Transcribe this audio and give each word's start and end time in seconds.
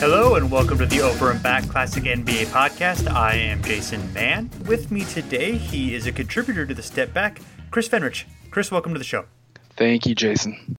Hello 0.00 0.36
and 0.36 0.50
welcome 0.50 0.78
to 0.78 0.86
the 0.86 1.00
Over 1.02 1.32
and 1.32 1.42
Back 1.42 1.68
Classic 1.68 2.04
NBA 2.04 2.46
podcast. 2.46 3.10
I 3.10 3.34
am 3.34 3.62
Jason 3.62 4.12
Mann. 4.12 4.48
With 4.64 4.90
me 4.90 5.04
today, 5.04 5.56
he 5.56 5.94
is 5.94 6.06
a 6.06 6.12
contributor 6.12 6.64
to 6.64 6.72
the 6.72 6.82
Step 6.82 7.12
Back, 7.12 7.40
Kris 7.70 7.88
Fenrich. 7.88 8.24
Kris, 8.50 8.70
welcome 8.70 8.92
to 8.92 8.98
the 8.98 9.04
show. 9.04 9.24
Thank 9.76 10.06
you, 10.06 10.14
Jason. 10.14 10.76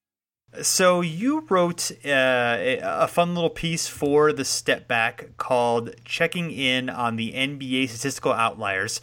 So 0.62 1.00
you 1.00 1.46
wrote 1.50 1.92
uh, 2.06 2.58
a 2.82 3.08
fun 3.08 3.34
little 3.36 3.50
piece 3.50 3.88
for 3.88 4.34
the 4.34 4.44
Step 4.44 4.86
Back 4.86 5.38
called 5.38 5.96
"Checking 6.04 6.52
In 6.52 6.90
on 6.90 7.16
the 7.16 7.32
NBA 7.32 7.88
Statistical 7.88 8.34
Outliers," 8.34 9.00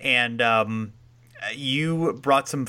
and 0.00 0.42
um, 0.42 0.92
you 1.54 2.12
brought 2.14 2.48
some 2.48 2.66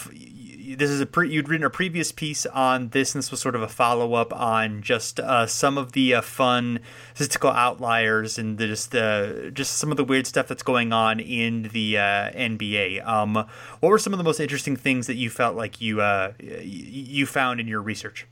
this 0.77 0.89
is 0.89 1.01
a 1.01 1.05
pre, 1.05 1.29
you'd 1.29 1.49
written 1.49 1.65
a 1.65 1.69
previous 1.69 2.11
piece 2.11 2.45
on 2.45 2.89
this, 2.89 3.13
and 3.13 3.21
this 3.21 3.31
was 3.31 3.39
sort 3.41 3.55
of 3.55 3.61
a 3.61 3.67
follow 3.67 4.13
up 4.13 4.33
on 4.33 4.81
just 4.81 5.19
uh, 5.19 5.45
some 5.45 5.77
of 5.77 5.91
the 5.91 6.15
uh, 6.15 6.21
fun 6.21 6.79
statistical 7.13 7.49
outliers 7.49 8.37
and 8.37 8.57
the, 8.57 8.67
just 8.67 8.95
uh, 8.95 9.49
just 9.51 9.77
some 9.77 9.91
of 9.91 9.97
the 9.97 10.03
weird 10.03 10.27
stuff 10.27 10.47
that's 10.47 10.63
going 10.63 10.93
on 10.93 11.19
in 11.19 11.63
the 11.73 11.97
uh, 11.97 12.31
NBA. 12.31 13.05
Um, 13.05 13.33
what 13.35 13.89
were 13.89 13.99
some 13.99 14.13
of 14.13 14.17
the 14.17 14.23
most 14.23 14.39
interesting 14.39 14.75
things 14.75 15.07
that 15.07 15.15
you 15.15 15.29
felt 15.29 15.55
like 15.55 15.81
you 15.81 16.01
uh, 16.01 16.33
you 16.39 17.25
found 17.25 17.59
in 17.59 17.67
your 17.67 17.81
research? 17.81 18.25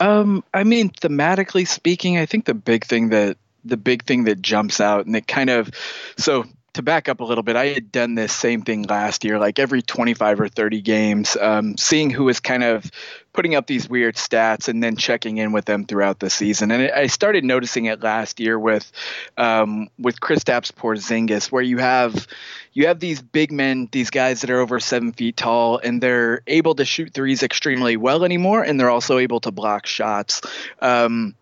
Um, 0.00 0.42
I 0.52 0.64
mean, 0.64 0.90
thematically 0.90 1.66
speaking, 1.66 2.18
I 2.18 2.26
think 2.26 2.46
the 2.46 2.54
big 2.54 2.84
thing 2.84 3.10
that 3.10 3.36
the 3.64 3.76
big 3.76 4.04
thing 4.04 4.24
that 4.24 4.42
jumps 4.42 4.80
out 4.80 5.06
and 5.06 5.16
it 5.16 5.26
kind 5.26 5.48
of 5.48 5.70
so 6.18 6.44
to 6.74 6.82
back 6.82 7.08
up 7.08 7.20
a 7.20 7.24
little 7.24 7.42
bit, 7.42 7.56
I 7.56 7.68
had 7.68 7.90
done 7.90 8.14
this 8.14 8.32
same 8.32 8.62
thing 8.62 8.82
last 8.82 9.24
year, 9.24 9.38
like 9.38 9.58
every 9.58 9.82
25 9.82 10.40
or 10.40 10.48
30 10.48 10.80
games, 10.82 11.36
um, 11.40 11.76
seeing 11.76 12.10
who 12.10 12.24
was 12.24 12.40
kind 12.40 12.62
of 12.62 12.90
putting 13.32 13.54
up 13.54 13.66
these 13.66 13.88
weird 13.88 14.16
stats 14.16 14.68
and 14.68 14.82
then 14.82 14.96
checking 14.96 15.38
in 15.38 15.52
with 15.52 15.64
them 15.64 15.84
throughout 15.84 16.18
the 16.20 16.30
season. 16.30 16.70
And 16.70 16.90
I 16.90 17.06
started 17.06 17.44
noticing 17.44 17.86
it 17.86 18.02
last 18.02 18.40
year 18.40 18.58
with 18.58 18.90
um, 19.36 19.88
with 19.98 20.20
Kristaps 20.20 20.72
Porzingis, 20.72 21.50
where 21.50 21.62
you 21.62 21.78
have 21.78 22.26
you 22.72 22.88
have 22.88 23.00
these 23.00 23.22
big 23.22 23.52
men, 23.52 23.88
these 23.92 24.10
guys 24.10 24.40
that 24.40 24.50
are 24.50 24.60
over 24.60 24.80
seven 24.80 25.12
feet 25.12 25.36
tall, 25.36 25.78
and 25.78 26.02
they're 26.02 26.42
able 26.46 26.74
to 26.74 26.84
shoot 26.84 27.14
threes 27.14 27.42
extremely 27.42 27.96
well 27.96 28.24
anymore, 28.24 28.62
and 28.62 28.78
they're 28.78 28.90
also 28.90 29.18
able 29.18 29.40
to 29.40 29.50
block 29.50 29.86
shots. 29.86 30.42
Um, 30.80 31.34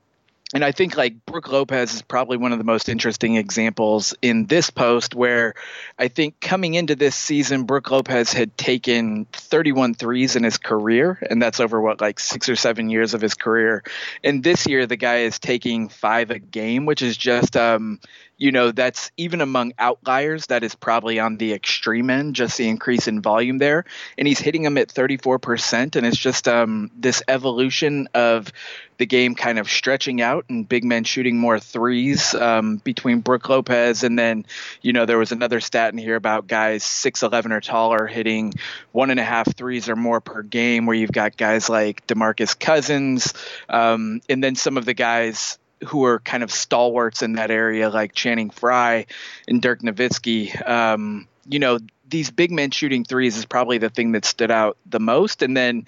and 0.55 0.65
I 0.65 0.73
think 0.73 0.97
like 0.97 1.25
Brook 1.25 1.51
Lopez 1.51 1.95
is 1.95 2.03
probably 2.03 2.37
one 2.37 2.53
of 2.53 2.59
the 2.59 2.65
most 2.65 2.89
interesting 2.89 3.37
examples 3.37 4.15
in 4.21 4.47
this 4.47 4.71
post 4.71 5.15
where 5.15 5.55
I 5.99 6.09
think 6.09 6.41
coming 6.41 6.75
into 6.75 6.95
this 6.95 7.17
season, 7.17 7.65
Brook 7.65 7.91
Lopez 7.91 8.33
had 8.33 8.57
taken 8.59 9.25
31 9.33 9.95
threes 9.95 10.37
in 10.37 10.45
his 10.45 10.59
career, 10.59 11.19
and 11.31 11.41
that's 11.41 11.61
over 11.61 11.81
what, 11.81 12.01
like 12.01 12.21
six 12.21 12.49
or 12.49 12.57
seven 12.57 12.91
years 12.91 13.15
of 13.15 13.21
his 13.21 13.35
career. 13.35 13.83
And 14.23 14.43
this 14.43 14.67
year, 14.67 14.87
the 14.87 14.97
guy 14.97 15.21
is 15.21 15.39
taking 15.39 15.89
five 15.89 16.31
a 16.31 16.39
game, 16.39 16.85
which 16.85 17.01
is 17.01 17.17
just, 17.17 17.57
um, 17.57 17.99
you 18.39 18.51
know, 18.51 18.73
that's 18.73 19.13
even 19.17 19.41
among 19.41 19.73
outliers, 19.79 20.47
that 20.47 20.65
is 20.65 20.75
probably 20.75 21.21
on 21.21 21.37
the 21.37 21.53
extreme 21.53 22.11
end, 22.11 22.35
just 22.35 22.59
the 22.59 22.69
increase 22.69 23.07
in 23.07 23.23
volume 23.23 23.59
there. 23.59 23.85
And 24.19 24.27
he's 24.27 24.41
hitting 24.41 24.63
them 24.63 24.79
at 24.79 24.89
34%. 24.89 25.97
And 25.97 26.07
it's 26.07 26.17
just 26.17 26.49
um, 26.49 26.91
this 26.97 27.23
evolution 27.29 28.09
of 28.15 28.53
the 28.99 29.07
game 29.07 29.35
kind 29.35 29.59
of 29.59 29.69
stretching 29.69 30.21
out 30.21 30.47
and 30.49 30.69
big 30.69 30.85
men 30.85 31.05
shooting 31.05 31.39
more 31.39 31.59
threes 31.59 32.35
um, 32.35 32.77
between 32.77 33.21
Brook 33.21 33.49
Lopez. 33.49 34.03
And 34.03 34.19
then, 34.19 34.47
you 34.81 34.93
know, 34.93 35.07
there 35.07 35.19
was 35.19 35.33
another 35.33 35.61
stat 35.61 35.93
in 35.93 35.99
here 35.99 36.17
about 36.17 36.47
guys 36.47 36.85
6'11 36.85 37.53
or 37.53 37.61
taller 37.61 38.07
hitting 38.07 38.55
one 38.93 39.11
and 39.11 39.21
a 39.21 39.25
half 39.25 39.57
threes 39.57 39.89
or 39.89 39.97
more 39.97 40.21
per 40.21 40.43
game, 40.43 40.87
where 40.87 40.97
you've 40.97 41.13
got 41.13 41.37
guys 41.37 41.69
like 41.69 42.07
DeMarcus 42.07 42.59
Cousins. 42.59 43.35
Um, 43.69 44.21
and 44.29 44.43
then 44.43 44.55
some 44.57 44.77
of 44.77 44.85
the 44.85 44.95
guys 44.95 45.59
who 45.87 46.05
are 46.05 46.21
kind 46.21 46.43
of 46.43 46.51
stalwarts 46.51 47.23
in 47.23 47.35
that 47.35 47.51
area, 47.51 47.91
like 47.91 48.15
Channing 48.15 48.51
Frye 48.51 49.07
and 49.49 49.61
Dirk 49.61 49.81
Nowitzki. 49.81 50.69
Um, 50.69 51.27
you 51.49 51.59
know, 51.59 51.79
these 52.09 52.31
big 52.31 52.51
men 52.51 52.71
shooting 52.71 53.05
threes 53.05 53.37
is 53.37 53.45
probably 53.45 53.79
the 53.79 53.91
thing 53.91 54.13
that 54.13 54.25
stood 54.25 54.51
out 54.51 54.77
the 54.87 55.01
most. 55.01 55.43
And 55.43 55.57
then 55.57 55.87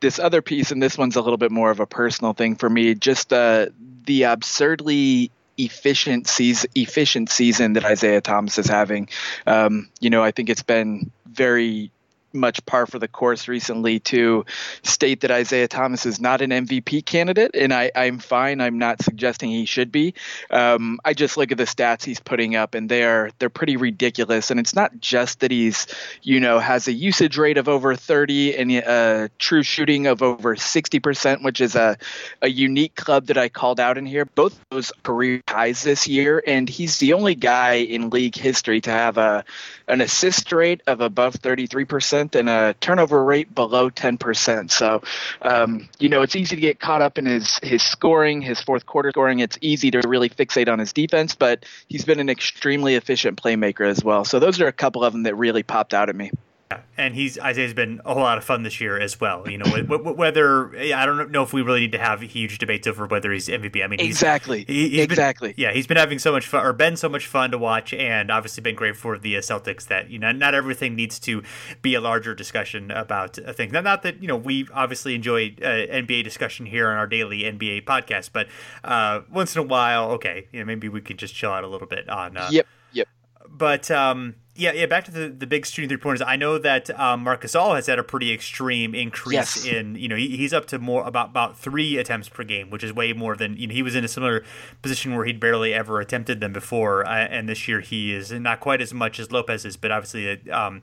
this 0.00 0.18
other 0.18 0.42
piece, 0.42 0.70
and 0.70 0.82
this 0.82 0.98
one's 0.98 1.16
a 1.16 1.22
little 1.22 1.38
bit 1.38 1.50
more 1.50 1.70
of 1.70 1.80
a 1.80 1.86
personal 1.86 2.32
thing 2.32 2.56
for 2.56 2.68
me, 2.68 2.94
just 2.94 3.32
uh, 3.32 3.66
the 4.04 4.24
absurdly 4.24 5.30
efficient 5.58 6.26
season, 6.26 6.70
efficient 6.74 7.30
season 7.30 7.72
that 7.74 7.84
Isaiah 7.84 8.20
Thomas 8.20 8.58
is 8.58 8.66
having. 8.66 9.08
Um, 9.46 9.88
you 10.00 10.10
know, 10.10 10.22
I 10.22 10.30
think 10.30 10.50
it's 10.50 10.62
been 10.62 11.10
very 11.26 11.90
much 12.36 12.64
par 12.66 12.86
for 12.86 12.98
the 12.98 13.08
course 13.08 13.48
recently 13.48 14.00
to 14.00 14.44
state 14.82 15.22
that 15.22 15.30
Isaiah 15.30 15.68
Thomas 15.68 16.06
is 16.06 16.20
not 16.20 16.40
an 16.40 16.50
MVP 16.50 17.04
candidate, 17.04 17.52
and 17.54 17.72
I, 17.72 17.90
am 17.94 18.18
fine. 18.18 18.60
I'm 18.60 18.78
not 18.78 19.02
suggesting 19.02 19.50
he 19.50 19.66
should 19.66 19.90
be. 19.90 20.14
Um, 20.50 21.00
I 21.04 21.14
just 21.14 21.36
look 21.36 21.52
at 21.52 21.58
the 21.58 21.64
stats 21.64 22.04
he's 22.04 22.20
putting 22.20 22.56
up, 22.56 22.74
and 22.74 22.88
they're 22.88 23.30
they're 23.38 23.50
pretty 23.50 23.76
ridiculous. 23.76 24.50
And 24.50 24.60
it's 24.60 24.74
not 24.74 25.00
just 25.00 25.40
that 25.40 25.50
he's 25.50 25.86
you 26.22 26.40
know 26.40 26.58
has 26.58 26.88
a 26.88 26.92
usage 26.92 27.38
rate 27.38 27.58
of 27.58 27.68
over 27.68 27.94
30 27.94 28.56
and 28.56 28.72
a 28.72 29.30
true 29.38 29.62
shooting 29.62 30.06
of 30.06 30.22
over 30.22 30.56
60 30.56 31.00
percent, 31.00 31.42
which 31.42 31.60
is 31.60 31.74
a 31.74 31.96
a 32.42 32.48
unique 32.48 32.94
club 32.94 33.26
that 33.26 33.38
I 33.38 33.48
called 33.48 33.80
out 33.80 33.98
in 33.98 34.06
here. 34.06 34.24
Both 34.24 34.58
those 34.70 34.92
career 35.02 35.42
highs 35.48 35.82
this 35.82 36.06
year, 36.06 36.42
and 36.46 36.68
he's 36.68 36.98
the 36.98 37.12
only 37.14 37.34
guy 37.34 37.74
in 37.74 38.10
league 38.10 38.36
history 38.36 38.80
to 38.82 38.90
have 38.90 39.18
a 39.18 39.44
an 39.88 40.00
assist 40.00 40.52
rate 40.52 40.82
of 40.86 41.00
above 41.00 41.34
33 41.36 41.84
percent 41.84 42.25
and 42.34 42.48
a 42.48 42.74
turnover 42.80 43.22
rate 43.22 43.54
below 43.54 43.90
10%. 43.90 44.70
So, 44.70 45.02
um, 45.42 45.88
you 45.98 46.08
know, 46.08 46.22
it's 46.22 46.34
easy 46.34 46.56
to 46.56 46.60
get 46.60 46.80
caught 46.80 47.02
up 47.02 47.18
in 47.18 47.26
his, 47.26 47.58
his 47.62 47.82
scoring, 47.82 48.42
his 48.42 48.60
fourth 48.60 48.86
quarter 48.86 49.10
scoring. 49.10 49.38
It's 49.38 49.58
easy 49.60 49.90
to 49.92 50.02
really 50.06 50.28
fixate 50.28 50.68
on 50.68 50.78
his 50.78 50.92
defense, 50.92 51.34
but 51.34 51.64
he's 51.88 52.04
been 52.04 52.20
an 52.20 52.28
extremely 52.28 52.94
efficient 52.94 53.40
playmaker 53.40 53.88
as 53.88 54.02
well. 54.02 54.24
So, 54.24 54.38
those 54.38 54.60
are 54.60 54.66
a 54.66 54.72
couple 54.72 55.04
of 55.04 55.12
them 55.12 55.24
that 55.24 55.36
really 55.36 55.62
popped 55.62 55.94
out 55.94 56.08
at 56.08 56.16
me. 56.16 56.30
Yeah, 56.68 56.80
and 56.98 57.14
he's 57.14 57.38
Isaiah's 57.38 57.74
been 57.74 58.00
a 58.04 58.12
whole 58.12 58.24
lot 58.24 58.38
of 58.38 58.44
fun 58.44 58.64
this 58.64 58.80
year 58.80 58.98
as 58.98 59.20
well. 59.20 59.48
You 59.48 59.58
know, 59.58 59.70
whether 59.84 60.76
I 60.76 61.06
don't 61.06 61.30
know 61.30 61.44
if 61.44 61.52
we 61.52 61.62
really 61.62 61.78
need 61.78 61.92
to 61.92 61.98
have 61.98 62.20
huge 62.20 62.58
debates 62.58 62.88
over 62.88 63.06
whether 63.06 63.30
he's 63.30 63.46
MVP. 63.46 63.84
I 63.84 63.86
mean, 63.86 64.00
exactly, 64.00 64.64
he's, 64.66 64.90
he's 64.90 65.04
exactly. 65.04 65.52
Been, 65.52 65.62
yeah, 65.62 65.72
he's 65.72 65.86
been 65.86 65.96
having 65.96 66.18
so 66.18 66.32
much 66.32 66.48
fun, 66.48 66.66
or 66.66 66.72
been 66.72 66.96
so 66.96 67.08
much 67.08 67.28
fun 67.28 67.52
to 67.52 67.58
watch, 67.58 67.94
and 67.94 68.32
obviously 68.32 68.62
been 68.62 68.74
great 68.74 68.96
for 68.96 69.16
the 69.16 69.34
Celtics. 69.34 69.86
That 69.86 70.10
you 70.10 70.18
know, 70.18 70.32
not 70.32 70.56
everything 70.56 70.96
needs 70.96 71.20
to 71.20 71.44
be 71.82 71.94
a 71.94 72.00
larger 72.00 72.34
discussion 72.34 72.90
about 72.90 73.38
a 73.38 73.52
thing. 73.52 73.70
Not, 73.70 73.84
not 73.84 74.02
that 74.02 74.20
you 74.20 74.26
know 74.26 74.36
we 74.36 74.66
obviously 74.74 75.14
enjoy 75.14 75.54
uh, 75.62 75.64
NBA 75.64 76.24
discussion 76.24 76.66
here 76.66 76.88
on 76.88 76.96
our 76.96 77.06
daily 77.06 77.42
NBA 77.42 77.84
podcast, 77.84 78.30
but 78.32 78.48
uh, 78.82 79.20
once 79.30 79.54
in 79.54 79.60
a 79.60 79.66
while, 79.66 80.10
okay, 80.12 80.48
you 80.50 80.58
know, 80.58 80.64
maybe 80.64 80.88
we 80.88 81.00
could 81.00 81.18
just 81.18 81.32
chill 81.32 81.52
out 81.52 81.62
a 81.62 81.68
little 81.68 81.86
bit 81.86 82.08
on. 82.08 82.36
Uh, 82.36 82.48
yep. 82.50 82.66
Yep. 82.92 83.08
But 83.48 83.88
um, 83.92 84.34
yeah, 84.56 84.72
yeah. 84.72 84.86
Back 84.86 85.04
to 85.04 85.10
the, 85.10 85.28
the 85.28 85.46
big 85.46 85.66
shooting 85.66 85.88
three 85.88 85.98
pointers. 85.98 86.22
I 86.22 86.36
know 86.36 86.58
that 86.58 86.90
um, 86.98 87.22
Marc 87.22 87.42
Gasol 87.42 87.74
has 87.76 87.86
had 87.86 87.98
a 87.98 88.02
pretty 88.02 88.32
extreme 88.32 88.94
increase 88.94 89.64
yes. 89.64 89.66
in. 89.66 89.94
You 89.94 90.08
know, 90.08 90.16
he, 90.16 90.36
he's 90.36 90.52
up 90.52 90.66
to 90.66 90.78
more 90.78 91.04
about 91.06 91.30
about 91.30 91.56
three 91.56 91.98
attempts 91.98 92.28
per 92.28 92.44
game, 92.44 92.70
which 92.70 92.82
is 92.82 92.92
way 92.92 93.12
more 93.12 93.36
than 93.36 93.56
you 93.56 93.66
know. 93.66 93.74
He 93.74 93.82
was 93.82 93.94
in 93.94 94.04
a 94.04 94.08
similar 94.08 94.44
position 94.82 95.14
where 95.14 95.24
he'd 95.24 95.40
barely 95.40 95.74
ever 95.74 96.00
attempted 96.00 96.40
them 96.40 96.52
before, 96.52 97.06
uh, 97.06 97.10
and 97.10 97.48
this 97.48 97.68
year 97.68 97.80
he 97.80 98.14
is 98.14 98.32
not 98.32 98.60
quite 98.60 98.80
as 98.80 98.92
much 98.92 99.20
as 99.20 99.30
Lopez 99.30 99.64
is, 99.64 99.76
but 99.76 99.90
obviously, 99.90 100.50
um, 100.50 100.82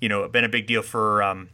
you 0.00 0.08
know, 0.08 0.28
been 0.28 0.44
a 0.44 0.48
big 0.48 0.66
deal 0.66 0.82
for. 0.82 1.22
Um, 1.22 1.48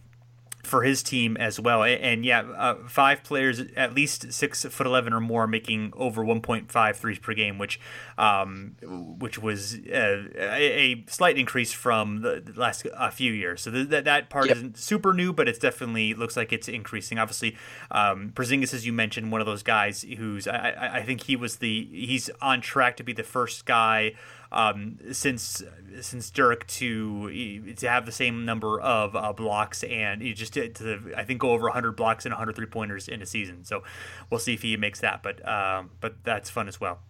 for 0.62 0.82
his 0.82 1.02
team 1.02 1.36
as 1.36 1.58
well. 1.58 1.82
And, 1.82 2.00
and 2.00 2.24
yeah, 2.24 2.40
uh, 2.40 2.74
five 2.86 3.22
players 3.22 3.60
at 3.76 3.94
least 3.94 4.32
six 4.32 4.64
foot 4.64 4.86
eleven 4.86 5.12
or 5.12 5.20
more 5.20 5.46
making 5.46 5.92
over 5.96 6.24
1.5 6.24 6.96
threes 6.96 7.18
per 7.18 7.34
game, 7.34 7.58
which 7.58 7.80
um, 8.18 8.76
which 8.82 9.38
was 9.38 9.74
uh, 9.74 10.24
a, 10.36 10.92
a, 10.92 11.04
slight 11.08 11.38
increase 11.38 11.72
from 11.72 12.22
the 12.22 12.42
last 12.56 12.86
a 12.94 13.10
few 13.10 13.32
years. 13.32 13.62
So 13.62 13.70
that 13.70 14.04
that 14.04 14.30
part 14.30 14.48
yep. 14.48 14.56
isn't 14.56 14.78
super 14.78 15.14
new, 15.14 15.32
but 15.32 15.48
it's 15.48 15.58
definitely 15.58 16.14
looks 16.14 16.36
like 16.36 16.52
it's 16.52 16.68
increasing. 16.68 17.18
Obviously, 17.18 17.56
um, 17.90 18.32
Porzingis, 18.34 18.74
as 18.74 18.86
you 18.86 18.92
mentioned, 18.92 19.32
one 19.32 19.40
of 19.40 19.46
those 19.46 19.62
guys 19.62 20.02
who's 20.02 20.46
I, 20.46 20.90
I 20.94 21.02
think 21.02 21.22
he 21.22 21.36
was 21.36 21.56
the 21.56 21.88
he's 21.90 22.30
on 22.40 22.60
track 22.60 22.96
to 22.98 23.02
be 23.02 23.12
the 23.12 23.22
first 23.22 23.64
guy 23.64 24.14
um, 24.52 24.99
since 25.12 25.62
since 26.00 26.31
Dirk 26.31 26.67
to 26.69 27.75
to 27.75 27.88
have 27.88 28.06
the 28.06 28.12
same 28.12 28.44
number 28.44 28.81
of 28.81 29.14
uh, 29.14 29.32
blocks 29.32 29.82
and 29.85 30.23
he 30.23 30.32
just 30.32 30.55
to, 30.55 30.69
to, 30.69 31.12
I 31.17 31.25
think 31.25 31.41
go 31.41 31.50
over 31.50 31.64
100 31.64 31.93
blocks 31.93 32.25
and 32.25 32.32
100 32.32 32.56
three 32.56 32.67
pointers 32.67 33.08
in 33.08 33.23
a 33.23 33.26
season. 33.26 33.64
So 33.64 33.82
we'll 34.31 34.41
see 34.41 34.55
if 34.55 34.62
he 34.62 34.76
makes 34.76 35.00
that, 35.00 35.23
but 35.23 35.47
um, 35.47 35.91
but 36.00 36.25
that's 36.25 36.50
fun 36.50 36.69
as 36.69 36.81
well. 36.81 37.00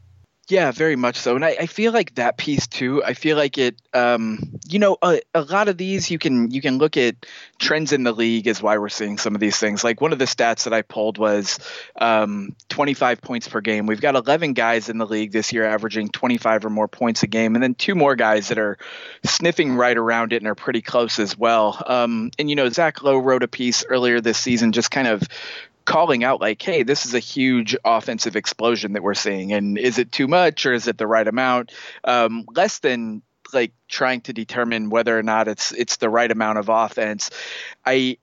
Yeah, 0.51 0.73
very 0.73 0.97
much 0.97 1.17
so. 1.17 1.37
And 1.37 1.45
I, 1.45 1.57
I, 1.61 1.67
feel 1.67 1.93
like 1.93 2.17
that 2.17 2.37
piece 2.37 2.67
too. 2.67 3.05
I 3.05 3.15
feel 3.15 3.37
like 3.37 3.57
it. 3.57 3.81
Um, 3.95 4.59
you 4.69 4.81
know, 4.81 4.97
a, 5.01 5.21
a, 5.33 5.43
lot 5.43 5.69
of 5.69 5.77
these 5.77 6.11
you 6.11 6.19
can 6.19 6.51
you 6.51 6.61
can 6.61 6.79
look 6.79 6.97
at 6.97 7.25
trends 7.59 7.93
in 7.93 8.03
the 8.03 8.11
league 8.11 8.49
is 8.49 8.61
why 8.61 8.79
we're 8.79 8.89
seeing 8.89 9.17
some 9.17 9.37
of 9.37 9.41
these 9.41 9.57
things. 9.57 9.85
Like 9.85 10.01
one 10.01 10.13
of 10.13 10.19
the 10.19 10.25
stats 10.25 10.65
that 10.65 10.73
I 10.73 10.83
pulled 10.83 11.19
was 11.19 11.61
um, 12.01 12.57
25 12.69 13.21
points 13.21 13.47
per 13.47 13.61
game. 13.61 13.87
We've 13.87 14.01
got 14.01 14.17
11 14.17 14.55
guys 14.55 14.89
in 14.89 14.99
the 14.99 15.07
league 15.07 15.31
this 15.31 15.53
year 15.53 15.65
averaging 15.65 16.09
25 16.09 16.65
or 16.65 16.71
more 16.71 16.89
points 16.89 17.23
a 17.23 17.29
game, 17.29 17.55
and 17.55 17.63
then 17.63 17.75
two 17.75 17.95
more 17.95 18.17
guys 18.17 18.49
that 18.49 18.59
are 18.59 18.77
sniffing 19.25 19.77
right 19.77 19.97
around 19.97 20.33
it 20.33 20.39
and 20.39 20.49
are 20.49 20.57
pretty 20.57 20.83
close 20.83 21.21
as 21.21 21.39
well. 21.39 21.81
Um, 21.87 22.33
and 22.41 22.51
you 22.51 22.57
know, 22.57 22.69
Zach 22.71 23.05
Lowe 23.05 23.19
wrote 23.19 23.45
a 23.45 23.49
piece 23.49 23.85
earlier 23.89 24.21
this 24.21 24.39
season, 24.39 24.73
just 24.73 24.91
kind 24.91 25.07
of 25.07 25.23
calling 25.85 26.25
out 26.25 26.41
like, 26.41 26.61
hey, 26.63 26.83
this 26.83 27.07
is 27.07 27.15
a 27.15 27.19
huge 27.19 27.77
offensive 27.85 28.37
explosion 28.37 28.93
that 28.93 29.03
we're 29.03 29.15
seeing, 29.15 29.53
and 29.53 29.79
is 29.79 29.99
it 29.99 30.13
too 30.13 30.29
much 30.29 30.67
or 30.67 30.73
is 30.73 30.87
it 30.87 30.99
the 30.99 31.07
right 31.07 31.27
amount? 31.27 31.73
Um, 32.05 32.47
less 32.55 32.79
than 32.79 33.23
like 33.53 33.73
trying 33.89 34.21
to 34.23 34.33
determine 34.33 34.91
whether 34.91 35.19
or 35.19 35.23
not 35.23 35.49
it's 35.49 35.73
it's 35.73 35.97
the 35.97 36.09
right 36.09 36.31
amount 36.31 36.59
of 36.59 36.69
offense. 36.69 37.31
I 37.85 38.19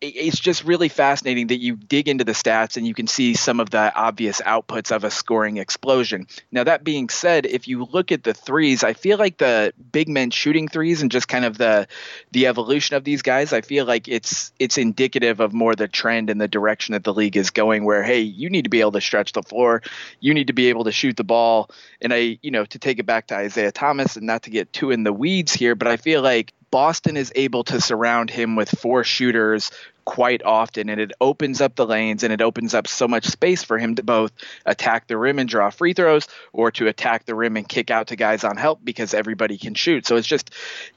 it's 0.00 0.38
just 0.38 0.64
really 0.64 0.88
fascinating 0.88 1.48
that 1.48 1.60
you 1.60 1.74
dig 1.74 2.08
into 2.08 2.22
the 2.22 2.32
stats 2.32 2.76
and 2.76 2.86
you 2.86 2.94
can 2.94 3.08
see 3.08 3.34
some 3.34 3.58
of 3.58 3.70
the 3.70 3.92
obvious 3.94 4.40
outputs 4.42 4.94
of 4.94 5.02
a 5.02 5.10
scoring 5.10 5.56
explosion. 5.56 6.28
Now, 6.52 6.62
that 6.64 6.84
being 6.84 7.08
said, 7.08 7.46
if 7.46 7.66
you 7.66 7.84
look 7.84 8.12
at 8.12 8.22
the 8.22 8.32
threes, 8.32 8.84
I 8.84 8.92
feel 8.92 9.18
like 9.18 9.38
the 9.38 9.72
big 9.90 10.08
men 10.08 10.30
shooting 10.30 10.68
threes 10.68 11.02
and 11.02 11.10
just 11.10 11.26
kind 11.26 11.44
of 11.44 11.58
the 11.58 11.88
the 12.30 12.46
evolution 12.46 12.94
of 12.96 13.02
these 13.02 13.22
guys, 13.22 13.52
I 13.52 13.60
feel 13.60 13.86
like 13.86 14.06
it's 14.06 14.52
it's 14.60 14.78
indicative 14.78 15.40
of 15.40 15.52
more 15.52 15.74
the 15.74 15.88
trend 15.88 16.30
and 16.30 16.40
the 16.40 16.48
direction 16.48 16.92
that 16.92 17.02
the 17.02 17.14
league 17.14 17.36
is 17.36 17.50
going. 17.50 17.84
Where 17.84 18.04
hey, 18.04 18.20
you 18.20 18.50
need 18.50 18.64
to 18.64 18.70
be 18.70 18.80
able 18.80 18.92
to 18.92 19.00
stretch 19.00 19.32
the 19.32 19.42
floor, 19.42 19.82
you 20.20 20.32
need 20.32 20.46
to 20.46 20.52
be 20.52 20.68
able 20.68 20.84
to 20.84 20.92
shoot 20.92 21.16
the 21.16 21.24
ball, 21.24 21.70
and 22.00 22.12
I, 22.12 22.38
you 22.40 22.52
know, 22.52 22.64
to 22.66 22.78
take 22.78 23.00
it 23.00 23.06
back 23.06 23.26
to 23.28 23.36
Isaiah 23.36 23.72
Thomas 23.72 24.16
and 24.16 24.26
not 24.26 24.44
to 24.44 24.50
get 24.50 24.72
too 24.72 24.92
in 24.92 25.02
the 25.02 25.12
weeds 25.12 25.52
here, 25.52 25.74
but 25.74 25.88
I 25.88 25.96
feel 25.96 26.22
like 26.22 26.52
Boston 26.70 27.16
is 27.16 27.32
able 27.34 27.64
to 27.64 27.80
surround 27.80 28.30
him 28.30 28.56
with 28.56 28.68
four 28.68 29.04
shooters 29.04 29.70
quite 30.04 30.42
often, 30.42 30.88
and 30.88 30.98
it 30.98 31.12
opens 31.20 31.60
up 31.60 31.76
the 31.76 31.86
lanes 31.86 32.22
and 32.22 32.32
it 32.32 32.40
opens 32.40 32.72
up 32.72 32.86
so 32.86 33.06
much 33.06 33.26
space 33.26 33.62
for 33.62 33.78
him 33.78 33.94
to 33.94 34.02
both 34.02 34.32
attack 34.64 35.06
the 35.06 35.18
rim 35.18 35.38
and 35.38 35.48
draw 35.48 35.68
free 35.68 35.92
throws, 35.92 36.26
or 36.52 36.70
to 36.70 36.86
attack 36.88 37.26
the 37.26 37.34
rim 37.34 37.58
and 37.58 37.68
kick 37.68 37.90
out 37.90 38.06
to 38.06 38.16
guys 38.16 38.42
on 38.42 38.56
help 38.56 38.80
because 38.82 39.12
everybody 39.12 39.58
can 39.58 39.74
shoot. 39.74 40.06
So 40.06 40.16
it's 40.16 40.26
just 40.26 40.50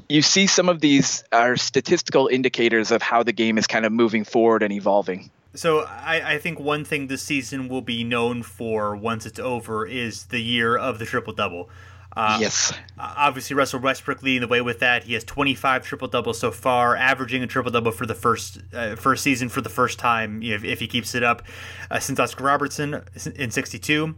you 0.08 0.22
see 0.22 0.48
some 0.48 0.70
of 0.70 0.80
these 0.80 1.26
are 1.32 1.58
statistical 1.58 2.28
indicators 2.28 2.92
of 2.92 3.02
how 3.02 3.24
the 3.24 3.34
game 3.34 3.58
is 3.58 3.68
kind 3.68 3.86
of 3.86 3.92
moving 3.92 4.24
forward 4.24 4.64
and 4.64 4.72
evolving. 4.72 5.30
So 5.54 5.80
I, 5.80 6.36
I, 6.36 6.38
think 6.38 6.62
one 6.62 6.86
thing 6.86 7.08
this 7.08 7.22
season 7.22 7.68
will 7.68 7.82
be 7.82 8.06
known 8.06 8.42
for 8.42 8.96
once 8.96 9.26
it's 9.26 9.40
over 9.40 9.86
is 9.86 10.28
the 10.28 10.40
year 10.40 10.78
of 10.78 10.98
the 10.98 11.06
triple 11.06 11.34
double. 11.34 11.70
Uh, 12.16 12.38
yes. 12.42 12.74
Obviously, 12.98 13.56
Russell 13.56 13.80
Westbrook 13.80 14.22
leading 14.22 14.42
the 14.42 14.48
way 14.48 14.62
with 14.62 14.80
that. 14.80 15.04
He 15.04 15.14
has 15.14 15.24
25 15.24 15.84
triple 15.84 16.08
doubles 16.08 16.40
so 16.40 16.52
far, 16.52 16.96
averaging 16.96 17.42
a 17.42 17.48
triple 17.48 17.72
double 17.72 17.92
for 17.92 18.06
the 18.06 18.16
first 18.16 18.60
uh, 18.74 18.96
first 18.96 19.24
season 19.24 19.50
for 19.50 19.62
the 19.62 19.70
first 19.70 19.98
time 19.98 20.44
if, 20.44 20.64
if 20.64 20.80
he 20.80 20.88
keeps 20.88 21.16
it 21.16 21.24
up 21.24 21.44
uh, 21.90 22.00
since 22.00 22.20
Oscar 22.20 22.44
Robertson 22.44 23.02
in 23.36 23.52
62. 23.52 24.16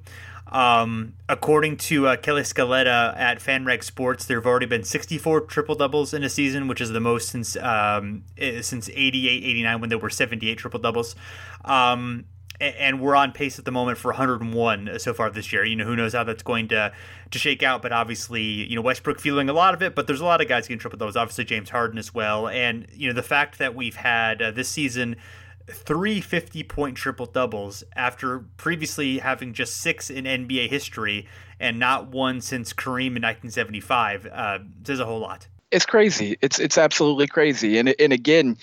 Um, 0.51 1.13
according 1.29 1.77
to 1.77 2.07
uh, 2.07 2.17
Kelly 2.17 2.41
Scaletta 2.41 3.17
at 3.17 3.39
FanRag 3.39 3.83
Sports, 3.83 4.25
there 4.25 4.37
have 4.37 4.45
already 4.45 4.65
been 4.65 4.83
64 4.83 5.41
triple 5.41 5.75
doubles 5.75 6.13
in 6.13 6.23
a 6.23 6.29
season, 6.29 6.67
which 6.67 6.81
is 6.81 6.89
the 6.91 6.99
most 6.99 7.29
since 7.29 7.55
um, 7.57 8.23
since 8.37 8.89
88 8.89 9.43
89 9.43 9.81
when 9.81 9.89
there 9.89 9.97
were 9.97 10.09
78 10.09 10.57
triple 10.57 10.79
doubles. 10.79 11.15
Um, 11.65 12.25
and 12.59 13.01
we're 13.01 13.15
on 13.15 13.31
pace 13.31 13.59
at 13.59 13.65
the 13.65 13.71
moment 13.71 13.97
for 13.97 14.09
101 14.09 14.99
so 14.99 15.13
far 15.13 15.29
this 15.29 15.51
year. 15.51 15.65
You 15.65 15.75
know, 15.75 15.85
who 15.85 15.95
knows 15.95 16.13
how 16.13 16.23
that's 16.23 16.43
going 16.43 16.67
to 16.69 16.93
to 17.31 17.39
shake 17.39 17.63
out, 17.63 17.81
but 17.81 17.91
obviously, 17.91 18.43
you 18.43 18.75
know, 18.75 18.81
Westbrook 18.81 19.19
feeling 19.19 19.49
a 19.49 19.53
lot 19.53 19.73
of 19.73 19.81
it, 19.81 19.95
but 19.95 20.07
there's 20.07 20.21
a 20.21 20.25
lot 20.25 20.41
of 20.41 20.47
guys 20.47 20.67
getting 20.67 20.79
triple 20.79 20.99
doubles. 20.99 21.15
Obviously, 21.15 21.45
James 21.45 21.69
Harden 21.69 21.97
as 21.97 22.13
well, 22.13 22.47
and 22.47 22.87
you 22.93 23.07
know, 23.07 23.13
the 23.13 23.23
fact 23.23 23.57
that 23.59 23.75
we've 23.75 23.95
had 23.95 24.41
uh, 24.41 24.51
this 24.51 24.69
season 24.69 25.15
three 25.67 26.19
50 26.19 26.63
point 26.63 26.97
triple 26.97 27.25
doubles 27.25 27.83
after 27.95 28.39
previously 28.57 29.19
having 29.19 29.53
just 29.53 29.77
six 29.77 30.09
in 30.09 30.25
NBA 30.25 30.69
history 30.69 31.27
and 31.57 31.79
not 31.79 32.09
one 32.09 32.41
since 32.41 32.73
Kareem 32.73 33.15
in 33.15 33.23
1975 33.23 34.25
uh, 34.25 34.59
says 34.83 34.99
a 34.99 35.05
whole 35.05 35.19
lot 35.19 35.47
it's 35.73 35.87
crazy. 35.87 36.37
It's 36.39 36.59
it's 36.59 36.77
absolutely 36.77 37.25
crazy. 37.27 37.79
And 37.79 37.95
and 37.99 38.13
again, 38.13 38.57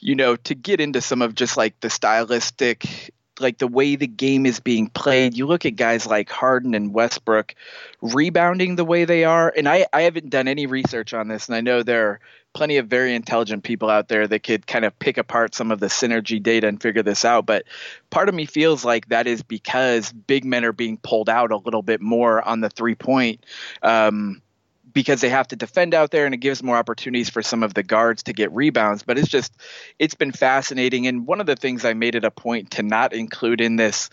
you 0.00 0.14
know, 0.14 0.36
to 0.36 0.54
get 0.54 0.80
into 0.80 1.00
some 1.00 1.20
of 1.20 1.34
just 1.34 1.56
like 1.56 1.80
the 1.80 1.90
stylistic 1.90 3.12
like 3.42 3.58
the 3.58 3.68
way 3.68 3.96
the 3.96 4.06
game 4.06 4.46
is 4.46 4.60
being 4.60 4.88
played. 4.88 5.36
You 5.36 5.46
look 5.46 5.66
at 5.66 5.76
guys 5.76 6.06
like 6.06 6.30
Harden 6.30 6.74
and 6.74 6.94
Westbrook 6.94 7.54
rebounding 8.00 8.76
the 8.76 8.84
way 8.84 9.04
they 9.04 9.24
are, 9.24 9.52
and 9.56 9.68
I, 9.68 9.86
I 9.92 10.02
haven't 10.02 10.30
done 10.30 10.48
any 10.48 10.66
research 10.66 11.12
on 11.14 11.28
this, 11.28 11.48
and 11.48 11.56
I 11.56 11.60
know 11.60 11.82
there 11.82 12.08
are 12.08 12.20
plenty 12.54 12.76
of 12.76 12.86
very 12.86 13.14
intelligent 13.14 13.64
people 13.64 13.88
out 13.88 14.08
there 14.08 14.26
that 14.26 14.42
could 14.42 14.66
kind 14.66 14.84
of 14.84 14.98
pick 14.98 15.16
apart 15.16 15.54
some 15.54 15.70
of 15.70 15.80
the 15.80 15.86
synergy 15.86 16.42
data 16.42 16.68
and 16.68 16.82
figure 16.82 17.02
this 17.02 17.24
out. 17.24 17.46
But 17.46 17.64
part 18.10 18.28
of 18.28 18.34
me 18.34 18.46
feels 18.46 18.84
like 18.84 19.08
that 19.08 19.26
is 19.26 19.42
because 19.42 20.12
big 20.12 20.44
men 20.44 20.64
are 20.64 20.72
being 20.72 20.98
pulled 20.98 21.28
out 21.28 21.50
a 21.50 21.56
little 21.56 21.82
bit 21.82 22.00
more 22.00 22.46
on 22.46 22.60
the 22.60 22.68
three 22.68 22.94
point. 22.94 23.44
Um, 23.82 24.42
because 24.92 25.20
they 25.20 25.28
have 25.28 25.48
to 25.48 25.56
defend 25.56 25.94
out 25.94 26.10
there 26.10 26.26
and 26.26 26.34
it 26.34 26.38
gives 26.38 26.62
more 26.62 26.76
opportunities 26.76 27.30
for 27.30 27.42
some 27.42 27.62
of 27.62 27.74
the 27.74 27.82
guards 27.82 28.24
to 28.24 28.32
get 28.32 28.52
rebounds. 28.52 29.02
But 29.02 29.18
it's 29.18 29.28
just, 29.28 29.52
it's 29.98 30.14
been 30.14 30.32
fascinating. 30.32 31.06
And 31.06 31.26
one 31.26 31.40
of 31.40 31.46
the 31.46 31.56
things 31.56 31.84
I 31.84 31.94
made 31.94 32.14
it 32.14 32.24
a 32.24 32.30
point 32.30 32.72
to 32.72 32.82
not 32.82 33.12
include 33.12 33.60
in 33.60 33.76
this 33.76 34.10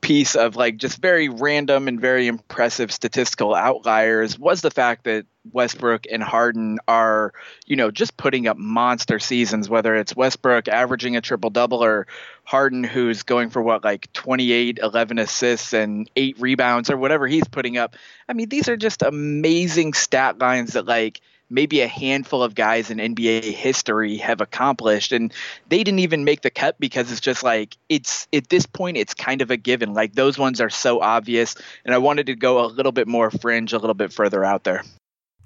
piece 0.00 0.34
of 0.34 0.56
like 0.56 0.76
just 0.76 1.00
very 1.00 1.28
random 1.28 1.88
and 1.88 2.00
very 2.00 2.26
impressive 2.26 2.92
statistical 2.92 3.54
outliers 3.54 4.38
was 4.38 4.60
the 4.60 4.70
fact 4.70 5.04
that 5.04 5.26
Westbrook 5.52 6.04
and 6.10 6.22
Harden 6.22 6.78
are, 6.88 7.32
you 7.66 7.76
know, 7.76 7.90
just 7.90 8.16
putting 8.16 8.46
up 8.46 8.56
monster 8.56 9.18
seasons, 9.18 9.68
whether 9.68 9.94
it's 9.94 10.16
Westbrook 10.16 10.68
averaging 10.68 11.16
a 11.16 11.20
triple 11.20 11.50
double 11.50 11.84
or 11.84 12.06
Harden 12.44 12.84
who's 12.84 13.22
going 13.22 13.50
for 13.50 13.62
what, 13.62 13.84
like 13.84 14.12
28, 14.12 14.78
11 14.82 15.18
assists 15.18 15.72
and 15.72 16.10
eight 16.16 16.36
rebounds 16.38 16.90
or 16.90 16.96
whatever 16.96 17.26
he's 17.26 17.48
putting 17.48 17.76
up. 17.76 17.96
I 18.28 18.32
mean, 18.32 18.48
these 18.48 18.68
are 18.68 18.76
just 18.76 19.02
amazing 19.02 19.92
stat 19.92 20.38
lines 20.38 20.74
that, 20.74 20.86
like, 20.86 21.20
maybe 21.54 21.80
a 21.80 21.86
handful 21.86 22.42
of 22.42 22.54
guys 22.54 22.90
in 22.90 22.98
NBA 22.98 23.44
history 23.52 24.16
have 24.16 24.40
accomplished 24.40 25.12
and 25.12 25.32
they 25.68 25.84
didn't 25.84 26.00
even 26.00 26.24
make 26.24 26.42
the 26.42 26.50
cut 26.50 26.78
because 26.78 27.10
it's 27.10 27.20
just 27.20 27.42
like 27.42 27.76
it's 27.88 28.26
at 28.32 28.48
this 28.48 28.66
point 28.66 28.96
it's 28.96 29.14
kind 29.14 29.40
of 29.40 29.50
a 29.50 29.56
given 29.56 29.94
like 29.94 30.14
those 30.14 30.36
ones 30.36 30.60
are 30.60 30.70
so 30.70 31.00
obvious 31.00 31.54
and 31.84 31.94
I 31.94 31.98
wanted 31.98 32.26
to 32.26 32.34
go 32.34 32.64
a 32.64 32.66
little 32.66 32.92
bit 32.92 33.06
more 33.06 33.30
fringe 33.30 33.72
a 33.72 33.78
little 33.78 33.94
bit 33.94 34.12
further 34.12 34.44
out 34.44 34.64
there. 34.64 34.82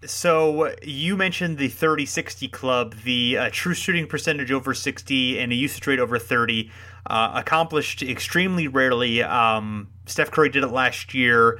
So 0.04 0.74
you 0.82 1.16
mentioned 1.16 1.58
the 1.58 1.68
30-60 1.68 2.52
club, 2.52 2.94
the 3.04 3.36
uh, 3.36 3.50
true 3.52 3.74
shooting 3.74 4.06
percentage 4.06 4.52
over 4.52 4.72
60 4.72 5.40
and 5.40 5.50
a 5.50 5.56
usage 5.56 5.84
rate 5.88 5.98
over 5.98 6.20
30, 6.20 6.70
uh, 7.06 7.32
accomplished 7.34 8.02
extremely 8.02 8.68
rarely. 8.68 9.24
Um, 9.24 9.88
Steph 10.06 10.30
Curry 10.30 10.50
did 10.50 10.62
it 10.62 10.68
last 10.68 11.14
year, 11.14 11.58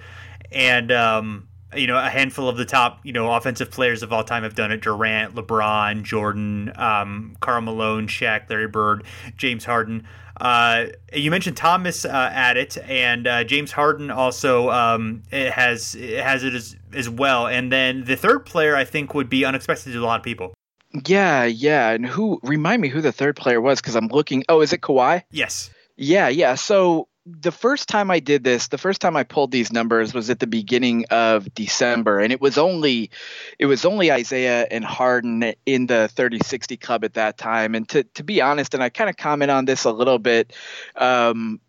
and 0.53 0.93
um, 0.93 1.49
you 1.77 1.87
know, 1.87 1.99
a 1.99 2.09
handful 2.09 2.49
of 2.49 2.57
the 2.57 2.65
top, 2.65 3.01
you 3.05 3.13
know, 3.13 3.33
offensive 3.33 3.71
players 3.71 4.03
of 4.03 4.13
all 4.13 4.25
time 4.25 4.43
have 4.43 4.55
done 4.55 4.73
it. 4.73 4.81
Durant, 4.81 5.35
LeBron, 5.35 6.03
Jordan, 6.03 6.73
um, 6.77 7.37
Karl 7.41 7.61
Malone, 7.61 8.07
Shaq, 8.07 8.49
Larry 8.49 8.69
Bird, 8.69 9.05
James 9.37 9.65
Harden. 9.65 10.07
Uh, 10.41 10.87
you 11.13 11.31
mentioned 11.31 11.57
Thomas 11.57 12.05
uh, 12.05 12.31
at 12.33 12.57
it, 12.57 12.79
and 12.79 13.27
uh, 13.27 13.45
James 13.45 13.73
Harden 13.73 14.11
also 14.11 14.71
um, 14.71 15.23
has 15.31 15.95
has 15.95 16.45
it 16.45 16.55
as, 16.55 16.77
as 16.93 17.11
well. 17.11 17.47
And 17.47 17.73
then 17.73 18.05
the 18.05 18.17
third 18.17 18.47
player, 18.47 18.77
I 18.77 18.85
think, 18.85 19.15
would 19.15 19.29
be 19.29 19.45
unexpected 19.45 19.93
to 19.93 19.99
a 19.99 20.05
lot 20.07 20.21
of 20.21 20.25
people. 20.25 20.55
Yeah, 21.07 21.45
yeah. 21.45 21.91
And 21.91 22.07
who 22.07 22.41
remind 22.43 22.81
me 22.81 22.89
who 22.89 23.01
the 23.01 23.13
third 23.13 23.37
player 23.37 23.61
was? 23.61 23.81
Because 23.81 23.97
I'm 23.97 24.09
looking. 24.09 24.45
Oh, 24.49 24.61
is 24.61 24.73
it 24.73 24.81
Kawhi? 24.81 25.23
Yes. 25.31 25.71
Yeah, 25.97 26.29
yeah. 26.29 26.55
So 26.55 27.09
the 27.41 27.53
first 27.53 27.89
time 27.89 28.11
I 28.11 28.21
did 28.21 28.45
this, 28.45 28.69
the 28.69 28.79
first 28.79 29.01
time 29.01 29.17
I 29.17 29.23
pulled 29.23 29.51
these 29.51 29.73
numbers 29.73 30.15
was 30.15 30.31
at 30.31 30.41
the 30.41 30.47
beginning 30.47 31.05
of 31.11 31.53
December, 31.55 32.21
and 32.21 32.33
it 32.33 32.41
was 32.41 32.57
only 32.57 33.11
it 33.59 33.67
was 33.67 33.85
only 33.85 34.11
Isaiah 34.11 34.67
and 34.71 34.85
Harden 34.85 35.53
in 35.67 35.87
the 35.87 36.11
30-60 36.15 36.81
club 36.81 37.05
at 37.05 37.15
that 37.15 37.37
time. 37.37 37.75
And 37.75 37.89
to 37.91 38.05
to 38.05 38.25
be 38.25 38.41
honest, 38.41 38.75
and 38.75 38.83
I 38.83 38.89
kind 38.89 39.11
of 39.11 39.17
comment 39.17 39.51
on 39.51 39.65
this 39.67 39.85
a 39.85 39.93
little 39.93 40.19
bit, 40.19 40.53
um, 40.97 41.61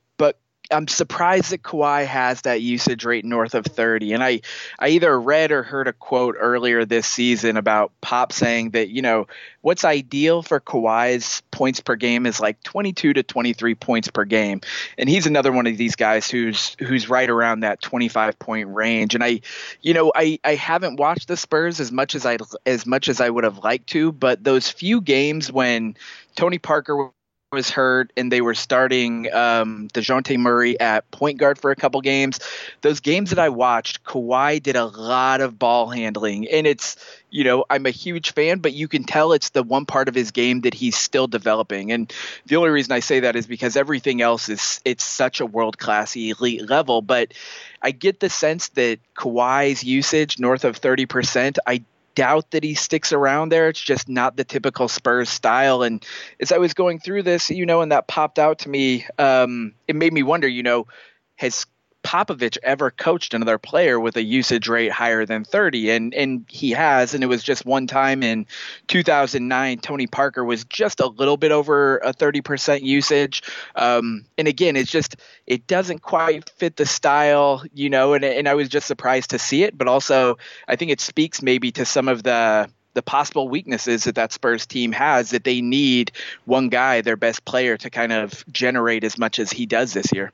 I'm 0.72 0.88
surprised 0.88 1.52
that 1.52 1.64
Kawhi 1.64 2.06
has 2.06 2.42
that 2.42 2.62
usage 2.62 3.04
rate 3.04 3.26
north 3.26 3.56
of 3.56 3.66
30. 3.66 4.14
And 4.14 4.24
I, 4.24 4.42
I 4.78 4.90
either 4.90 5.20
read 5.20 5.52
or 5.52 5.64
heard 5.64 5.88
a 5.88 5.94
quote 5.94 6.36
earlier 6.40 6.86
this 6.86 7.08
season 7.08 7.58
about 7.58 7.92
Pop 8.02 8.32
saying 8.32 8.72
that, 8.72 8.90
you 8.90 9.02
know, 9.02 9.28
what's 9.62 9.84
ideal 9.84 10.42
for 10.42 10.60
Kawhi's 10.60 11.42
points 11.52 11.80
per 11.80 11.96
game 11.96 12.26
is 12.26 12.40
like 12.40 12.62
22 12.64 13.14
to 13.14 13.24
23 13.24 13.76
points 13.76 14.10
per 14.10 14.26
game. 14.26 14.62
And 14.98 15.10
he's 15.10 15.26
another 15.26 15.52
one 15.52 15.66
of 15.66 15.78
these 15.78 15.96
guys 15.96 16.30
who's 16.30 16.76
who's 16.80 17.10
right 17.10 17.30
around 17.30 17.62
that 17.62 17.82
25 17.82 18.38
point 18.38 18.70
range. 18.70 19.16
And 19.16 19.24
I, 19.24 19.42
you 19.82 19.94
know, 19.94 20.12
I, 20.16 20.40
I 20.44 20.56
haven't 20.56 21.00
watched 21.00 21.28
the 21.28 21.38
Spurs 21.38 21.80
as 21.80 21.92
much 21.92 22.16
as 22.16 22.26
I 22.26 22.38
as 22.66 22.86
much 22.86 23.10
as 23.10 23.20
I 23.20 23.30
would 23.30 23.44
have 23.44 23.60
liked 23.60 23.88
to, 23.88 24.12
but 24.12 24.44
those 24.44 24.70
few 24.70 25.02
games 25.02 25.52
when 25.52 25.96
Tony 26.36 26.60
Parker 26.60 27.12
was 27.52 27.70
hurt 27.72 28.14
and 28.16 28.32
they 28.32 28.42
were 28.42 28.54
starting 28.54 29.32
um, 29.34 29.88
Dejounte 29.92 30.38
Murray 30.38 30.80
at 30.80 31.10
point 31.10 31.40
guard 31.40 31.58
for 31.58 31.72
a 31.72 31.76
couple 31.76 32.00
games. 32.02 32.40
Those 32.82 33.00
games 33.00 33.32
that 33.32 33.40
I 33.40 33.50
watched, 33.50 34.04
Kawhi 34.04 34.62
did 34.62 34.76
a 34.76 34.86
lot 34.86 35.42
of 35.42 35.58
ball 35.58 35.88
handling. 35.88 36.48
And 36.48 36.68
it's, 36.68 36.96
you 37.32 37.44
know, 37.44 37.66
I'm 37.68 37.88
a 37.88 37.92
huge 37.92 38.34
fan, 38.34 38.60
but 38.60 38.74
you 38.74 38.88
can 38.88 39.04
tell 39.04 39.34
it's 39.34 39.50
the 39.50 39.64
one 39.64 39.88
part 39.88 40.08
of 40.08 40.14
his 40.14 40.30
game 40.30 40.62
that 40.62 40.76
he's 40.76 40.96
still 40.96 41.26
developing. 41.26 41.92
And 41.92 42.14
the 42.46 42.58
only 42.58 42.70
reason 42.70 42.92
I 42.92 43.00
say 43.00 43.22
that 43.22 43.36
is 43.36 43.48
because 43.48 43.76
everything 43.76 44.22
else 44.22 44.48
is, 44.48 44.80
it's 44.86 45.04
such 45.04 45.40
a 45.40 45.46
world 45.46 45.80
class 45.80 46.16
elite 46.16 46.70
level. 46.70 47.02
But 47.02 47.34
I 47.82 47.90
get 47.90 48.20
the 48.20 48.30
sense 48.30 48.70
that 48.70 49.00
Kawhi's 49.18 49.84
usage 49.84 50.38
north 50.38 50.66
of 50.66 50.80
30%, 50.80 51.58
I 51.66 51.84
doubt 52.16 52.52
that 52.52 52.64
he 52.64 52.76
sticks 52.76 53.14
around 53.14 53.50
there. 53.50 53.70
It's 53.70 53.82
just 53.82 54.10
not 54.10 54.36
the 54.36 54.44
typical 54.44 54.88
Spurs 54.88 55.30
style. 55.30 55.84
And 55.84 56.06
as 56.40 56.52
I 56.52 56.58
was 56.58 56.74
going 56.74 57.00
through 57.00 57.24
this, 57.24 57.50
you 57.50 57.66
know, 57.66 57.82
and 57.82 57.92
that 57.92 58.08
popped 58.08 58.40
out 58.40 58.60
to 58.60 58.70
me, 58.70 59.06
um, 59.18 59.74
it 59.88 59.96
made 59.96 60.14
me 60.14 60.24
wonder, 60.24 60.48
you 60.48 60.64
know, 60.64 60.88
has 61.36 61.66
Popovich 62.04 62.58
ever 62.64 62.92
coached 62.92 63.34
another 63.34 63.58
player 63.58 64.00
with 64.00 64.16
a 64.16 64.24
usage 64.24 64.68
rate 64.68 64.92
higher 64.92 65.26
than 65.26 65.44
30 65.44 65.92
and 65.92 66.14
and 66.14 66.46
he 66.50 66.72
has 66.72 67.14
and 67.14 67.24
it 67.24 67.28
was 67.28 67.44
just 67.44 67.66
one 67.66 67.88
time 67.88 68.24
in 68.24 68.46
2009 68.88 69.80
Tony 69.80 70.08
Parker 70.08 70.44
was 70.44 70.64
just 70.64 71.02
a 71.02 71.08
little 71.08 71.38
bit 71.38 71.52
over 71.52 71.98
a 71.98 72.14
30% 72.14 72.82
usage 72.82 73.44
um, 73.76 74.26
and 74.38 74.48
again 74.48 74.76
it's 74.76 74.92
just 74.92 75.18
it 75.46 75.68
doesn't 75.68 76.02
quite 76.02 76.50
fit 76.52 76.78
the 76.78 76.86
style 76.86 77.64
you 77.74 77.90
know 77.90 78.14
and 78.14 78.24
and 78.24 78.48
I 78.48 78.54
was 78.54 78.70
just 78.70 78.88
surprised 78.88 79.32
to 79.32 79.40
see 79.40 79.64
it 79.64 79.78
but 79.78 79.88
also 79.88 80.38
I 80.68 80.78
think 80.78 80.92
it 80.92 81.02
speaks 81.02 81.42
maybe 81.42 81.72
to 81.74 81.86
some 81.86 82.08
of 82.08 82.24
the 82.24 82.70
the 82.94 83.04
possible 83.04 83.48
weaknesses 83.48 84.06
that 84.06 84.16
that 84.16 84.34
Spurs 84.34 84.66
team 84.66 84.92
has 84.92 85.30
that 85.30 85.44
they 85.44 85.62
need 85.62 86.12
one 86.46 86.70
guy, 86.70 87.02
their 87.02 87.16
best 87.16 87.46
player, 87.46 87.78
to 87.78 87.90
kind 87.90 88.12
of 88.12 88.44
generate 88.52 89.04
as 89.04 89.18
much 89.18 89.40
as 89.40 89.52
he 89.52 89.66
does 89.66 89.94
this 89.94 90.12
year. 90.12 90.32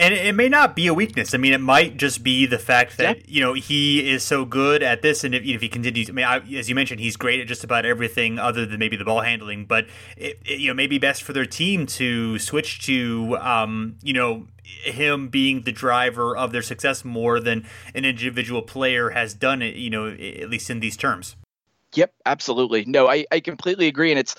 And 0.00 0.14
it 0.14 0.34
may 0.36 0.48
not 0.48 0.76
be 0.76 0.86
a 0.86 0.94
weakness. 0.94 1.34
I 1.34 1.38
mean, 1.38 1.52
it 1.52 1.60
might 1.60 1.96
just 1.96 2.22
be 2.22 2.46
the 2.46 2.58
fact 2.58 2.98
that 2.98 3.16
yeah. 3.16 3.22
you 3.26 3.40
know 3.40 3.52
he 3.54 4.08
is 4.08 4.22
so 4.22 4.44
good 4.44 4.80
at 4.80 5.02
this, 5.02 5.24
and 5.24 5.34
if, 5.34 5.42
if 5.44 5.60
he 5.60 5.68
continues, 5.68 6.08
I 6.08 6.12
mean, 6.12 6.24
I, 6.24 6.36
as 6.56 6.68
you 6.68 6.76
mentioned, 6.76 7.00
he's 7.00 7.16
great 7.16 7.40
at 7.40 7.48
just 7.48 7.64
about 7.64 7.84
everything 7.84 8.38
other 8.38 8.64
than 8.64 8.78
maybe 8.78 8.96
the 8.96 9.04
ball 9.04 9.22
handling. 9.22 9.66
But 9.66 9.86
it, 10.16 10.38
it, 10.44 10.60
you 10.60 10.68
know, 10.68 10.74
maybe 10.74 10.98
best 10.98 11.24
for 11.24 11.32
their 11.32 11.46
team 11.46 11.84
to 11.86 12.38
switch 12.38 12.80
to 12.86 13.36
um, 13.40 13.96
you 14.00 14.12
know 14.12 14.46
him 14.62 15.28
being 15.28 15.62
the 15.62 15.72
driver 15.72 16.36
of 16.36 16.52
their 16.52 16.62
success 16.62 17.04
more 17.04 17.40
than 17.40 17.66
an 17.92 18.04
individual 18.04 18.62
player 18.62 19.10
has 19.10 19.34
done 19.34 19.62
it. 19.62 19.74
You 19.74 19.90
know, 19.90 20.08
at 20.10 20.48
least 20.48 20.70
in 20.70 20.78
these 20.78 20.96
terms. 20.96 21.34
Yep, 21.94 22.12
absolutely. 22.26 22.84
No, 22.84 23.08
I, 23.08 23.24
I 23.32 23.40
completely 23.40 23.86
agree. 23.86 24.10
And 24.10 24.18
it's, 24.18 24.34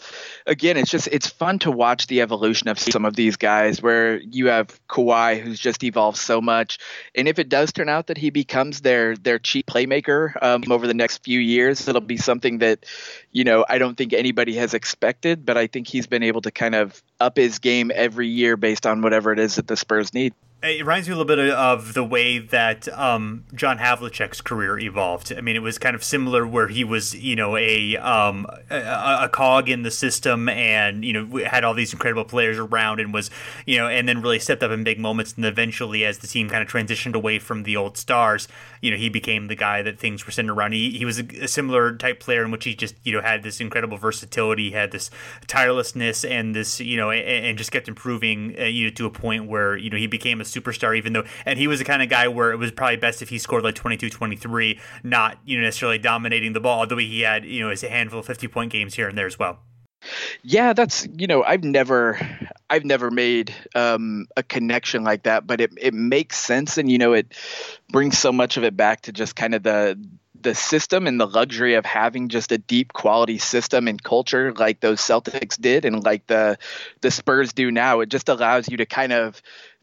again, 0.46 0.77
it's 0.77 0.91
just, 0.91 1.08
it's 1.08 1.27
fun 1.27 1.58
to 1.60 1.72
watch 1.72 2.06
the 2.06 2.22
evolution 2.22 2.68
of 2.68 2.77
some 2.77 3.06
of 3.06 3.15
these 3.15 3.38
guys 3.38 3.82
where 3.82 4.18
you 4.20 4.48
have 4.48 4.79
Kawhi 4.88 5.41
who's 5.41 5.60
just 5.60 5.84
evolved 5.84 6.20
so 6.20 6.41
much. 6.41 6.77
And 7.15 7.27
if 7.27 7.39
it 7.39 7.50
does 7.50 7.72
turn 7.72 7.89
out 7.89 8.08
that 8.08 8.20
he 8.20 8.29
becomes 8.29 8.82
their, 8.82 9.15
their 9.15 9.39
cheap 9.39 9.65
playmaker 9.65 10.32
um, 10.44 10.63
over 10.70 10.86
the 10.86 10.94
next 10.94 11.24
few 11.24 11.39
years, 11.39 11.88
it'll 11.88 12.01
be 12.01 12.18
something 12.18 12.60
that, 12.60 12.86
you 13.32 13.44
know, 13.44 13.65
I 13.68 13.79
don't 13.79 13.98
think 13.98 14.13
anybody 14.13 14.53
has 14.58 14.75
expected, 14.75 15.44
but 15.44 15.58
I 15.58 15.65
think 15.65 15.88
he's 15.88 16.06
been 16.06 16.24
able 16.24 16.41
to 16.41 16.51
kind 16.51 16.75
of 16.75 17.01
up 17.20 17.36
his 17.36 17.58
game 17.58 17.91
every 17.94 18.27
year 18.27 18.58
based 18.58 18.86
on 18.86 19.01
whatever 19.01 19.34
it 19.34 19.39
is 19.39 19.56
that 19.56 19.68
the 19.68 19.75
Spurs 19.75 20.13
need. 20.13 20.36
It 20.62 20.82
reminds 20.82 21.08
me 21.08 21.13
a 21.13 21.18
little 21.18 21.25
bit 21.25 21.39
of 21.51 21.94
the 21.94 22.04
way 22.04 22.38
that 22.38 22.89
um, 22.89 23.46
John 23.56 23.78
Havlicek's 23.78 24.42
career 24.42 24.78
evolved. 24.78 25.32
I 25.32 25.39
mean, 25.39 25.56
it 25.56 25.62
was 25.62 25.78
kind 25.78 25.96
of 25.96 26.04
similar 26.04 26.46
where 26.46 26.68
he 26.68 26.84
was, 26.84 27.16
you 27.16 27.38
know, 27.38 27.56
a, 27.56 27.96
um, 27.96 28.46
a, 28.70 29.20
a 29.22 29.30
cog 29.30 29.70
in 29.70 29.84
the 29.84 29.92
system, 29.92 30.50
and 30.50 31.06
you 31.06 31.13
know 31.13 31.46
had 31.46 31.63
all 31.63 31.74
these 31.74 31.94
incredible 31.94 32.25
players 32.25 32.58
around, 32.58 33.00
and 33.00 33.13
was, 33.13 33.32
you 33.66 33.78
know, 33.78 33.88
and 33.88 34.10
then 34.10 34.22
really 34.22 34.38
stepped 34.38 34.62
up 34.62 34.72
in 34.72 34.84
big 34.84 35.00
moments. 35.00 35.34
And 35.38 35.46
eventually, 35.46 36.04
as 36.04 36.18
the 36.18 36.28
team 36.28 36.50
kind 36.50 36.62
of 36.62 36.68
transitioned 36.68 37.13
away 37.13 37.39
from 37.39 37.63
the 37.63 37.78
old 37.78 37.96
stars, 37.98 38.50
you 38.82 38.92
know, 38.92 38.98
he 38.98 39.08
became 39.08 39.48
the 39.48 39.56
guy 39.56 39.82
that 39.82 39.98
things 39.98 40.25
were 40.25 40.34
centered 40.34 40.56
around. 40.56 40.74
He, 40.74 40.92
he 40.92 41.06
was 41.06 41.20
a, 41.20 41.25
a 41.42 41.48
similar 41.48 41.96
type 41.96 42.20
player 42.20 42.44
in 42.44 42.51
which 42.51 42.66
he 42.66 42.75
just, 42.75 42.96
you 43.06 43.13
know, 43.13 43.22
had 43.22 43.44
this 43.44 43.62
incredible 43.62 43.98
versatility, 43.98 44.72
had 44.72 44.92
this 44.92 45.10
tirelessness, 45.48 46.25
and 46.25 46.54
this, 46.54 46.82
you 46.82 46.98
know, 46.98 47.12
and, 47.12 47.46
and 47.46 47.58
just 47.58 47.72
kept 47.72 47.88
improving, 47.88 48.58
uh, 48.60 48.66
you 48.66 48.88
know, 48.88 48.92
to 48.92 49.06
a 49.06 49.10
point 49.10 49.48
where 49.48 49.78
you 49.78 49.89
know 49.89 49.98
he 49.98 50.08
became 50.08 50.42
a 50.42 50.49
superstar, 50.53 50.98
even 50.98 51.13
though, 51.13 51.25
and 51.46 51.60
he 51.60 51.68
was 51.68 51.79
the 51.79 51.86
kind 51.86 52.01
of 52.01 52.10
guy 52.10 52.27
where 52.27 52.51
it 52.51 52.58
was 52.58 52.72
probably 52.72 52.98
best 52.98 53.22
if 53.22 53.29
he 53.29 53.38
scored 53.38 53.63
like 53.63 53.75
22, 53.75 54.10
23, 54.10 54.79
not, 55.03 55.38
you 55.46 55.58
know, 55.58 55.63
necessarily 55.63 55.98
dominating 55.98 56.53
the 56.53 56.60
ball, 56.60 56.79
although 56.79 56.98
he 56.98 57.22
had, 57.22 57.46
you 57.46 57.62
know, 57.62 57.70
his 57.70 57.82
handful 57.82 58.20
of 58.20 58.25
50 58.25 58.48
point 58.48 58.72
games 58.72 58.96
here 58.96 59.08
and 59.08 59.18
there 59.18 59.27
as 59.27 59.39
well. 59.39 59.60
Yeah, 60.44 60.74
that's 60.74 61.08
you 61.18 61.27
know 61.27 61.44
I've 61.44 61.63
never 61.63 62.20
I've 62.70 62.86
never 62.86 63.12
made 63.12 63.53
um, 63.75 64.27
a 64.38 64.44
connection 64.44 65.03
like 65.03 65.24
that, 65.24 65.46
but 65.46 65.60
it 65.60 65.74
it 65.77 65.94
makes 65.94 66.38
sense, 66.38 66.77
and 66.77 66.89
you 66.89 66.98
know 66.98 67.13
it 67.13 67.34
brings 67.89 68.18
so 68.18 68.32
much 68.32 68.56
of 68.58 68.63
it 68.63 68.77
back 68.77 69.01
to 69.01 69.12
just 69.12 69.36
kind 69.36 69.53
of 69.53 69.63
the 69.63 70.00
the 70.41 70.56
system 70.56 71.06
and 71.06 71.20
the 71.20 71.27
luxury 71.27 71.74
of 71.74 71.86
having 71.86 72.29
just 72.29 72.51
a 72.51 72.58
deep 72.58 72.94
quality 72.94 73.38
system 73.38 73.88
and 73.88 74.01
culture 74.01 74.53
like 74.53 74.79
those 74.79 75.01
Celtics 75.01 75.60
did 75.60 75.86
and 75.86 76.03
like 76.03 76.27
the 76.27 76.58
the 77.01 77.12
Spurs 77.12 77.53
do 77.53 77.72
now. 77.72 78.00
It 78.00 78.10
just 78.10 78.29
allows 78.29 78.70
you 78.70 78.77
to 78.77 78.86
kind 78.86 79.12
of 79.12 79.41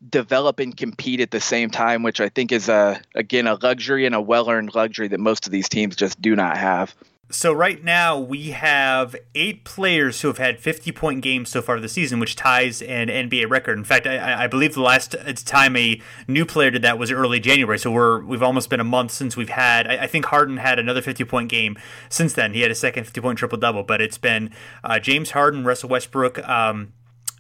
develop 0.09 0.61
and 0.61 0.77
compete 0.77 1.21
at 1.21 1.31
the 1.31 1.41
same 1.41 1.71
time, 1.71 2.03
which 2.03 2.21
I 2.21 2.29
think 2.29 2.53
is 2.53 2.69
a 2.69 3.01
again 3.15 3.47
a 3.47 3.55
luxury 3.55 4.07
and 4.07 4.15
a 4.15 4.21
well 4.21 4.51
earned 4.51 4.75
luxury 4.75 5.09
that 5.09 5.21
most 5.21 5.47
of 5.47 5.53
these 5.53 5.69
teams 5.69 5.97
just 5.97 6.21
do 6.21 6.37
not 6.37 6.57
have. 6.57 6.95
So 7.29 7.53
right 7.53 7.83
now 7.83 8.17
we 8.21 8.51
have 8.51 9.17
eight 9.35 9.65
players 9.65 10.21
who 10.21 10.29
have 10.29 10.39
had 10.39 10.61
50 10.61 10.93
point 10.93 11.23
games 11.23 11.51
so 11.51 11.61
far 11.61 11.81
this 11.81 11.95
season, 11.95 12.21
which 12.21 12.37
ties 12.37 12.81
an 12.83 13.09
NBA 13.09 13.51
record. 13.51 13.79
In 13.79 13.83
fact, 13.83 14.07
I, 14.07 14.45
I, 14.45 14.47
believe 14.47 14.75
the 14.75 14.83
last 14.83 15.17
time 15.45 15.77
a 15.77 16.01
new 16.29 16.47
player 16.47 16.71
did 16.71 16.83
that 16.83 17.01
was 17.01 17.11
early 17.11 17.41
January. 17.41 17.81
So 17.81 17.91
we're 17.91 18.25
we've 18.25 18.45
almost 18.45 18.71
been 18.71 18.79
a 18.79 18.85
month 18.85 19.11
since 19.11 19.37
we've 19.37 19.49
had. 19.49 19.89
I, 19.89 20.05
I 20.05 20.07
think 20.07 20.27
Harden 20.27 20.59
had 20.59 20.79
another 20.79 21.03
50 21.03 21.25
point 21.25 21.49
game 21.49 21.77
since 22.09 22.33
then. 22.33 22.55
He 22.55 22.61
had 22.61 22.71
a 22.71 22.77
second 22.77 23.05
50 23.05 23.21
point 23.21 23.39
triple 23.41 23.59
double, 23.59 23.83
but 23.83 24.01
it's 24.01 24.19
been 24.19 24.53
uh, 24.85 25.01
James 25.01 25.33
Harden, 25.33 25.65
Russell 25.65 25.89
Westbrook. 25.89 26.39
Um, 26.49 26.93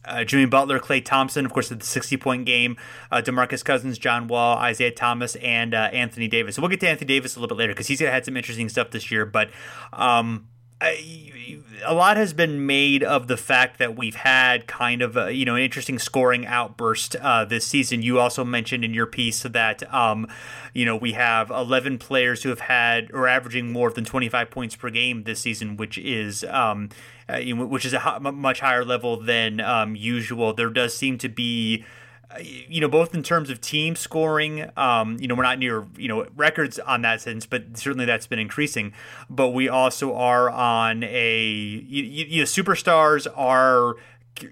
uh, 0.07 0.25
Jimmy 0.25 0.47
Butler, 0.47 0.79
Klay 0.79 1.05
Thompson, 1.05 1.45
of 1.45 1.53
course, 1.53 1.69
the 1.69 1.83
60 1.83 2.17
point 2.17 2.47
game, 2.47 2.77
uh, 3.11 3.23
DeMarcus 3.23 3.65
Cousins, 3.65 3.99
John 3.99 4.29
Wall, 4.29 4.57
Isaiah 4.59 4.93
Thomas, 4.93 5.37
and 5.37 5.75
uh, 5.75 5.91
Anthony 5.93 6.29
Davis. 6.29 6.57
So 6.57 6.63
we'll 6.63 6.71
get 6.71 6.81
to 6.81 6.89
Anthony 6.89 7.09
Davis 7.09 7.37
a 7.37 7.41
little 7.41 7.57
bit 7.57 7.61
later 7.61 7.73
because 7.73 7.89
he's 7.89 8.01
had 8.01 8.25
some 8.25 8.37
interesting 8.37 8.69
stuff 8.69 8.91
this 8.91 9.11
year. 9.11 9.27
But 9.27 9.51
um, 9.93 10.49
I, 10.81 11.63
a 11.85 11.95
lot 11.95 12.19
has 12.19 12.33
been 12.35 12.67
made 12.67 13.03
of 13.03 13.29
the 13.29 13.37
fact 13.37 13.79
that 13.79 13.97
we've 13.97 14.15
had 14.15 14.67
kind 14.67 15.01
of 15.01 15.17
a, 15.17 15.33
you 15.33 15.45
know 15.45 15.55
an 15.55 15.63
interesting 15.63 15.99
scoring 15.99 16.47
outburst 16.47 17.17
uh, 17.17 17.47
this 17.47 17.67
season. 17.67 18.03
You 18.03 18.19
also 18.19 18.45
mentioned 18.45 18.85
in 18.85 18.93
your 18.93 19.07
piece 19.07 19.43
that 19.43 19.93
um, 19.95 20.27
you 20.75 20.85
know 20.85 20.95
we 20.95 21.13
have 21.13 21.51
11 21.51 21.99
players 21.99 22.43
who 22.43 22.51
have 22.51 22.61
had 22.61 23.11
or 23.13 23.27
averaging 23.27 23.73
more 23.73 23.91
than 23.91 24.05
25 24.05 24.51
points 24.51 24.77
per 24.77 24.91
game 24.91 25.23
this 25.23 25.41
season, 25.41 25.77
which 25.77 25.97
is 25.97 26.45
um, 26.45 26.91
uh, 27.29 27.41
which 27.41 27.85
is 27.85 27.93
a 27.93 28.21
much 28.21 28.61
higher 28.61 28.85
level 28.85 29.17
than 29.21 29.61
um, 29.61 29.97
usual. 29.97 30.53
There 30.53 30.71
does 30.71 30.97
seem 30.97 31.19
to 31.19 31.29
be 31.29 31.85
uh, 32.31 32.39
you 32.41 32.81
know, 32.81 32.89
both 32.89 33.15
in 33.15 33.23
terms 33.23 33.51
of 33.51 33.61
team 33.61 33.95
scoring, 33.95 34.69
um, 34.77 35.17
you 35.21 35.29
know, 35.29 35.35
we're 35.37 35.45
not 35.45 35.61
near, 35.61 35.87
you 35.97 36.09
know, 36.09 36.27
records 36.35 36.79
on 36.81 37.03
that 37.03 37.21
sense, 37.21 37.47
but 37.47 37.77
certainly 37.77 38.05
that's 38.05 38.27
been 38.27 38.41
increasing. 38.41 38.93
But 39.31 39.51
we 39.51 39.69
also 39.69 40.15
are 40.15 40.51
on 40.51 41.05
a, 41.05 41.45
you, 41.45 42.03
you 42.03 42.39
know, 42.41 42.45
superstars 42.45 43.29
are 43.37 43.95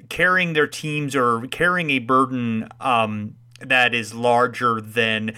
carrying 0.09 0.53
their 0.53 0.69
teams 0.69 1.17
or 1.17 1.47
carrying 1.49 1.91
a 1.91 1.99
burden 1.99 2.69
um, 2.81 3.35
that 3.61 3.93
is 3.93 4.15
larger 4.15 4.81
than, 4.81 5.37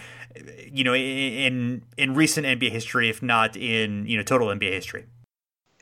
you 0.71 0.85
know, 0.85 0.95
in 0.95 1.83
in 1.97 2.15
recent 2.15 2.47
NBA 2.47 2.71
history, 2.71 3.09
if 3.09 3.23
not 3.23 3.57
in 3.57 4.07
you 4.07 4.19
know 4.19 4.23
total 4.23 4.49
NBA 4.49 4.73
history. 4.73 5.07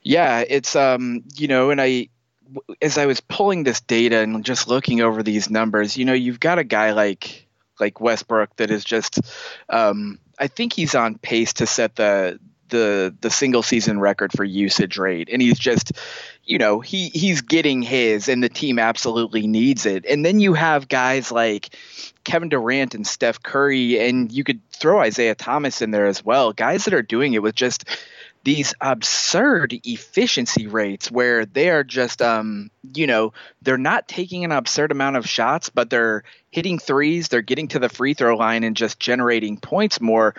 Yeah, 0.05 0.45
it's 0.47 0.77
um, 0.77 1.25
you 1.35 1.49
know, 1.49 1.71
and 1.71 1.81
I 1.81 2.09
as 2.83 2.99
I 2.99 3.07
was 3.07 3.21
pulling 3.21 3.65
this 3.65 3.81
data 3.81 4.21
and 4.21 4.45
just 4.45 4.69
looking 4.69 5.01
over 5.01 5.23
these 5.23 5.51
numbers, 5.51 5.97
you 5.97 6.05
know, 6.05 6.13
you've 6.13 6.41
got 6.41 6.59
a 6.59 6.65
guy 6.65 6.93
like 6.93 7.49
like 7.81 8.01
Westbrook 8.01 8.55
that 8.57 8.71
is 8.71 8.85
just, 8.85 9.19
um, 9.69 10.19
I 10.39 10.47
think 10.47 10.73
he's 10.73 10.95
on 10.95 11.17
pace 11.19 11.55
to 11.55 11.67
set 11.67 11.97
the 11.97 12.39
the 12.69 13.15
the 13.21 13.31
single 13.31 13.63
season 13.63 13.99
record 13.99 14.33
for 14.33 14.45
usage 14.45 14.99
rate, 14.99 15.29
and 15.33 15.41
he's 15.41 15.59
just, 15.59 15.93
you 16.45 16.59
know, 16.59 16.81
he 16.81 17.09
he's 17.09 17.41
getting 17.41 17.81
his, 17.81 18.29
and 18.29 18.43
the 18.43 18.49
team 18.51 18.79
absolutely 18.79 19.47
needs 19.47 19.87
it. 19.87 20.05
And 20.05 20.25
then 20.25 20.39
you 20.39 20.53
have 20.53 20.87
guys 20.87 21.33
like 21.33 21.75
Kevin 22.25 22.51
Durant 22.51 22.95
and 22.95 23.07
Steph 23.07 23.43
Curry, 23.43 23.99
and 24.07 24.31
you 24.31 24.45
could 24.45 24.61
throw 24.71 25.01
Isaiah 25.01 25.35
Thomas 25.35 25.81
in 25.81 25.93
there 25.93 26.07
as 26.07 26.23
well. 26.23 26.53
Guys 26.53 26.85
that 26.85 26.95
are 26.95 27.03
doing 27.03 27.33
it 27.33 27.43
with 27.43 27.55
just 27.55 27.85
these 28.45 28.75
absurd 28.81 29.81
efficiency 29.85 30.67
rates 30.67 31.11
where 31.11 31.47
they 31.47 31.71
are 31.71 31.83
just 31.83 32.23
um 32.23 32.71
you 32.95 33.07
know 33.07 33.33
they're 33.63 33.79
not 33.79 34.07
taking 34.07 34.45
an 34.45 34.53
absurd 34.53 34.93
amount 34.93 35.17
of 35.17 35.29
shots 35.29 35.71
but 35.71 35.91
they're 35.91 36.23
hitting 36.51 36.79
threes 36.79 37.29
they're 37.29 37.43
getting 37.43 37.69
to 37.69 37.79
the 37.79 37.89
free 37.89 38.15
throw 38.15 38.37
line 38.37 38.63
and 38.63 38.77
just 38.77 39.01
generating 39.01 39.57
points 39.57 40.01
more. 40.01 40.35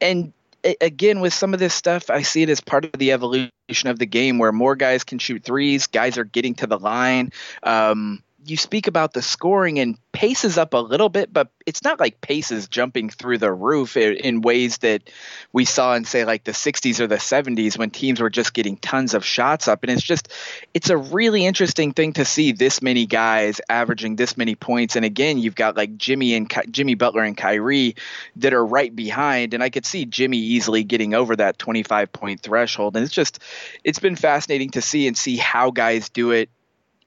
And 0.00 0.32
again 0.80 1.20
with 1.20 1.34
some 1.34 1.54
of 1.54 1.60
this 1.60 1.74
stuff 1.74 2.08
i 2.08 2.22
see 2.22 2.42
it 2.42 2.48
as 2.48 2.60
part 2.60 2.84
of 2.84 2.92
the 2.92 3.12
evolution 3.12 3.50
of 3.86 3.98
the 3.98 4.06
game 4.06 4.38
where 4.38 4.52
more 4.52 4.76
guys 4.76 5.02
can 5.02 5.18
shoot 5.18 5.42
threes 5.42 5.88
guys 5.88 6.18
are 6.18 6.24
getting 6.24 6.54
to 6.54 6.66
the 6.66 6.78
line 6.78 7.32
um 7.64 8.22
you 8.44 8.56
speak 8.56 8.86
about 8.86 9.12
the 9.12 9.22
scoring 9.22 9.78
and 9.78 9.96
pace 10.12 10.44
is 10.44 10.58
up 10.58 10.74
a 10.74 10.78
little 10.78 11.08
bit, 11.08 11.32
but 11.32 11.48
it's 11.64 11.84
not 11.84 12.00
like 12.00 12.20
pace 12.20 12.50
is 12.50 12.68
jumping 12.68 13.08
through 13.08 13.38
the 13.38 13.52
roof 13.52 13.96
in, 13.96 14.40
ways 14.40 14.78
that 14.78 15.08
we 15.52 15.64
saw 15.64 15.94
in 15.94 16.04
say 16.04 16.24
like 16.24 16.42
the 16.42 16.52
60s 16.52 16.98
or 16.98 17.06
the 17.06 17.16
70s 17.16 17.78
when 17.78 17.90
teams 17.90 18.20
were 18.20 18.30
just 18.30 18.52
getting 18.54 18.76
tons 18.76 19.14
of 19.14 19.24
shots 19.24 19.68
up. 19.68 19.82
And 19.82 19.92
it's 19.92 20.02
just, 20.02 20.28
it's 20.74 20.90
a 20.90 20.96
really 20.96 21.46
interesting 21.46 21.92
thing 21.92 22.14
to 22.14 22.24
see 22.24 22.52
this 22.52 22.82
many 22.82 23.06
guys 23.06 23.60
averaging 23.68 24.16
this 24.16 24.36
many 24.36 24.54
points. 24.54 24.96
And 24.96 25.04
again, 25.04 25.38
you've 25.38 25.54
got 25.54 25.76
like 25.76 25.96
Jimmy 25.96 26.34
and 26.34 26.52
Jimmy 26.70 26.94
Butler 26.94 27.22
and 27.22 27.36
Kyrie 27.36 27.94
that 28.36 28.52
are 28.52 28.64
right 28.64 28.94
behind, 28.94 29.54
and 29.54 29.62
I 29.62 29.70
could 29.70 29.86
see 29.86 30.04
Jimmy 30.04 30.38
easily 30.38 30.82
getting 30.82 31.14
over 31.14 31.36
that 31.36 31.58
25 31.58 32.12
point 32.12 32.40
threshold. 32.40 32.96
And 32.96 33.04
it's 33.04 33.14
just, 33.14 33.38
it's 33.84 34.00
been 34.00 34.16
fascinating 34.16 34.70
to 34.70 34.82
see 34.82 35.06
and 35.06 35.16
see 35.16 35.36
how 35.36 35.70
guys 35.70 36.08
do 36.08 36.32
it 36.32 36.50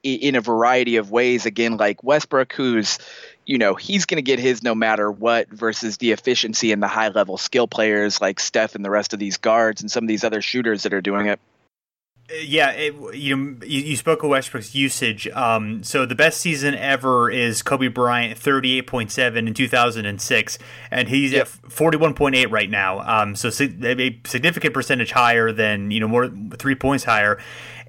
in 0.02 0.34
a 0.34 0.40
variety 0.40 0.96
of 0.96 1.10
ways. 1.10 1.46
Again, 1.46 1.76
like 1.76 2.02
Westbrook, 2.02 2.52
who's 2.52 2.98
you 3.44 3.58
know 3.58 3.74
he's 3.74 4.06
going 4.06 4.16
to 4.16 4.22
get 4.22 4.38
his 4.38 4.62
no 4.62 4.74
matter 4.74 5.10
what, 5.10 5.48
versus 5.48 5.96
the 5.98 6.12
efficiency 6.12 6.72
and 6.72 6.82
the 6.82 6.88
high 6.88 7.08
level 7.08 7.36
skill 7.36 7.66
players 7.66 8.20
like 8.20 8.40
Steph 8.40 8.74
and 8.74 8.84
the 8.84 8.90
rest 8.90 9.12
of 9.12 9.18
these 9.18 9.36
guards 9.36 9.80
and 9.80 9.90
some 9.90 10.04
of 10.04 10.08
these 10.08 10.24
other 10.24 10.42
shooters 10.42 10.82
that 10.84 10.94
are 10.94 11.00
doing 11.00 11.26
it. 11.26 11.40
Uh, 12.28 12.34
yeah, 12.42 12.70
it, 12.70 12.94
you 13.14 13.36
know, 13.36 13.56
you, 13.64 13.94
spoke 13.94 14.22
of 14.24 14.30
Westbrook's 14.30 14.74
usage. 14.74 15.28
Um, 15.28 15.84
so 15.84 16.04
the 16.04 16.16
best 16.16 16.40
season 16.40 16.74
ever 16.74 17.30
is 17.30 17.62
Kobe 17.62 17.86
Bryant, 17.88 18.36
thirty-eight 18.36 18.86
point 18.86 19.12
seven 19.12 19.46
in 19.46 19.54
two 19.54 19.68
thousand 19.68 20.06
and 20.06 20.20
six, 20.20 20.58
and 20.90 21.08
he's 21.08 21.32
yep. 21.32 21.42
at 21.42 21.48
forty-one 21.48 22.14
point 22.14 22.34
eight 22.34 22.50
right 22.50 22.68
now. 22.68 23.00
Um, 23.00 23.36
so 23.36 23.48
a 23.48 24.20
significant 24.24 24.74
percentage 24.74 25.12
higher 25.12 25.52
than 25.52 25.92
you 25.92 26.00
know 26.00 26.08
more 26.08 26.28
three 26.58 26.74
points 26.74 27.04
higher. 27.04 27.38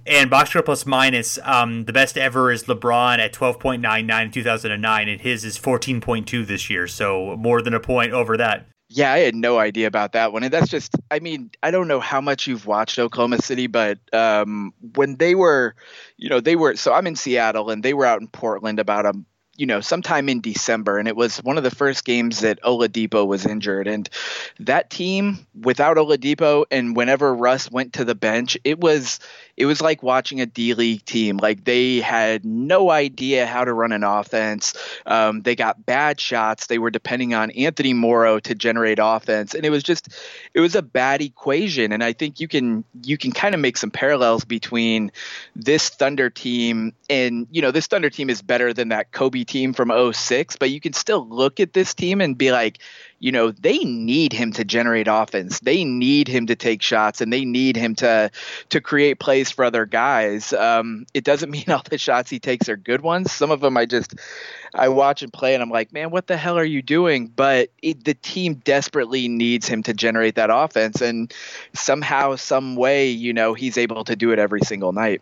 And 0.07 0.29
box 0.29 0.51
score 0.51 0.63
plus 0.63 0.85
minus, 0.85 1.37
um, 1.43 1.83
the 1.85 1.93
best 1.93 2.17
ever 2.17 2.51
is 2.51 2.63
LeBron 2.63 3.19
at 3.19 3.33
12.99 3.33 4.23
in 4.23 4.31
2009, 4.31 5.09
and 5.09 5.21
his 5.21 5.43
is 5.43 5.59
14.2 5.59 6.47
this 6.47 6.69
year. 6.69 6.87
So 6.87 7.35
more 7.37 7.61
than 7.61 7.73
a 7.73 7.79
point 7.79 8.13
over 8.13 8.37
that. 8.37 8.67
Yeah, 8.89 9.11
I 9.11 9.19
had 9.19 9.35
no 9.35 9.59
idea 9.59 9.87
about 9.87 10.13
that 10.13 10.31
one. 10.31 10.43
And 10.43 10.53
that's 10.53 10.69
just, 10.69 10.95
I 11.11 11.19
mean, 11.19 11.51
I 11.61 11.71
don't 11.71 11.89
know 11.89 11.99
how 11.99 12.21
much 12.21 12.47
you've 12.47 12.65
watched 12.65 12.97
Oklahoma 12.97 13.41
City, 13.41 13.67
but 13.67 13.99
um, 14.13 14.73
when 14.95 15.17
they 15.17 15.35
were, 15.35 15.75
you 16.15 16.29
know, 16.29 16.39
they 16.39 16.55
were, 16.55 16.77
so 16.77 16.93
I'm 16.93 17.05
in 17.05 17.17
Seattle 17.17 17.69
and 17.69 17.83
they 17.83 17.93
were 17.93 18.05
out 18.05 18.21
in 18.21 18.27
Portland 18.27 18.79
about 18.79 19.05
a 19.05 19.13
you 19.57 19.65
know, 19.65 19.81
sometime 19.81 20.29
in 20.29 20.39
December, 20.39 20.99
and 20.99 21.07
it 21.07 21.15
was 21.15 21.37
one 21.37 21.57
of 21.57 21.63
the 21.63 21.71
first 21.71 22.05
games 22.05 22.41
that 22.41 22.61
Oladipo 22.61 23.25
was 23.25 23.45
injured. 23.45 23.87
And 23.87 24.07
that 24.59 24.91
team, 24.91 25.39
without 25.59 25.97
Oladipo, 25.97 26.65
and 26.69 26.95
whenever 26.95 27.33
Russ 27.33 27.69
went 27.69 27.93
to 27.93 28.05
the 28.05 28.13
bench, 28.13 28.55
it 28.63 28.79
was 28.79 29.19
it 29.57 29.65
was 29.65 29.81
like 29.81 30.03
watching 30.03 30.39
a 30.39 30.45
D 30.45 30.75
League 30.75 31.03
team. 31.03 31.37
Like 31.37 31.63
they 31.63 31.99
had 31.99 32.45
no 32.45 32.91
idea 32.91 33.47
how 33.47 33.65
to 33.65 33.73
run 33.73 33.91
an 33.91 34.03
offense. 34.03 34.75
Um, 35.05 35.41
they 35.41 35.55
got 35.55 35.83
bad 35.83 36.21
shots. 36.21 36.67
They 36.67 36.77
were 36.77 36.91
depending 36.91 37.33
on 37.33 37.49
Anthony 37.51 37.93
Morrow 37.93 38.39
to 38.39 38.53
generate 38.53 38.99
offense, 39.01 39.55
and 39.55 39.65
it 39.65 39.71
was 39.71 39.81
just 39.81 40.09
it 40.53 40.59
was 40.59 40.75
a 40.75 40.83
bad 40.83 41.23
equation. 41.23 41.91
And 41.91 42.03
I 42.03 42.13
think 42.13 42.39
you 42.39 42.47
can 42.47 42.83
you 43.03 43.17
can 43.17 43.31
kind 43.31 43.55
of 43.55 43.59
make 43.59 43.77
some 43.77 43.89
parallels 43.91 44.45
between 44.45 45.11
this 45.55 45.89
Thunder 45.89 46.29
team 46.29 46.93
and 47.09 47.47
you 47.49 47.63
know 47.63 47.71
this 47.71 47.87
Thunder 47.87 48.11
team 48.11 48.29
is 48.29 48.43
better 48.43 48.73
than 48.73 48.89
that 48.89 49.11
Kobe 49.11 49.43
team 49.43 49.73
from 49.73 49.91
06, 50.13 50.57
but 50.57 50.69
you 50.69 50.79
can 50.79 50.93
still 50.93 51.27
look 51.27 51.59
at 51.59 51.73
this 51.73 51.95
team 51.95 52.21
and 52.21 52.37
be 52.37 52.51
like, 52.51 52.79
you 53.19 53.31
know, 53.31 53.51
they 53.51 53.79
need 53.79 54.31
him 54.31 54.51
to 54.53 54.63
generate 54.63 55.07
offense. 55.07 55.59
They 55.59 55.83
need 55.83 56.27
him 56.27 56.47
to 56.47 56.55
take 56.55 56.81
shots 56.81 57.19
and 57.21 57.33
they 57.33 57.45
need 57.45 57.75
him 57.75 57.95
to 57.95 58.29
to 58.69 58.81
create 58.81 59.19
plays 59.19 59.49
for 59.51 59.65
other 59.65 59.85
guys. 59.85 60.53
Um, 60.53 61.05
it 61.13 61.23
doesn't 61.23 61.49
mean 61.57 61.65
all 61.69 61.83
the 61.89 61.97
shots 61.97 62.29
he 62.29 62.39
takes 62.39 62.69
are 62.69 62.77
good 62.77 63.01
ones. 63.01 63.31
Some 63.31 63.51
of 63.51 63.61
them 63.61 63.77
I 63.77 63.85
just 63.85 64.15
I 64.73 64.89
watch 64.89 65.23
and 65.23 65.33
play 65.33 65.53
and 65.53 65.63
I'm 65.63 65.69
like, 65.69 65.91
man, 65.91 66.11
what 66.11 66.27
the 66.27 66.37
hell 66.37 66.57
are 66.57 66.63
you 66.63 66.81
doing? 66.81 67.27
But 67.27 67.69
it, 67.81 68.03
the 68.03 68.13
team 68.13 68.55
desperately 68.55 69.27
needs 69.27 69.67
him 69.67 69.83
to 69.83 69.93
generate 69.93 70.35
that 70.35 70.49
offense, 70.51 71.01
and 71.01 71.33
somehow, 71.73 72.35
some 72.35 72.75
way, 72.75 73.09
you 73.09 73.33
know, 73.33 73.53
he's 73.53 73.77
able 73.77 74.03
to 74.03 74.15
do 74.15 74.31
it 74.31 74.39
every 74.39 74.61
single 74.61 74.91
night. 74.91 75.21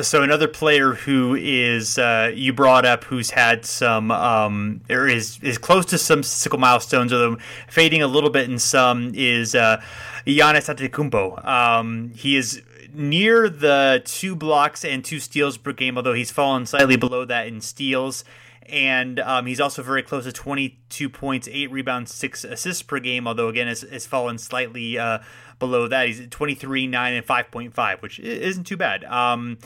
So 0.00 0.24
another 0.24 0.48
player 0.48 0.94
who 0.94 1.36
is 1.36 1.98
uh, 1.98 2.32
you 2.34 2.52
brought 2.52 2.84
up, 2.84 3.04
who's 3.04 3.30
had 3.30 3.64
some 3.64 4.10
um, 4.10 4.80
or 4.90 5.06
is 5.06 5.38
is 5.40 5.56
close 5.56 5.86
to 5.86 5.98
some 5.98 6.24
statistical 6.24 6.58
milestones, 6.58 7.12
although 7.12 7.36
fading 7.68 8.02
a 8.02 8.08
little 8.08 8.30
bit 8.30 8.50
in 8.50 8.58
some, 8.58 9.12
is 9.14 9.54
uh, 9.54 9.80
Giannis 10.26 10.68
Antetokounmpo. 10.68 11.46
Um, 11.46 12.10
he 12.16 12.36
is 12.36 12.60
near 12.92 13.48
the 13.48 14.02
two 14.04 14.34
blocks 14.34 14.84
and 14.84 15.04
two 15.04 15.20
steals 15.20 15.56
per 15.58 15.72
game, 15.72 15.96
although 15.96 16.14
he's 16.14 16.32
fallen 16.32 16.66
slightly 16.66 16.96
below 16.96 17.24
that 17.24 17.46
in 17.46 17.60
steals. 17.60 18.24
And 18.66 19.20
um, 19.20 19.46
he's 19.46 19.60
also 19.60 19.82
very 19.82 20.02
close 20.02 20.24
to 20.24 20.32
22 20.32 21.10
points, 21.10 21.48
8 21.52 21.70
rebounds, 21.70 22.14
6 22.14 22.44
assists 22.44 22.82
per 22.82 22.98
game, 22.98 23.28
although, 23.28 23.48
again, 23.48 23.66
has 23.66 24.06
fallen 24.06 24.38
slightly 24.38 24.98
uh, 24.98 25.18
below 25.66 25.88
that. 25.88 26.06
He's 26.06 26.20
at 26.20 26.30
23, 26.30 26.86
9, 26.86 27.12
and 27.14 27.26
5.5, 27.26 28.02
which 28.02 28.20
isn't 28.20 28.64
too 28.64 28.76
bad. 28.76 29.04
Um, 29.04 29.58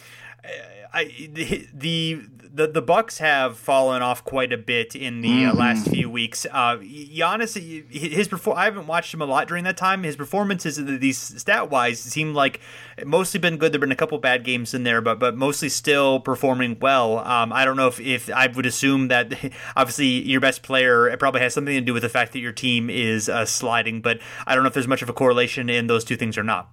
I, 0.93 1.29
the 1.33 1.69
the 1.75 2.15
the 2.59 2.67
the 2.67 2.83
Bucks 2.83 3.19
have 3.19 3.57
fallen 3.57 4.03
off 4.03 4.25
quite 4.25 4.53
a 4.53 4.59
bit 4.59 4.95
in 4.95 5.21
the 5.21 5.29
uh, 5.29 5.51
mm-hmm. 5.51 5.57
uh, 5.57 5.61
last 5.61 5.89
few 5.89 6.11
weeks. 6.11 6.45
Uh, 6.45 6.77
Giannis, 6.77 7.55
his 7.91 8.29
perfor- 8.29 8.57
I 8.57 8.65
haven't 8.65 8.89
watched 8.89 9.15
him 9.15 9.23
a 9.23 9.27
lot 9.27 9.49
during 9.49 9.65
that 9.65 9.77
time. 9.77 10.03
His 10.03 10.17
performances, 10.17 10.77
these 10.77 11.17
stat 11.17 11.71
wise, 11.71 12.01
seem 12.01 12.35
like 12.35 12.61
mostly 13.07 13.39
been 13.39 13.57
good. 13.57 13.73
There've 13.73 13.81
been 13.81 13.93
a 13.93 13.97
couple 13.97 14.19
bad 14.19 14.45
games 14.45 14.75
in 14.75 14.83
there, 14.83 15.01
but 15.01 15.19
but 15.19 15.37
mostly 15.37 15.69
still 15.69 16.21
performing 16.21 16.77
well. 16.81 17.19
Um, 17.21 17.53
I 17.53 17.65
don't 17.65 17.77
know 17.77 17.89
if, 17.89 18.01
if 18.01 18.29
I 18.31 18.49
would 18.49 18.67
assume 18.67 19.09
that 19.09 19.33
obviously 19.77 20.07
your 20.07 20.41
best 20.41 20.63
player 20.63 21.09
it 21.09 21.19
probably 21.19 21.41
has 21.41 21.55
something 21.55 21.75
to 21.75 21.81
do 21.81 21.95
with 21.95 22.03
the 22.03 22.09
fact 22.09 22.33
that 22.33 22.41
your 22.41 22.53
team 22.53 22.91
is 22.91 23.29
uh, 23.29 23.47
sliding, 23.47 24.03
but 24.03 24.19
I 24.47 24.55
don't 24.55 24.65
know 24.65 24.69
if 24.69 24.75
there's 24.75 24.89
much 24.89 25.03
of 25.03 25.09
a 25.09 25.15
correlation 25.15 25.71
in 25.71 25.87
those 25.87 26.05
two 26.05 26.17
things 26.17 26.37
or 26.37 26.43
not. 26.43 26.69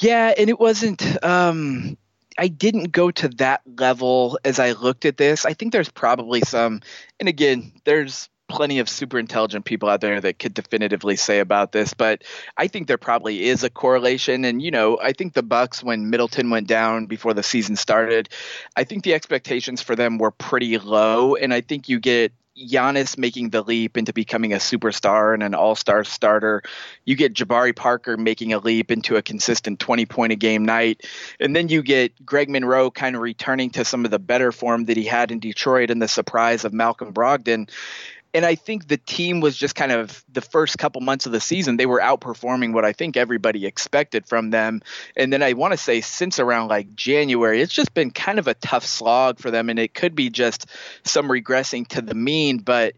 Yeah, 0.00 0.34
and 0.36 0.50
it 0.50 0.60
wasn't. 0.60 1.24
Um, 1.24 1.96
I 2.38 2.48
didn't 2.48 2.92
go 2.92 3.10
to 3.10 3.28
that 3.28 3.62
level 3.78 4.38
as 4.44 4.58
I 4.58 4.72
looked 4.72 5.04
at 5.04 5.16
this. 5.16 5.44
I 5.44 5.54
think 5.54 5.72
there's 5.72 5.90
probably 5.90 6.40
some, 6.40 6.80
and 7.20 7.28
again, 7.28 7.72
there's 7.84 8.28
plenty 8.48 8.78
of 8.78 8.88
super 8.88 9.18
intelligent 9.18 9.64
people 9.64 9.88
out 9.88 10.00
there 10.00 10.20
that 10.20 10.38
could 10.38 10.52
definitively 10.52 11.16
say 11.16 11.38
about 11.38 11.72
this, 11.72 11.94
but 11.94 12.22
I 12.56 12.66
think 12.66 12.86
there 12.86 12.98
probably 12.98 13.44
is 13.44 13.64
a 13.64 13.70
correlation. 13.70 14.44
And 14.44 14.60
you 14.60 14.70
know, 14.70 14.98
I 15.02 15.12
think 15.12 15.32
the 15.32 15.42
Bucks 15.42 15.82
when 15.82 16.10
Middleton 16.10 16.50
went 16.50 16.66
down 16.68 17.06
before 17.06 17.34
the 17.34 17.42
season 17.42 17.76
started, 17.76 18.28
I 18.76 18.84
think 18.84 19.02
the 19.02 19.14
expectations 19.14 19.80
for 19.80 19.96
them 19.96 20.18
were 20.18 20.30
pretty 20.30 20.78
low, 20.78 21.36
and 21.36 21.54
I 21.54 21.62
think 21.62 21.88
you 21.88 21.98
get 21.98 22.32
Giannis 22.56 23.18
making 23.18 23.50
the 23.50 23.62
leap 23.62 23.96
into 23.96 24.12
becoming 24.12 24.52
a 24.52 24.58
superstar 24.58 25.34
and 25.34 25.42
an 25.42 25.54
all-star 25.54 26.04
starter. 26.04 26.62
You 27.04 27.16
get 27.16 27.34
Jabari 27.34 27.74
Parker 27.74 28.16
making 28.16 28.52
a 28.52 28.58
leap 28.58 28.90
into 28.90 29.16
a 29.16 29.22
consistent 29.22 29.80
20 29.80 30.06
point 30.06 30.32
a 30.32 30.36
game 30.36 30.64
night. 30.64 31.04
And 31.40 31.54
then 31.54 31.68
you 31.68 31.82
get 31.82 32.24
Greg 32.24 32.48
Monroe 32.48 32.90
kind 32.90 33.16
of 33.16 33.22
returning 33.22 33.70
to 33.70 33.84
some 33.84 34.04
of 34.04 34.10
the 34.10 34.18
better 34.18 34.52
form 34.52 34.84
that 34.84 34.96
he 34.96 35.04
had 35.04 35.30
in 35.32 35.40
Detroit 35.40 35.90
and 35.90 36.00
the 36.00 36.08
surprise 36.08 36.64
of 36.64 36.72
Malcolm 36.72 37.12
Brogdon 37.12 37.68
and 38.34 38.44
I 38.44 38.56
think 38.56 38.88
the 38.88 38.96
team 38.96 39.40
was 39.40 39.56
just 39.56 39.76
kind 39.76 39.92
of 39.92 40.24
the 40.30 40.40
first 40.40 40.76
couple 40.76 41.00
months 41.00 41.24
of 41.24 41.32
the 41.32 41.40
season, 41.40 41.76
they 41.76 41.86
were 41.86 42.00
outperforming 42.00 42.72
what 42.72 42.84
I 42.84 42.92
think 42.92 43.16
everybody 43.16 43.64
expected 43.64 44.26
from 44.26 44.50
them. 44.50 44.82
And 45.16 45.32
then 45.32 45.40
I 45.40 45.52
want 45.52 45.72
to 45.72 45.78
say 45.78 46.00
since 46.00 46.40
around 46.40 46.68
like 46.68 46.96
January, 46.96 47.62
it's 47.62 47.72
just 47.72 47.94
been 47.94 48.10
kind 48.10 48.40
of 48.40 48.48
a 48.48 48.54
tough 48.54 48.84
slog 48.84 49.38
for 49.38 49.52
them. 49.52 49.70
And 49.70 49.78
it 49.78 49.94
could 49.94 50.16
be 50.16 50.30
just 50.30 50.66
some 51.04 51.28
regressing 51.28 51.86
to 51.88 52.02
the 52.02 52.14
mean, 52.14 52.58
but 52.58 52.96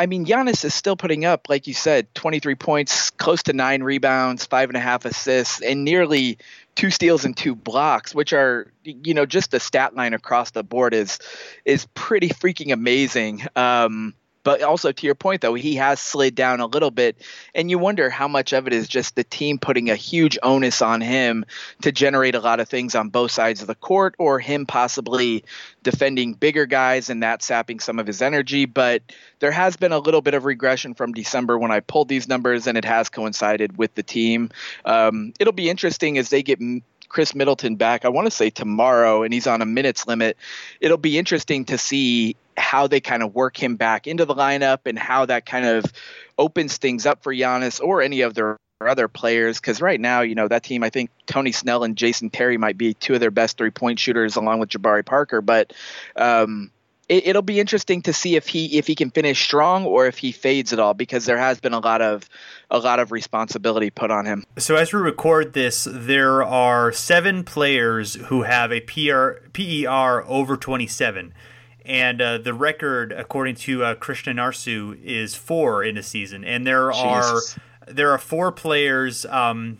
I 0.00 0.06
mean, 0.06 0.24
Giannis 0.24 0.64
is 0.64 0.74
still 0.74 0.96
putting 0.96 1.24
up, 1.24 1.48
like 1.48 1.66
you 1.66 1.74
said, 1.74 2.14
23 2.14 2.54
points, 2.54 3.10
close 3.10 3.42
to 3.42 3.52
nine 3.52 3.82
rebounds, 3.82 4.46
five 4.46 4.70
and 4.70 4.76
a 4.76 4.80
half 4.80 5.04
assists, 5.04 5.60
and 5.60 5.84
nearly 5.84 6.38
two 6.76 6.92
steals 6.92 7.24
and 7.24 7.36
two 7.36 7.56
blocks, 7.56 8.14
which 8.14 8.32
are, 8.32 8.72
you 8.84 9.12
know, 9.12 9.26
just 9.26 9.50
the 9.50 9.58
stat 9.58 9.96
line 9.96 10.14
across 10.14 10.52
the 10.52 10.62
board 10.62 10.94
is 10.94 11.18
is 11.64 11.86
pretty 11.94 12.28
freaking 12.28 12.72
amazing. 12.72 13.42
Um, 13.56 14.14
but 14.48 14.62
also 14.62 14.90
to 14.90 15.04
your 15.04 15.14
point, 15.14 15.42
though, 15.42 15.52
he 15.52 15.74
has 15.74 16.00
slid 16.00 16.34
down 16.34 16.60
a 16.60 16.66
little 16.66 16.90
bit, 16.90 17.18
and 17.54 17.70
you 17.70 17.78
wonder 17.78 18.08
how 18.08 18.26
much 18.26 18.54
of 18.54 18.66
it 18.66 18.72
is 18.72 18.88
just 18.88 19.14
the 19.14 19.22
team 19.22 19.58
putting 19.58 19.90
a 19.90 19.94
huge 19.94 20.38
onus 20.42 20.80
on 20.80 21.02
him 21.02 21.44
to 21.82 21.92
generate 21.92 22.34
a 22.34 22.40
lot 22.40 22.58
of 22.58 22.66
things 22.66 22.94
on 22.94 23.10
both 23.10 23.30
sides 23.30 23.60
of 23.60 23.66
the 23.66 23.74
court, 23.74 24.14
or 24.16 24.40
him 24.40 24.64
possibly 24.64 25.44
defending 25.82 26.32
bigger 26.32 26.64
guys 26.64 27.10
and 27.10 27.22
that 27.22 27.42
sapping 27.42 27.78
some 27.78 27.98
of 27.98 28.06
his 28.06 28.22
energy. 28.22 28.64
But 28.64 29.02
there 29.38 29.52
has 29.52 29.76
been 29.76 29.92
a 29.92 29.98
little 29.98 30.22
bit 30.22 30.32
of 30.32 30.46
regression 30.46 30.94
from 30.94 31.12
December 31.12 31.58
when 31.58 31.70
I 31.70 31.80
pulled 31.80 32.08
these 32.08 32.26
numbers, 32.26 32.66
and 32.66 32.78
it 32.78 32.86
has 32.86 33.10
coincided 33.10 33.76
with 33.76 33.94
the 33.96 34.02
team. 34.02 34.48
Um, 34.86 35.34
it'll 35.38 35.52
be 35.52 35.68
interesting 35.68 36.16
as 36.16 36.30
they 36.30 36.42
get 36.42 36.58
Khris 37.08 37.34
Middleton 37.34 37.76
back, 37.76 38.04
I 38.04 38.08
want 38.08 38.26
to 38.26 38.30
say 38.30 38.50
tomorrow, 38.50 39.22
and 39.22 39.32
he's 39.32 39.46
on 39.46 39.62
a 39.62 39.66
minutes 39.66 40.06
limit. 40.06 40.36
It'll 40.80 40.96
be 40.96 41.18
interesting 41.18 41.64
to 41.66 41.78
see 41.78 42.36
how 42.56 42.86
they 42.86 43.00
kind 43.00 43.22
of 43.22 43.34
work 43.34 43.60
him 43.60 43.76
back 43.76 44.06
into 44.06 44.24
the 44.24 44.34
lineup 44.34 44.80
and 44.86 44.98
how 44.98 45.26
that 45.26 45.46
kind 45.46 45.64
of 45.64 45.84
opens 46.36 46.76
things 46.76 47.06
up 47.06 47.22
for 47.22 47.32
Giannis 47.32 47.82
or 47.82 48.02
any 48.02 48.22
of 48.22 48.34
their 48.34 48.58
other 48.80 49.08
players. 49.08 49.60
Because 49.60 49.80
right 49.80 50.00
now, 50.00 50.20
you 50.20 50.34
know, 50.34 50.48
that 50.48 50.64
team, 50.64 50.82
I 50.82 50.90
think 50.90 51.10
Tony 51.26 51.52
Snell 51.52 51.84
and 51.84 51.96
Jason 51.96 52.30
Terry 52.30 52.58
might 52.58 52.76
be 52.76 52.94
two 52.94 53.14
of 53.14 53.20
their 53.20 53.30
best 53.30 53.56
three 53.56 53.70
point 53.70 53.98
shooters 53.98 54.36
along 54.36 54.60
with 54.60 54.70
Jabari 54.70 55.04
Parker. 55.04 55.40
But, 55.40 55.72
um, 56.16 56.70
it, 57.08 57.34
will 57.34 57.42
be 57.42 57.58
interesting 57.58 58.02
to 58.02 58.12
see 58.12 58.36
if 58.36 58.48
he 58.48 58.78
if 58.78 58.86
he 58.86 58.94
can 58.94 59.10
finish 59.10 59.42
strong 59.42 59.84
or 59.84 60.06
if 60.06 60.18
he 60.18 60.32
fades 60.32 60.72
at 60.72 60.78
all 60.78 60.94
because 60.94 61.24
there 61.24 61.38
has 61.38 61.60
been 61.60 61.72
a 61.72 61.78
lot 61.78 62.02
of 62.02 62.28
a 62.70 62.78
lot 62.78 63.00
of 63.00 63.12
responsibility 63.12 63.90
put 63.90 64.10
on 64.10 64.26
him. 64.26 64.44
So 64.58 64.76
as 64.76 64.92
we 64.92 65.00
record 65.00 65.54
this, 65.54 65.88
there 65.90 66.42
are 66.42 66.92
seven 66.92 67.44
players 67.44 68.14
who 68.14 68.42
have 68.42 68.72
a 68.72 68.80
PR, 68.80 69.48
PER 69.52 70.24
over 70.26 70.56
27. 70.56 71.32
And 71.84 72.20
uh, 72.20 72.36
the 72.36 72.52
record, 72.52 73.12
according 73.12 73.54
to 73.56 73.82
uh, 73.82 73.94
Krishna 73.94 74.34
Narsu, 74.34 75.02
is 75.02 75.34
four 75.34 75.82
in 75.82 75.96
a 75.96 76.02
season. 76.02 76.44
And 76.44 76.66
there 76.66 76.90
Jesus. 76.92 77.56
are 77.56 77.92
there 77.92 78.10
are 78.10 78.18
four 78.18 78.52
players 78.52 79.24
um, 79.26 79.78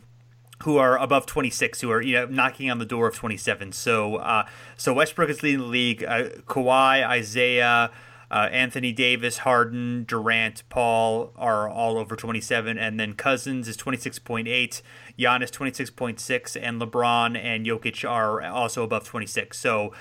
who 0.65 0.77
are 0.77 0.99
above 0.99 1.27
26, 1.27 1.81
who 1.81 1.91
are 1.91 2.03
you 2.03 2.15
know 2.15 2.27
knocking 2.27 2.71
on 2.71 2.79
the 2.79 2.87
door 2.87 3.09
of 3.09 3.15
27. 3.15 3.73
So 3.73 4.17
uh, 4.17 4.47
so 4.77 4.93
Westbrook 4.93 5.31
is 5.31 5.43
leading 5.43 5.61
the 5.61 5.67
league. 5.67 6.05
Uh, 6.05 6.25
Kawhi, 6.47 7.07
Isaiah, 7.07 7.91
uh, 8.31 8.49
Anthony 8.51 8.93
Davis, 8.93 9.39
Harden, 9.39 10.05
Durant, 10.05 10.63
Paul 10.69 11.33
are 11.37 11.69
all 11.69 11.97
over 11.97 12.15
27, 12.15 12.77
and 12.77 13.01
then 13.01 13.15
Cousins 13.15 13.69
is 13.69 13.77
26.8, 13.77 14.83
Giannis 15.19 15.51
26.6, 15.51 16.61
and 16.61 16.81
LeBron 16.81 17.39
and 17.43 17.65
Jokic 17.65 18.09
are 18.09 18.43
also 18.43 18.83
above 18.83 19.05
26. 19.05 19.59
So 19.59 19.95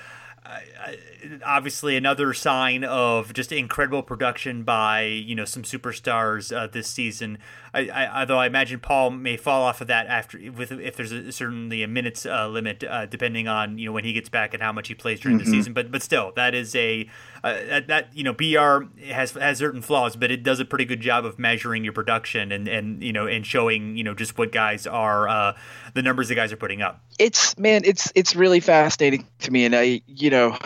obviously 1.45 1.97
another 1.97 2.33
sign 2.33 2.83
of 2.83 3.33
just 3.33 3.51
incredible 3.51 4.03
production 4.03 4.63
by 4.63 5.01
you 5.03 5.35
know 5.35 5.45
some 5.45 5.63
superstars 5.63 6.55
uh, 6.55 6.67
this 6.67 6.87
season. 6.87 7.37
I, 7.73 7.89
I, 7.89 8.19
although 8.21 8.39
I 8.39 8.47
imagine 8.47 8.79
Paul 8.79 9.11
may 9.11 9.37
fall 9.37 9.63
off 9.63 9.81
of 9.81 9.87
that 9.87 10.07
after 10.07 10.39
with 10.51 10.71
if 10.71 10.95
there's 10.95 11.11
a, 11.11 11.31
certainly 11.31 11.83
a 11.83 11.87
minutes 11.87 12.25
uh, 12.25 12.47
limit 12.47 12.83
uh, 12.83 13.05
depending 13.05 13.47
on 13.47 13.77
you 13.77 13.87
know 13.87 13.91
when 13.91 14.03
he 14.03 14.13
gets 14.13 14.29
back 14.29 14.53
and 14.53 14.61
how 14.63 14.71
much 14.71 14.87
he 14.87 14.95
plays 14.95 15.19
during 15.19 15.37
mm-hmm. 15.37 15.51
the 15.51 15.57
season. 15.57 15.73
But 15.73 15.91
but 15.91 16.01
still, 16.01 16.31
that 16.35 16.53
is 16.53 16.75
a 16.75 17.09
uh, 17.43 17.53
that, 17.67 17.87
that, 17.87 18.17
you 18.17 18.23
know 18.23 18.33
BR 18.33 18.85
has 19.11 19.31
has 19.31 19.57
certain 19.57 19.81
flaws, 19.81 20.15
but 20.15 20.31
it 20.31 20.43
does 20.43 20.59
a 20.59 20.65
pretty 20.65 20.85
good 20.85 21.01
job 21.01 21.25
of 21.25 21.37
measuring 21.37 21.83
your 21.83 21.93
production 21.93 22.51
and 22.51 22.67
and 22.67 23.03
you 23.03 23.13
know 23.13 23.27
and 23.27 23.45
showing 23.45 23.97
you 23.97 24.03
know 24.03 24.13
just 24.13 24.37
what 24.37 24.51
guys 24.51 24.87
are 24.87 25.27
uh, 25.27 25.53
the 25.93 26.01
numbers 26.01 26.29
the 26.29 26.35
guys 26.35 26.51
are 26.51 26.57
putting 26.57 26.81
up. 26.81 27.01
It's 27.19 27.57
man, 27.57 27.81
it's 27.85 28.11
it's 28.15 28.35
really 28.35 28.59
fascinating 28.59 29.27
to 29.39 29.51
me, 29.51 29.65
and 29.65 29.75
I 29.75 30.01
you 30.07 30.29
know 30.29 30.57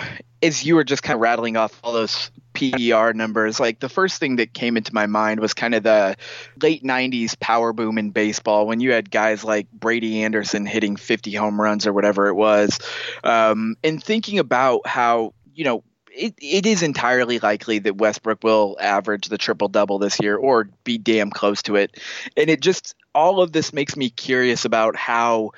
as 0.44 0.66
you 0.66 0.76
were 0.76 0.84
just 0.84 1.04
kind 1.04 1.16
of 1.16 1.22
rattling 1.22 1.56
off 1.56 1.80
all 1.84 1.94
those 1.94 2.32
PER 2.54 3.14
numbers, 3.14 3.60
like 3.60 3.80
the 3.80 3.90
first 3.90 4.20
thing 4.20 4.38
that 4.38 4.54
came 4.54 4.76
into 4.76 4.94
my 4.94 5.06
mind 5.06 5.40
was 5.40 5.54
kind 5.54 5.76
of 5.76 5.84
the 5.84 6.16
late 6.62 6.84
90s 6.84 7.40
power 7.40 7.74
boom 7.74 7.98
in 7.98 8.10
baseball 8.10 8.68
when 8.68 8.80
you 8.80 8.92
had 8.92 9.12
guys 9.12 9.44
like 9.44 9.72
Brady 9.72 10.24
Anderson 10.24 10.66
hitting 10.66 10.96
50 10.96 11.34
home 11.34 11.62
runs 11.62 11.86
or 11.86 11.94
whatever 11.94 12.28
it 12.28 12.34
was. 12.34 12.80
Um, 13.24 13.76
and 13.84 14.04
thinking 14.04 14.40
about 14.40 14.88
how, 14.88 15.34
you 15.54 15.64
know, 15.64 15.84
it, 16.14 16.36
it 16.42 16.66
is 16.66 16.84
entirely 16.84 17.40
likely 17.40 17.80
that 17.80 17.98
Westbrook 17.98 18.44
will 18.44 18.78
average 18.80 19.28
the 19.28 19.38
triple 19.38 19.68
double 19.68 20.00
this 20.00 20.20
year 20.20 20.36
or 20.36 20.70
be 20.84 20.98
damn 20.98 21.32
close 21.32 21.62
to 21.64 21.76
it. 21.76 22.00
And 22.38 22.50
it 22.50 22.62
just, 22.62 22.96
all 23.14 23.42
of 23.42 23.52
this 23.52 23.74
makes 23.74 23.96
me 23.96 24.10
curious 24.10 24.66
about 24.66 24.96
how 24.96 25.52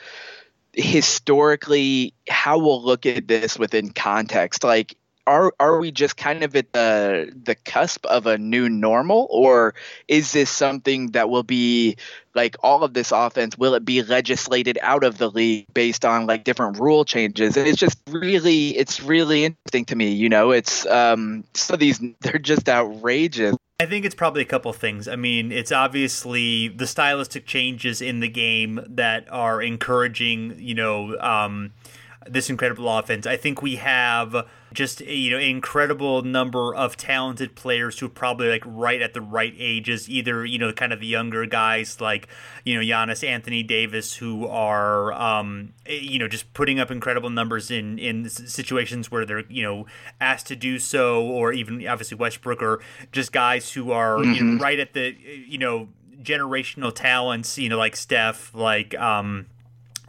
historically 0.74 2.14
how 2.28 2.58
we'll 2.58 2.84
look 2.84 3.06
at 3.06 3.28
this 3.28 3.60
within 3.60 3.92
context 3.92 4.64
like 4.64 4.96
are 5.26 5.54
are 5.60 5.80
we 5.80 5.92
just 5.92 6.18
kind 6.18 6.44
of 6.44 6.56
at 6.56 6.74
the 6.74 7.32
the 7.44 7.56
cusp 7.56 8.06
of 8.06 8.28
a 8.28 8.38
new 8.38 8.70
normal? 8.70 9.28
Or 9.30 9.74
is 10.08 10.32
this 10.32 10.50
something 10.50 11.12
that 11.12 11.30
will 11.30 11.44
be 11.44 11.98
like 12.36 12.56
all 12.62 12.84
of 12.84 12.94
this 12.94 13.12
offense 13.12 13.58
will 13.58 13.76
it 13.76 13.86
be 13.86 14.02
legislated 14.02 14.80
out 14.82 15.04
of 15.04 15.18
the 15.18 15.30
league 15.30 15.66
based 15.74 16.04
on 16.04 16.26
like 16.26 16.44
different 16.44 16.80
rule 16.80 17.06
changes? 17.06 17.58
And 17.58 17.68
it's 17.68 17.80
just 17.80 18.00
really 18.10 18.78
it's 18.78 19.02
really 19.02 19.46
interesting 19.46 19.86
to 19.86 19.96
me 19.96 20.12
you 20.12 20.30
know? 20.30 20.52
It's 20.52 20.86
um 20.88 21.44
some 21.54 21.76
of 21.76 21.80
these 21.80 22.02
they're 22.22 22.40
just 22.40 22.68
outrageous. 22.68 23.56
I 23.80 23.86
think 23.86 24.06
it's 24.06 24.16
probably 24.16 24.42
a 24.42 24.46
couple 24.46 24.72
things. 24.72 25.08
I 25.08 25.16
mean, 25.16 25.52
it's 25.52 25.72
obviously 25.72 26.70
the 26.70 26.88
stylistic 26.88 27.46
changes 27.46 28.02
in 28.02 28.20
the 28.20 28.30
game 28.30 28.80
that 28.88 29.26
are 29.32 29.62
encouraging, 29.62 30.56
you 30.60 30.76
know, 30.76 31.18
um, 31.20 31.74
this 32.28 32.50
incredible 32.50 32.90
offense. 32.90 33.28
I 33.28 33.38
think 33.38 33.62
we 33.62 33.76
have 33.78 34.48
just 34.74 35.02
you 35.02 35.30
know 35.32 35.38
an 35.38 35.44
incredible 35.44 36.24
number 36.24 36.74
of 36.74 36.98
talented 36.98 37.56
players 37.56 38.00
who 38.00 38.08
are 38.08 38.10
probably 38.10 38.50
like 38.50 38.64
right 38.66 39.02
at 39.02 39.14
the 39.14 39.22
right 39.22 39.54
ages 39.58 40.10
either 40.10 40.44
you 40.46 40.58
know 40.58 40.74
kind 40.74 40.92
of 40.92 41.00
the 41.00 41.06
younger 41.06 41.46
guys 41.46 42.02
like 42.02 42.28
you 42.66 42.76
know 42.76 42.82
Giannis 42.82 43.28
Anthony 43.28 43.62
Davis 43.62 44.16
who 44.16 44.48
are 44.48 45.14
um, 45.14 45.74
you 45.88 46.18
know 46.18 46.28
just 46.28 46.54
putting 46.54 46.80
up 46.80 46.90
incredible 46.90 47.30
numbers 47.30 47.70
in 47.70 48.00
in 48.00 48.30
situations 48.30 49.12
where 49.12 49.26
they're 49.26 49.44
you 49.48 49.64
know 49.64 49.86
asked 50.20 50.48
to 50.48 50.56
do 50.56 50.80
so 50.80 51.24
or 51.24 51.54
even 51.54 51.86
obviously 51.88 52.18
Westbrook 52.18 52.62
or 52.62 52.82
just 53.12 53.32
guys 53.32 53.72
who 53.72 53.92
are 53.92 54.18
mm-hmm. 54.18 54.34
you 54.34 54.44
know, 54.44 54.54
mm-hmm. 54.54 54.64
right 54.64 54.80
at 54.80 54.94
the 54.94 55.16
you 55.48 55.58
know 55.58 55.90
generational 56.22 56.94
talents 56.94 57.58
you 57.58 57.70
know 57.70 57.78
like 57.78 57.96
Steph 57.96 58.56
like 58.56 58.98
um 59.00 59.46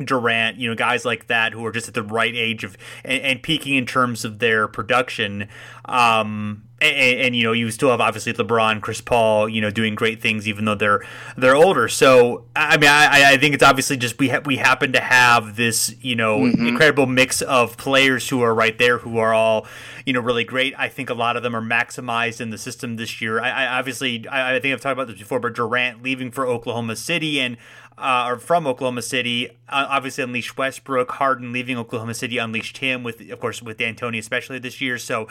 Durant, 0.02 0.56
you 0.56 0.68
know, 0.68 0.74
guys 0.74 1.04
like 1.04 1.28
that 1.28 1.52
who 1.52 1.64
are 1.64 1.72
just 1.72 1.88
at 1.88 1.94
the 1.94 2.02
right 2.02 2.34
age 2.34 2.64
of 2.64 2.76
and, 3.04 3.22
and 3.22 3.42
peaking 3.42 3.74
in 3.74 3.86
terms 3.86 4.24
of 4.24 4.38
their 4.38 4.66
production. 4.66 5.48
Um, 5.84 6.64
and, 6.84 7.20
and, 7.20 7.36
you 7.36 7.42
know, 7.44 7.52
you 7.52 7.70
still 7.70 7.90
have 7.90 8.00
obviously 8.00 8.32
LeBron, 8.32 8.80
Chris 8.80 9.00
Paul, 9.00 9.48
you 9.48 9.60
know, 9.60 9.70
doing 9.70 9.94
great 9.94 10.20
things 10.20 10.46
even 10.46 10.64
though 10.64 10.74
they're 10.74 11.04
they're 11.36 11.56
older. 11.56 11.88
So 11.88 12.44
I 12.54 12.76
mean, 12.76 12.90
I, 12.90 13.32
I 13.32 13.36
think 13.38 13.54
it's 13.54 13.62
obviously 13.62 13.96
just 13.96 14.18
we 14.18 14.28
ha- 14.28 14.42
we 14.44 14.56
happen 14.56 14.92
to 14.92 15.00
have 15.00 15.56
this 15.56 15.94
you 16.00 16.16
know 16.16 16.40
mm-hmm. 16.40 16.66
incredible 16.66 17.06
mix 17.06 17.42
of 17.42 17.76
players 17.76 18.28
who 18.28 18.42
are 18.42 18.54
right 18.54 18.78
there 18.78 18.98
who 18.98 19.18
are 19.18 19.32
all 19.32 19.66
you 20.04 20.12
know 20.12 20.20
really 20.20 20.44
great. 20.44 20.74
I 20.78 20.88
think 20.88 21.10
a 21.10 21.14
lot 21.14 21.36
of 21.36 21.42
them 21.42 21.54
are 21.56 21.62
maximized 21.62 22.40
in 22.40 22.50
the 22.50 22.58
system 22.58 22.96
this 22.96 23.20
year. 23.20 23.40
I, 23.40 23.50
I 23.50 23.78
obviously 23.78 24.26
I, 24.28 24.56
I 24.56 24.60
think 24.60 24.74
I've 24.74 24.80
talked 24.80 24.92
about 24.92 25.08
this 25.08 25.18
before, 25.18 25.40
but 25.40 25.54
Durant 25.54 26.02
leaving 26.02 26.30
for 26.30 26.46
Oklahoma 26.46 26.96
City 26.96 27.40
and 27.40 27.56
uh, 27.96 28.26
or 28.28 28.38
from 28.38 28.66
Oklahoma 28.66 29.02
City. 29.02 29.48
Uh, 29.68 29.86
obviously, 29.88 30.24
unleashed 30.24 30.56
Westbrook. 30.56 31.12
Harden 31.12 31.52
leaving 31.52 31.78
Oklahoma 31.78 32.14
City 32.14 32.38
unleashed 32.38 32.78
him 32.78 33.02
with, 33.02 33.30
of 33.30 33.40
course, 33.40 33.62
with 33.62 33.78
D'Antoni 33.78 34.18
especially 34.18 34.58
this 34.58 34.80
year. 34.80 34.98
So, 34.98 35.28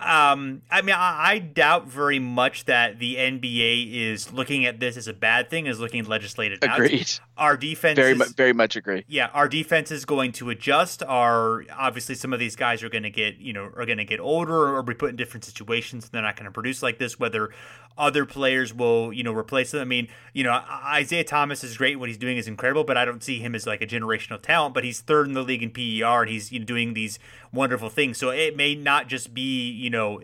um, 0.00 0.62
I 0.70 0.82
mean, 0.82 0.94
I, 0.94 1.32
I, 1.32 1.38
doubt 1.38 1.86
very 1.86 2.18
much 2.18 2.64
that 2.64 2.98
the 2.98 3.16
NBA 3.16 3.92
is 3.92 4.32
looking 4.32 4.64
at 4.64 4.80
this 4.80 4.96
as 4.96 5.08
a 5.08 5.12
bad 5.12 5.50
thing, 5.50 5.66
is 5.66 5.78
looking 5.78 6.04
legislated 6.04 6.64
Agreed. 6.64 7.02
Out. 7.02 7.20
Our 7.36 7.56
defense, 7.56 7.96
very, 7.96 8.12
is, 8.12 8.32
very 8.32 8.52
much 8.52 8.76
agree. 8.76 9.04
Yeah, 9.08 9.28
our 9.34 9.48
defense 9.48 9.90
is 9.90 10.04
going 10.04 10.32
to 10.32 10.50
adjust. 10.50 11.02
Our 11.02 11.64
obviously, 11.76 12.14
some 12.14 12.32
of 12.32 12.38
these 12.38 12.56
guys 12.56 12.82
are 12.82 12.88
going 12.88 13.02
to 13.02 13.10
get, 13.10 13.38
you 13.38 13.52
know, 13.52 13.64
are 13.76 13.86
going 13.86 13.98
to 13.98 14.04
get 14.04 14.20
older 14.20 14.74
or 14.74 14.82
be 14.82 14.94
put 14.94 15.10
in 15.10 15.16
different 15.16 15.44
situations. 15.44 16.04
And 16.04 16.12
they're 16.12 16.22
not 16.22 16.36
going 16.36 16.46
to 16.46 16.50
produce 16.50 16.82
like 16.82 16.98
this. 16.98 17.18
Whether 17.18 17.50
other 17.98 18.24
players 18.24 18.72
will, 18.72 19.12
you 19.12 19.22
know, 19.22 19.32
replace 19.32 19.72
them. 19.72 19.82
I 19.82 19.84
mean, 19.84 20.08
you 20.32 20.44
know, 20.44 20.52
Isaiah 20.52 21.24
Thomas 21.24 21.62
is 21.62 21.76
great. 21.76 21.98
What 21.98 22.08
he's 22.08 22.18
doing 22.18 22.38
is 22.38 22.48
incredible, 22.48 22.84
but 22.84 22.96
I 22.96 23.04
don't 23.04 23.22
see 23.22 23.40
him 23.40 23.54
as 23.54 23.66
like 23.66 23.82
a 23.82 23.86
generational 23.86 24.40
talent. 24.40 24.74
But 24.74 24.84
he's 24.84 25.00
third 25.00 25.26
in 25.26 25.34
the 25.34 25.42
league 25.42 25.62
in 25.62 25.70
PER, 25.70 26.22
and 26.22 26.30
he's 26.30 26.50
you 26.50 26.60
know, 26.60 26.64
doing 26.64 26.94
these 26.94 27.18
wonderful 27.52 27.90
things. 27.90 28.16
So 28.16 28.30
it 28.30 28.56
may 28.56 28.74
not 28.74 29.08
just 29.08 29.34
be, 29.34 29.70
you 29.70 29.89
know, 29.90 30.20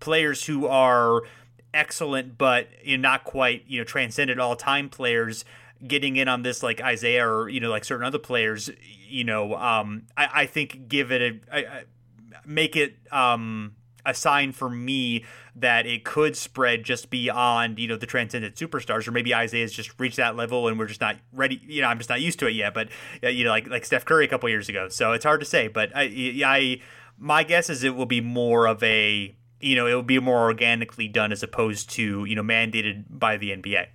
players 0.00 0.44
who 0.44 0.66
are 0.66 1.22
excellent, 1.72 2.38
but 2.38 2.68
you 2.82 2.96
know, 2.96 3.08
not 3.08 3.24
quite, 3.24 3.64
you 3.66 3.78
know, 3.78 3.84
transcendent 3.84 4.40
all 4.40 4.56
time 4.56 4.88
players 4.88 5.44
getting 5.86 6.16
in 6.16 6.28
on 6.28 6.42
this 6.42 6.62
like 6.62 6.80
Isaiah 6.80 7.28
or 7.28 7.48
you 7.48 7.60
know 7.60 7.70
like 7.70 7.84
certain 7.84 8.06
other 8.06 8.18
players. 8.18 8.70
You 9.08 9.24
know, 9.24 9.54
um, 9.56 10.06
I, 10.16 10.28
I 10.34 10.46
think 10.46 10.88
give 10.88 11.12
it 11.12 11.22
a 11.22 11.54
I, 11.54 11.58
I 11.58 11.84
make 12.46 12.76
it 12.76 12.96
um 13.10 13.74
a 14.06 14.14
sign 14.14 14.52
for 14.52 14.68
me 14.68 15.24
that 15.56 15.86
it 15.86 16.04
could 16.04 16.36
spread 16.36 16.84
just 16.84 17.10
beyond 17.10 17.78
you 17.78 17.88
know 17.88 17.96
the 17.96 18.06
transcendent 18.06 18.54
superstars, 18.56 19.06
or 19.06 19.12
maybe 19.12 19.34
Isaiah's 19.34 19.72
just 19.72 19.98
reached 19.98 20.16
that 20.16 20.36
level 20.36 20.68
and 20.68 20.78
we're 20.78 20.86
just 20.86 21.00
not 21.00 21.16
ready. 21.32 21.60
You 21.66 21.82
know, 21.82 21.88
I'm 21.88 21.98
just 21.98 22.10
not 22.10 22.20
used 22.20 22.38
to 22.40 22.46
it 22.46 22.52
yet. 22.52 22.74
But 22.74 22.88
uh, 23.22 23.28
you 23.28 23.44
know, 23.44 23.50
like 23.50 23.68
like 23.68 23.84
Steph 23.84 24.04
Curry 24.04 24.24
a 24.24 24.28
couple 24.28 24.48
years 24.48 24.68
ago, 24.68 24.88
so 24.88 25.12
it's 25.12 25.24
hard 25.24 25.40
to 25.40 25.46
say. 25.46 25.68
But 25.68 25.92
I, 25.94 26.42
I 26.44 26.80
my 27.18 27.44
guess 27.44 27.70
is 27.70 27.84
it 27.84 27.94
will 27.94 28.06
be 28.06 28.20
more 28.20 28.66
of 28.66 28.82
a 28.82 29.34
you 29.60 29.76
know 29.76 29.86
it 29.86 29.94
will 29.94 30.02
be 30.02 30.18
more 30.18 30.42
organically 30.42 31.08
done 31.08 31.32
as 31.32 31.42
opposed 31.42 31.90
to 31.90 32.24
you 32.24 32.34
know 32.34 32.42
mandated 32.42 33.04
by 33.08 33.36
the 33.36 33.50
NBA. 33.50 33.86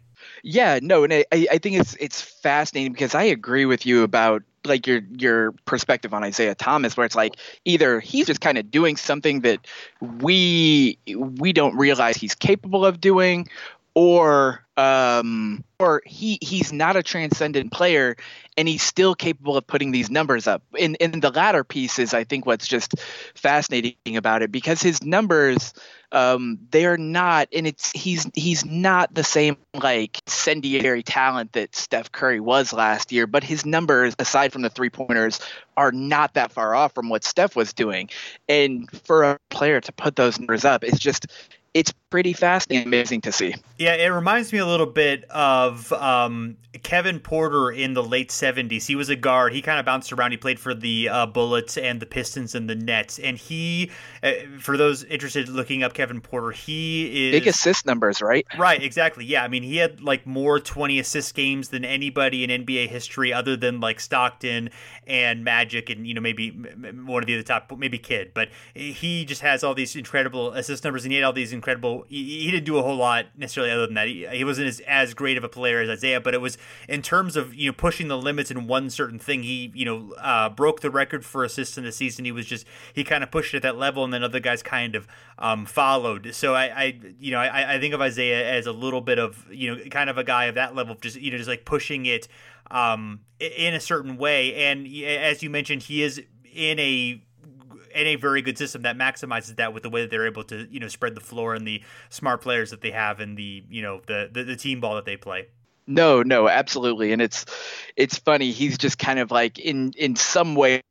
Yeah, 0.44 0.80
no, 0.82 1.04
and 1.04 1.14
I, 1.14 1.26
I 1.32 1.58
think 1.58 1.78
it's 1.78 1.96
it's 2.00 2.22
fascinating 2.22 2.94
because 2.94 3.16
I 3.16 3.24
agree 3.24 3.66
with 3.66 3.86
you 3.86 4.04
about 4.04 4.44
like 4.66 4.88
your 4.88 5.02
your 5.18 5.52
perspective 5.66 6.14
on 6.14 6.24
Isaiah 6.24 6.56
Thomas, 6.56 6.98
where 6.98 7.06
it's 7.06 7.16
like 7.16 7.36
either 7.66 8.00
he's 8.00 8.28
just 8.28 8.42
kind 8.42 8.58
of 8.58 8.70
doing 8.72 8.96
something 8.96 9.42
that 9.42 9.60
we 10.20 10.98
we 11.16 11.54
don't 11.54 11.76
realize 11.76 12.18
he's 12.18 12.36
capable 12.36 12.86
of 12.86 13.00
doing, 13.00 13.48
or 13.94 14.66
um, 14.80 15.66
or 15.78 16.02
he 16.06 16.38
he's 16.42 16.72
not 16.72 16.96
a 16.96 17.04
transcendent 17.04 17.74
player 17.74 18.16
and 18.58 18.66
he's 18.66 18.82
still 18.82 19.14
capable 19.14 19.58
of 19.58 19.68
putting 19.68 19.92
these 19.92 20.10
numbers 20.10 20.48
up. 20.48 20.64
In 20.78 20.96
in 20.96 21.20
the 21.20 21.32
latter 21.32 21.66
piece 21.66 22.00
is 22.00 22.14
I 22.14 22.24
think 22.24 22.46
what's 22.46 22.66
just 22.66 22.96
fascinating 23.36 24.16
about 24.16 24.42
it 24.42 24.54
because 24.54 24.82
his 24.82 25.04
numbers 25.04 25.74
um, 26.14 26.60
they're 26.72 26.98
not 26.98 27.50
and 27.54 27.68
it's 27.68 27.92
he's 27.92 28.26
he's 28.34 28.64
not 28.64 29.14
the 29.14 29.24
same 29.24 29.58
like 29.74 30.22
incendiary 30.26 31.04
talent 31.04 31.52
that 31.54 31.76
Steph 31.76 32.14
Curry 32.14 32.40
was 32.40 32.72
last 32.72 33.12
year, 33.12 33.28
but 33.28 33.44
his 33.44 33.66
numbers 33.66 34.16
aside 34.18 34.54
from 34.54 34.62
the 34.62 34.70
three 34.70 34.90
pointers 34.90 35.42
are 35.76 35.92
not 35.92 36.36
that 36.36 36.54
far 36.54 36.74
off 36.74 36.96
from 36.96 37.10
what 37.10 37.26
Steph 37.26 37.54
was 37.54 37.74
doing. 37.74 38.10
And 38.48 38.90
for 39.04 39.24
a 39.24 39.40
player 39.50 39.82
to 39.82 39.92
put 39.92 40.16
those 40.16 40.40
numbers 40.40 40.64
up, 40.64 40.86
it's 40.86 41.00
just 41.00 41.28
it's 41.74 41.94
pretty 42.10 42.34
fascinating 42.34 42.88
amazing 42.88 43.22
to 43.22 43.32
see. 43.32 43.56
Yeah, 43.78 43.94
it 43.94 44.08
reminds 44.08 44.52
me 44.52 44.60
a 44.60 44.66
little 44.66 44.86
bit 44.86 45.24
of 45.30 45.92
um, 45.94 46.58
Kevin 46.84 47.20
Porter 47.20 47.72
in 47.72 47.94
the 47.94 48.04
late 48.04 48.30
70s. 48.30 48.86
He 48.86 48.96
was 48.96 49.10
a 49.10 49.16
guard. 49.16 49.54
He 49.54 49.62
kind 49.62 49.80
of 49.80 49.86
bounced 49.86 50.12
around. 50.12 50.32
He 50.32 50.38
played 50.38 50.60
for 50.60 50.74
the 50.74 51.10
uh, 51.10 51.26
Bullets 51.28 51.78
and 51.78 52.00
the 52.00 52.06
Pistons 52.06 52.56
and 52.56 52.70
the 52.70 52.76
Nets. 52.76 53.20
And 53.20 53.38
he, 53.38 53.92
uh, 54.24 54.32
for 54.60 54.78
those 54.78 55.04
interested 55.04 55.48
in 55.48 55.56
looking 55.56 55.84
up 55.84 55.94
Kevin 55.94 56.22
Porter, 56.22 56.52
he 56.52 57.30
is. 57.30 57.40
Big 57.40 57.48
assist 57.48 57.86
numbers, 57.86 58.22
right? 58.22 58.46
Right, 58.58 58.82
exactly. 58.82 59.26
Yeah, 59.26 59.44
I 59.44 59.48
mean, 59.48 59.64
he 59.64 59.78
had 59.78 60.02
like 60.02 60.26
more 60.26 60.60
20 60.60 61.00
assist 61.00 61.36
games 61.36 61.70
than 61.70 61.86
anybody 61.86 62.44
in 62.44 62.66
NBA 62.66 62.90
history 62.90 63.32
other 63.32 63.56
than 63.56 63.80
like 63.80 64.00
Stockton 64.00 64.70
and 65.10 65.44
Magic 65.44 65.90
and, 65.90 66.06
you 66.08 66.14
know, 66.14 66.22
maybe 66.22 66.52
one 66.52 67.24
of 67.24 67.28
the 67.28 67.34
other 67.34 67.44
top, 67.44 67.72
maybe 67.78 67.98
Kidd, 67.98 68.32
But 68.36 68.50
he 68.76 69.26
just 69.26 69.42
has 69.42 69.64
all 69.64 69.74
these 69.74 69.96
incredible 69.96 70.54
assist 70.54 70.84
numbers 70.84 71.04
and 71.04 71.12
he 71.12 71.18
had 71.18 71.26
all 71.26 71.34
these 71.34 71.52
incredible 71.52 72.06
he, 72.08 72.50
didn't 72.52 72.66
do 72.66 72.78
a 72.78 72.84
whole 72.84 72.96
lot 72.96 73.26
necessarily 73.36 73.72
other 73.72 73.88
than 73.88 73.96
that. 73.96 74.08
He, 74.08 74.28
he 74.28 74.44
wasn't 74.44 74.68
as, 74.68 74.80
as 74.82 75.16
great 75.16 75.38
of 75.38 75.44
a 75.44 75.50
player 75.50 75.82
as 75.82 75.90
Isaiah, 75.90 76.22
but 76.22 76.36
it 76.36 76.42
was 76.42 76.58
in 76.88 77.02
terms 77.02 77.36
of 77.36 77.56
you 77.56 77.70
know 77.70 77.74
pushing 77.74 78.08
the 78.08 78.18
limits 78.18 78.52
in 78.52 78.68
one 78.68 78.90
certain 78.90 79.18
thing. 79.18 79.44
He 79.44 79.72
you 79.74 79.86
know 79.86 80.14
uh, 80.20 80.50
broke 80.50 80.82
the 80.82 80.92
record 80.92 81.26
for 81.26 81.44
assists 81.44 81.78
in 81.78 81.84
the 81.84 81.92
season. 81.92 82.26
He 82.26 82.32
was 82.32 82.46
just 82.46 82.66
he 82.94 83.04
kind 83.04 83.24
of 83.24 83.32
pushed 83.32 83.54
it 83.54 83.58
at 83.58 83.64
that 83.64 83.78
level, 83.78 84.04
and 84.04 84.14
then 84.14 84.24
other 84.24 84.40
guys 84.40 84.62
kind 84.62 84.96
of 84.96 85.08
um, 85.40 85.66
followed. 85.66 86.36
So 86.36 86.54
I, 86.54 86.66
I 86.66 87.00
you 87.20 87.32
know 87.32 87.40
I, 87.40 87.76
I 87.76 87.80
think 87.80 87.94
of 87.94 88.02
Isaiah 88.02 88.48
as 88.52 88.68
a 88.68 88.72
little 88.72 89.02
bit 89.02 89.18
of 89.18 89.46
you 89.52 89.76
know 89.76 89.84
kind 89.86 90.10
of 90.10 90.18
a 90.18 90.24
guy 90.24 90.46
of 90.46 90.56
that 90.56 90.76
level, 90.76 90.96
just 90.96 91.20
you 91.20 91.32
know 91.32 91.38
just 91.38 91.50
like 91.50 91.66
pushing 91.66 92.06
it 92.06 92.28
um, 92.72 93.22
in 93.40 93.74
a 93.74 93.80
certain 93.80 94.18
way. 94.18 94.56
And 94.66 94.88
as 95.04 95.42
you 95.44 95.50
mentioned, 95.50 95.84
he 95.84 96.04
is 96.04 96.22
in 96.54 96.80
a 96.80 97.22
in 97.96 98.08
a 98.08 98.16
very 98.16 98.42
good 98.42 98.58
system 98.58 98.84
that 98.84 98.98
maximizes 98.98 99.56
that 99.56 99.74
with 99.74 99.84
the 99.84 99.90
way 99.90 100.02
that 100.02 100.12
they're 100.12 100.28
able 100.28 100.44
to 100.44 100.68
you 100.70 100.80
know 100.80 100.88
spread 100.88 101.16
the 101.16 101.22
floor 101.22 101.56
and 101.56 101.68
the 101.68 101.82
smart 102.10 102.42
players 102.42 102.70
that 102.72 102.82
they 102.82 102.92
have 102.92 103.20
and 103.20 103.38
the 103.38 103.64
you 103.70 103.82
know 103.82 104.02
the, 104.08 104.30
the, 104.32 104.44
the 104.44 104.56
team 104.56 104.80
ball 104.80 104.96
that 104.96 105.06
they 105.06 105.18
play. 105.18 105.48
No, 105.88 106.22
no, 106.22 106.48
absolutely, 106.48 107.12
and 107.14 107.22
it's 107.22 107.46
it's 107.96 108.18
funny. 108.20 108.52
He's 108.52 108.78
just 108.78 109.00
kind 109.00 109.20
of 109.20 109.32
like 109.32 109.58
in 109.60 109.92
in 109.98 110.16
some 110.16 110.56
ways. 110.56 110.84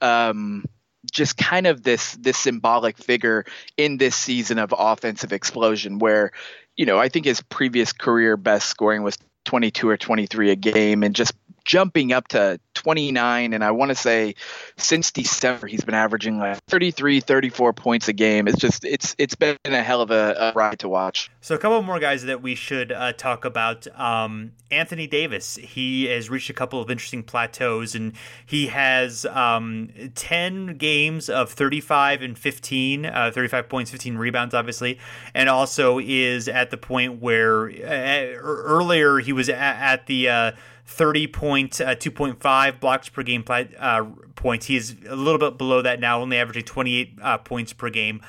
Um, 0.00 0.64
just 1.10 1.36
kind 1.36 1.66
of 1.66 1.82
this 1.82 2.14
this 2.14 2.38
symbolic 2.38 2.98
figure 2.98 3.44
in 3.76 3.98
this 3.98 4.16
season 4.16 4.58
of 4.58 4.74
offensive 4.76 5.32
explosion 5.32 5.98
where 5.98 6.32
you 6.76 6.86
know 6.86 6.98
I 6.98 7.08
think 7.08 7.26
his 7.26 7.42
previous 7.42 7.92
career 7.92 8.36
best 8.36 8.68
scoring 8.68 9.02
was 9.02 9.18
22 9.48 9.88
or 9.88 9.96
23 9.96 10.50
a 10.50 10.56
game 10.56 11.02
and 11.02 11.14
just 11.14 11.32
jumping 11.68 12.12
up 12.12 12.26
to 12.28 12.58
29 12.74 13.52
and 13.52 13.62
i 13.62 13.70
want 13.70 13.90
to 13.90 13.94
say 13.94 14.34
since 14.76 15.12
december 15.12 15.66
he's 15.66 15.84
been 15.84 15.94
averaging 15.94 16.38
like 16.38 16.58
33 16.68 17.20
34 17.20 17.72
points 17.72 18.08
a 18.08 18.12
game. 18.12 18.48
It's 18.48 18.58
just 18.58 18.84
it's 18.84 19.14
it's 19.18 19.34
been 19.34 19.56
a 19.64 19.82
hell 19.82 20.00
of 20.00 20.10
a, 20.10 20.34
a 20.38 20.52
ride 20.54 20.78
to 20.80 20.88
watch. 20.88 21.30
So 21.40 21.54
a 21.54 21.58
couple 21.58 21.80
more 21.82 22.00
guys 22.00 22.24
that 22.24 22.42
we 22.42 22.54
should 22.54 22.90
uh, 22.90 23.12
talk 23.12 23.44
about 23.44 23.86
um, 23.98 24.52
anthony 24.70 25.06
davis. 25.06 25.56
He 25.56 26.06
has 26.06 26.30
reached 26.30 26.50
a 26.50 26.54
couple 26.54 26.80
of 26.80 26.90
interesting 26.90 27.22
plateaus 27.22 27.94
and 27.94 28.14
he 28.46 28.68
has 28.68 29.26
um, 29.26 29.90
10 30.14 30.76
games 30.78 31.28
of 31.28 31.50
35 31.52 32.22
and 32.22 32.38
15 32.38 33.06
uh, 33.06 33.30
35 33.32 33.68
points 33.68 33.90
15 33.90 34.16
rebounds 34.16 34.54
obviously 34.54 34.98
and 35.34 35.48
also 35.48 35.98
is 35.98 36.48
at 36.48 36.70
the 36.70 36.76
point 36.76 37.20
where 37.20 37.68
uh, 37.68 38.36
earlier 38.40 39.18
he 39.18 39.32
was 39.32 39.48
at, 39.48 39.58
at 39.58 40.06
the 40.06 40.28
uh, 40.28 40.52
30 40.88 41.26
point, 41.28 41.80
uh, 41.80 41.94
2.5 41.94 42.80
blocks 42.80 43.08
per 43.10 43.22
game 43.22 43.44
uh, 43.48 44.04
points. 44.34 44.70
is 44.70 44.96
a 45.06 45.14
little 45.14 45.38
bit 45.38 45.58
below 45.58 45.82
that 45.82 46.00
now, 46.00 46.20
only 46.20 46.38
averaging 46.38 46.64
28 46.64 47.18
uh, 47.20 47.38
points 47.38 47.72
per 47.74 47.90
game. 47.90 48.22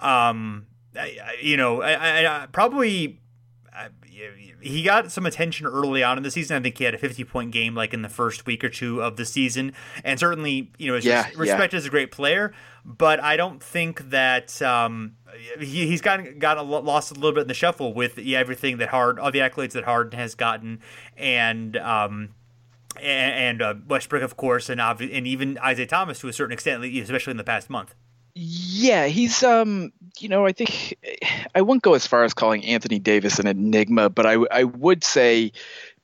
Um, 0.00 0.66
I, 0.94 1.36
you 1.40 1.56
know, 1.56 1.80
I, 1.80 2.42
I 2.42 2.46
probably 2.46 3.22
he 4.62 4.82
got 4.82 5.10
some 5.10 5.26
attention 5.26 5.66
early 5.66 6.02
on 6.02 6.16
in 6.16 6.22
the 6.22 6.30
season. 6.30 6.56
I 6.56 6.60
think 6.60 6.78
he 6.78 6.84
had 6.84 6.94
a 6.94 6.98
50 6.98 7.24
point 7.24 7.50
game 7.50 7.74
like 7.74 7.92
in 7.92 8.02
the 8.02 8.08
first 8.08 8.46
week 8.46 8.62
or 8.62 8.68
two 8.68 9.02
of 9.02 9.16
the 9.16 9.24
season, 9.24 9.72
and 10.04 10.18
certainly 10.18 10.70
you 10.78 10.90
know 10.90 10.98
yeah, 10.98 11.28
respected 11.36 11.76
yeah. 11.76 11.78
as 11.78 11.86
a 11.86 11.90
great 11.90 12.12
player. 12.12 12.52
But 12.84 13.20
I 13.20 13.36
don't 13.36 13.62
think 13.62 14.10
that 14.10 14.60
um, 14.62 15.16
he, 15.58 15.86
he's 15.86 16.00
gotten 16.00 16.38
got 16.38 16.58
a, 16.58 16.62
lost 16.62 17.10
a 17.10 17.14
little 17.14 17.32
bit 17.32 17.42
in 17.42 17.48
the 17.48 17.54
shuffle 17.54 17.94
with 17.94 18.18
everything 18.18 18.78
that 18.78 18.88
Hard, 18.88 19.18
all 19.18 19.30
the 19.30 19.40
accolades 19.40 19.72
that 19.72 19.84
Harden 19.84 20.18
has 20.18 20.34
gotten, 20.34 20.80
and. 21.16 21.76
Um, 21.76 22.30
and, 23.00 23.62
uh, 23.62 23.74
Westbrook, 23.88 24.22
of 24.22 24.36
course, 24.36 24.68
and 24.68 24.78
and 24.78 25.26
even 25.26 25.56
Isaiah 25.56 25.86
Thomas 25.86 26.18
to 26.18 26.28
a 26.28 26.32
certain 26.32 26.52
extent, 26.52 26.84
especially 26.84 27.30
in 27.30 27.38
the 27.38 27.44
past 27.44 27.70
month. 27.70 27.94
Yeah, 28.34 29.06
he's 29.06 29.42
um, 29.42 29.92
you 30.18 30.28
know, 30.28 30.46
I 30.46 30.52
think 30.52 30.96
I 31.54 31.60
wouldn't 31.60 31.82
go 31.82 31.94
as 31.94 32.06
far 32.06 32.24
as 32.24 32.32
calling 32.32 32.64
Anthony 32.64 32.98
Davis 32.98 33.38
an 33.38 33.46
enigma, 33.46 34.08
but 34.08 34.26
I 34.26 34.34
I 34.50 34.64
would 34.64 35.04
say 35.04 35.52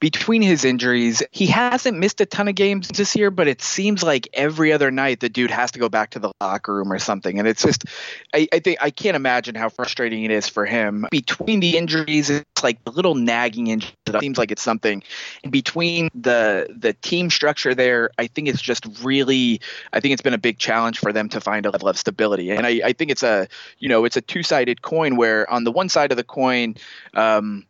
between 0.00 0.42
his 0.42 0.64
injuries, 0.64 1.22
he 1.32 1.46
hasn't 1.46 1.98
missed 1.98 2.20
a 2.20 2.26
ton 2.26 2.46
of 2.48 2.54
games 2.54 2.88
this 2.88 3.16
year, 3.16 3.30
but 3.30 3.48
it 3.48 3.60
seems 3.60 4.02
like 4.02 4.28
every 4.32 4.72
other 4.72 4.90
night 4.90 5.20
the 5.20 5.28
dude 5.28 5.50
has 5.50 5.72
to 5.72 5.78
go 5.78 5.88
back 5.88 6.10
to 6.10 6.18
the 6.18 6.30
locker 6.40 6.74
room 6.74 6.92
or 6.92 6.98
something. 6.98 7.38
And 7.38 7.48
it's 7.48 7.62
just, 7.62 7.84
I, 8.32 8.46
I 8.52 8.60
think 8.60 8.78
I 8.80 8.90
can't 8.90 9.16
imagine 9.16 9.54
how 9.54 9.68
frustrating 9.68 10.24
it 10.24 10.30
is 10.30 10.48
for 10.48 10.64
him. 10.64 11.06
Between 11.10 11.60
the 11.60 11.76
injuries, 11.76 12.30
it's 12.30 12.62
like 12.62 12.78
a 12.86 12.90
little 12.90 13.16
nagging 13.16 13.66
injury. 13.66 13.92
It 14.06 14.20
seems 14.20 14.38
like 14.38 14.52
it's 14.52 14.62
something. 14.62 15.02
And 15.42 15.52
between 15.52 16.08
the 16.14 16.68
the 16.74 16.92
team 16.92 17.30
structure 17.30 17.74
there, 17.74 18.10
I 18.18 18.28
think 18.28 18.48
it's 18.48 18.62
just 18.62 18.86
really, 19.02 19.60
I 19.92 20.00
think 20.00 20.12
it's 20.12 20.22
been 20.22 20.34
a 20.34 20.38
big 20.38 20.58
challenge 20.58 20.98
for 20.98 21.12
them 21.12 21.28
to 21.30 21.40
find 21.40 21.66
a 21.66 21.70
level 21.70 21.88
of 21.88 21.98
stability. 21.98 22.50
And 22.50 22.66
I, 22.66 22.80
I 22.84 22.92
think 22.92 23.10
it's 23.10 23.22
a, 23.22 23.48
you 23.78 23.88
know, 23.88 24.04
it's 24.04 24.16
a 24.16 24.20
two 24.20 24.42
sided 24.42 24.82
coin 24.82 25.16
where 25.16 25.50
on 25.50 25.64
the 25.64 25.72
one 25.72 25.88
side 25.88 26.12
of 26.12 26.16
the 26.16 26.24
coin, 26.24 26.76
um, 27.14 27.66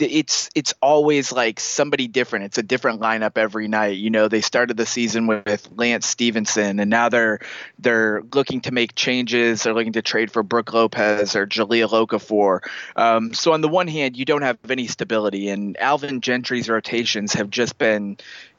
it's 0.00 0.50
it's 0.54 0.74
always 0.82 1.32
like 1.32 1.60
somebody 1.60 2.08
different. 2.08 2.46
It's 2.46 2.58
a 2.58 2.62
different 2.62 3.00
lineup 3.00 3.38
every 3.38 3.68
night. 3.68 3.98
You 3.98 4.10
know, 4.10 4.28
they 4.28 4.40
started 4.40 4.76
the 4.76 4.86
season 4.86 5.26
with 5.26 5.68
Lance 5.76 6.06
Stephenson, 6.06 6.80
and 6.80 6.90
now 6.90 7.08
they're 7.08 7.40
they're 7.78 8.22
looking 8.32 8.60
to 8.62 8.72
make 8.72 8.94
changes. 8.94 9.62
They're 9.62 9.74
looking 9.74 9.92
to 9.92 10.02
trade 10.02 10.32
for 10.32 10.42
Brook 10.42 10.72
Lopez 10.72 11.36
or 11.36 11.46
Jahlil 11.46 11.88
Okafor. 11.88 12.60
Um, 12.96 13.34
so 13.34 13.52
on 13.52 13.60
the 13.60 13.68
one 13.68 13.88
hand, 13.88 14.16
you 14.16 14.24
don't 14.24 14.42
have 14.42 14.58
any 14.68 14.86
stability, 14.86 15.48
and 15.48 15.76
Alvin 15.78 16.20
Gentry's 16.20 16.68
rotations 16.68 17.34
have 17.34 17.50
just 17.50 17.78
been 17.78 18.16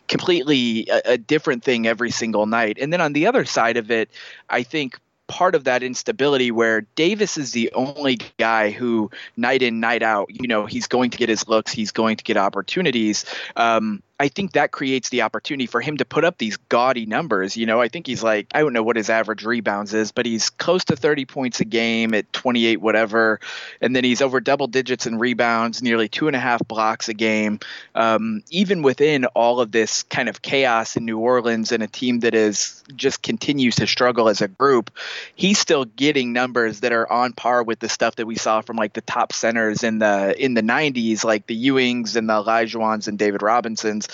completely 0.08 0.88
a, 0.89 1.13
a 1.13 1.17
different 1.17 1.63
thing 1.63 1.88
every 1.88 2.12
single 2.12 2.45
night. 2.45 2.78
And 2.80 2.93
then 2.93 3.02
on 3.02 3.13
the 3.13 3.28
other 3.28 3.45
side 3.45 3.78
of 3.78 3.91
it, 3.91 4.10
I 4.50 4.63
think 4.63 5.00
part 5.28 5.56
of 5.56 5.64
that 5.64 5.84
instability 5.84 6.52
where 6.52 6.82
Davis 6.96 7.38
is 7.38 7.52
the 7.52 7.72
only 7.74 8.20
guy 8.38 8.72
who 8.72 9.10
night 9.38 9.62
in 9.62 9.80
night 9.80 10.04
out, 10.04 10.30
you 10.30 10.48
know, 10.48 10.66
he's 10.66 10.88
going 10.88 11.10
to 11.10 11.18
get 11.18 11.30
his 11.30 11.48
looks, 11.48 11.72
he's 11.72 11.92
going 11.92 12.18
to 12.18 12.24
get 12.24 12.38
opportunities. 12.38 13.26
Um, 13.56 14.02
I 14.17 14.30
think 14.30 14.54
that 14.54 14.71
creates 14.71 15.10
the 15.10 15.23
opportunity 15.23 15.65
for 15.65 15.82
him 15.82 15.97
to 15.97 16.06
put 16.06 16.23
up 16.23 16.38
these 16.38 16.56
gaudy 16.56 17.06
numbers. 17.06 17.58
You 17.58 17.65
know, 17.65 17.82
I 17.82 17.89
think 17.89 18.08
he's 18.08 18.23
like, 18.23 18.47
I 18.54 18.62
don't 18.62 18.71
know 18.71 18.84
what 18.84 18.95
his 18.95 19.10
average 19.10 19.43
rebounds 19.43 19.93
is, 19.93 20.13
but 20.13 20.25
he's 20.25 20.49
close 20.49 20.86
to 20.86 20.95
30 20.95 21.25
points 21.25 21.60
a 21.60 21.65
game 21.65 22.13
at 22.13 22.32
28, 22.32 22.80
whatever. 22.80 23.41
And 23.82 23.93
then 23.93 24.06
he's 24.06 24.21
over 24.21 24.39
double 24.39 24.67
digits 24.67 25.06
in 25.06 25.19
rebounds, 25.19 25.82
nearly 25.82 26.08
two 26.08 26.28
and 26.28 26.36
a 26.36 26.39
half 26.39 26.65
blocks 26.65 27.10
a 27.10 27.13
game. 27.13 27.60
Um, 27.93 28.41
even 28.51 28.84
within 28.84 29.25
all 29.25 29.60
of 29.60 29.71
this 29.71 30.04
kind 30.04 30.30
of 30.30 30.41
chaos 30.41 30.95
in 30.95 31.04
New 31.04 31.19
Orleans 31.19 31.73
and 31.73 31.84
a 31.84 31.88
team 31.88 32.21
that 32.21 32.36
is 32.36 32.86
just 32.95 33.21
continues 33.21 33.75
to 33.75 33.88
struggle 33.88 34.30
as 34.30 34.41
a 34.41 34.47
group, 34.47 34.91
he's 35.36 35.60
still 35.60 35.84
getting 35.84 36.32
numbers 36.32 36.80
that 36.82 36.93
are 36.93 37.12
on 37.12 37.34
par 37.34 37.63
with 37.63 37.80
the 37.80 37.89
stuff 37.89 38.15
that 38.15 38.25
we 38.25 38.38
saw 38.38 38.62
from 38.62 38.78
like 38.78 38.93
the 38.93 39.01
top 39.01 39.34
centers 39.34 39.84
in 39.84 39.99
the 39.99 40.34
in 40.41 40.54
the 40.54 40.63
90s, 40.63 41.25
like 41.25 41.47
the 41.47 41.67
Ewings 41.67 42.15
and 42.15 42.30
the 42.30 42.34
Olajuwons 42.34 43.10
and 43.10 43.19
David 43.19 43.41
Robinsons 43.41 44.05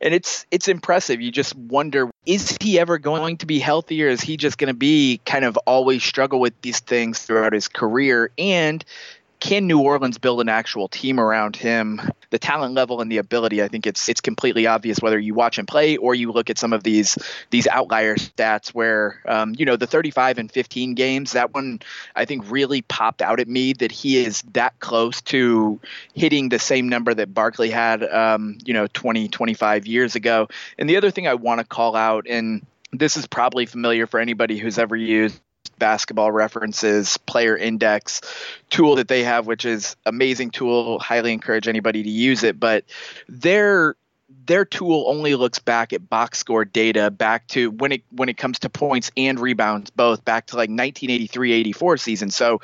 and 0.00 0.14
it's 0.14 0.46
it's 0.50 0.68
impressive. 0.68 1.20
You 1.20 1.30
just 1.30 1.54
wonder 1.56 2.10
is 2.26 2.56
he 2.60 2.78
ever 2.78 2.98
going 2.98 3.38
to 3.38 3.46
be 3.46 3.58
healthy 3.58 4.04
or 4.04 4.08
is 4.08 4.20
he 4.20 4.36
just 4.36 4.58
going 4.58 4.68
to 4.68 4.74
be 4.74 5.20
kind 5.24 5.44
of 5.44 5.56
always 5.66 6.04
struggle 6.04 6.40
with 6.40 6.60
these 6.62 6.80
things 6.80 7.20
throughout 7.20 7.52
his 7.52 7.68
career? 7.68 8.30
And 8.38 8.84
can 9.40 9.66
New 9.66 9.80
Orleans 9.80 10.18
build 10.18 10.40
an 10.40 10.48
actual 10.48 10.86
team 10.86 11.18
around 11.18 11.56
him? 11.56 12.00
The 12.28 12.38
talent 12.38 12.74
level 12.74 13.00
and 13.00 13.10
the 13.10 13.18
ability, 13.18 13.62
I 13.62 13.68
think 13.68 13.86
it's 13.86 14.08
it's 14.08 14.20
completely 14.20 14.66
obvious 14.66 15.00
whether 15.00 15.18
you 15.18 15.34
watch 15.34 15.58
him 15.58 15.66
play 15.66 15.96
or 15.96 16.14
you 16.14 16.30
look 16.30 16.50
at 16.50 16.58
some 16.58 16.72
of 16.72 16.84
these 16.84 17.18
these 17.50 17.66
outlier 17.66 18.16
stats 18.16 18.68
where 18.68 19.20
um, 19.26 19.54
you 19.58 19.64
know 19.64 19.76
the 19.76 19.86
35 19.86 20.38
and 20.38 20.52
15 20.52 20.94
games. 20.94 21.32
That 21.32 21.52
one 21.52 21.80
I 22.14 22.26
think 22.26 22.50
really 22.50 22.82
popped 22.82 23.22
out 23.22 23.40
at 23.40 23.48
me 23.48 23.72
that 23.74 23.90
he 23.90 24.24
is 24.24 24.42
that 24.52 24.78
close 24.78 25.22
to 25.22 25.80
hitting 26.14 26.50
the 26.50 26.58
same 26.58 26.88
number 26.88 27.12
that 27.14 27.34
Barkley 27.34 27.70
had, 27.70 28.04
um, 28.04 28.58
you 28.64 28.74
know, 28.74 28.86
20 28.86 29.28
25 29.28 29.86
years 29.86 30.14
ago. 30.14 30.48
And 30.78 30.88
the 30.88 30.98
other 30.98 31.10
thing 31.10 31.26
I 31.26 31.34
want 31.34 31.58
to 31.60 31.64
call 31.64 31.96
out 31.96 32.26
and 32.28 32.64
this 32.92 33.16
is 33.16 33.26
probably 33.26 33.66
familiar 33.66 34.06
for 34.06 34.18
anybody 34.20 34.58
who's 34.58 34.78
ever 34.78 34.96
used 34.96 35.40
basketball 35.80 36.30
references 36.30 37.16
player 37.18 37.56
index 37.56 38.20
tool 38.70 38.94
that 38.94 39.08
they 39.08 39.24
have 39.24 39.48
which 39.48 39.64
is 39.64 39.96
amazing 40.06 40.50
tool. 40.50 41.00
Highly 41.00 41.32
encourage 41.32 41.66
anybody 41.66 42.04
to 42.04 42.08
use 42.08 42.44
it. 42.44 42.60
But 42.60 42.84
their 43.28 43.96
their 44.46 44.64
tool 44.64 45.06
only 45.08 45.34
looks 45.34 45.58
back 45.58 45.92
at 45.92 46.08
box 46.08 46.38
score 46.38 46.64
data 46.64 47.10
back 47.10 47.48
to 47.48 47.72
when 47.72 47.90
it 47.92 48.04
when 48.10 48.28
it 48.28 48.36
comes 48.36 48.60
to 48.60 48.70
points 48.70 49.10
and 49.16 49.40
rebounds 49.40 49.90
both 49.90 50.24
back 50.24 50.46
to 50.46 50.56
like 50.56 50.70
1983-84 50.70 51.98
season. 51.98 52.30
So 52.30 52.60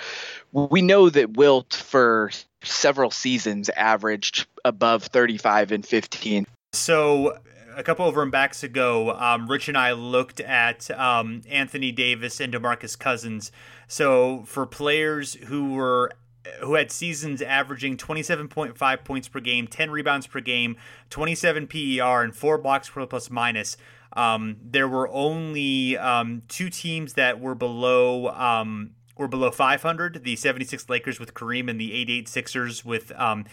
we 0.52 0.80
know 0.80 1.10
that 1.10 1.32
wilt 1.32 1.74
for 1.74 2.30
several 2.62 3.10
seasons 3.10 3.68
averaged 3.70 4.46
above 4.64 5.04
35 5.04 5.72
and 5.72 5.86
15 5.86 6.46
so 6.72 7.36
a 7.76 7.82
couple 7.82 8.08
of 8.08 8.14
them 8.14 8.30
backs 8.30 8.62
ago, 8.62 9.12
um, 9.12 9.46
Rich 9.46 9.68
and 9.68 9.76
I 9.76 9.92
looked 9.92 10.40
at 10.40 10.90
um, 10.98 11.42
Anthony 11.48 11.92
Davis 11.92 12.40
and 12.40 12.52
DeMarcus 12.52 12.98
Cousins. 12.98 13.52
So 13.86 14.44
for 14.46 14.66
players 14.66 15.34
who 15.34 15.74
were 15.74 16.12
who 16.60 16.74
had 16.74 16.90
seasons 16.90 17.42
averaging 17.42 17.96
27.5 17.96 19.04
points 19.04 19.28
per 19.28 19.40
game, 19.40 19.66
10 19.66 19.90
rebounds 19.90 20.26
per 20.26 20.40
game, 20.40 20.76
27 21.10 21.66
PER, 21.66 22.22
and 22.22 22.34
four 22.34 22.56
blocks 22.56 22.88
per 22.88 23.04
plus 23.04 23.30
minus. 23.30 23.76
Um, 24.12 24.56
there 24.62 24.88
were 24.88 25.08
only 25.08 25.98
um, 25.98 26.42
two 26.48 26.70
teams 26.70 27.14
that 27.14 27.40
were 27.40 27.54
below 27.54 28.28
um, 28.28 28.92
were 29.18 29.28
below 29.28 29.50
500. 29.50 30.24
The 30.24 30.36
76 30.36 30.88
Lakers 30.88 31.20
with 31.20 31.34
Kareem 31.34 31.68
and 31.68 31.80
the 31.80 31.92
88 31.92 32.28
Sixers 32.28 32.84
with 32.84 33.12
um, 33.16 33.44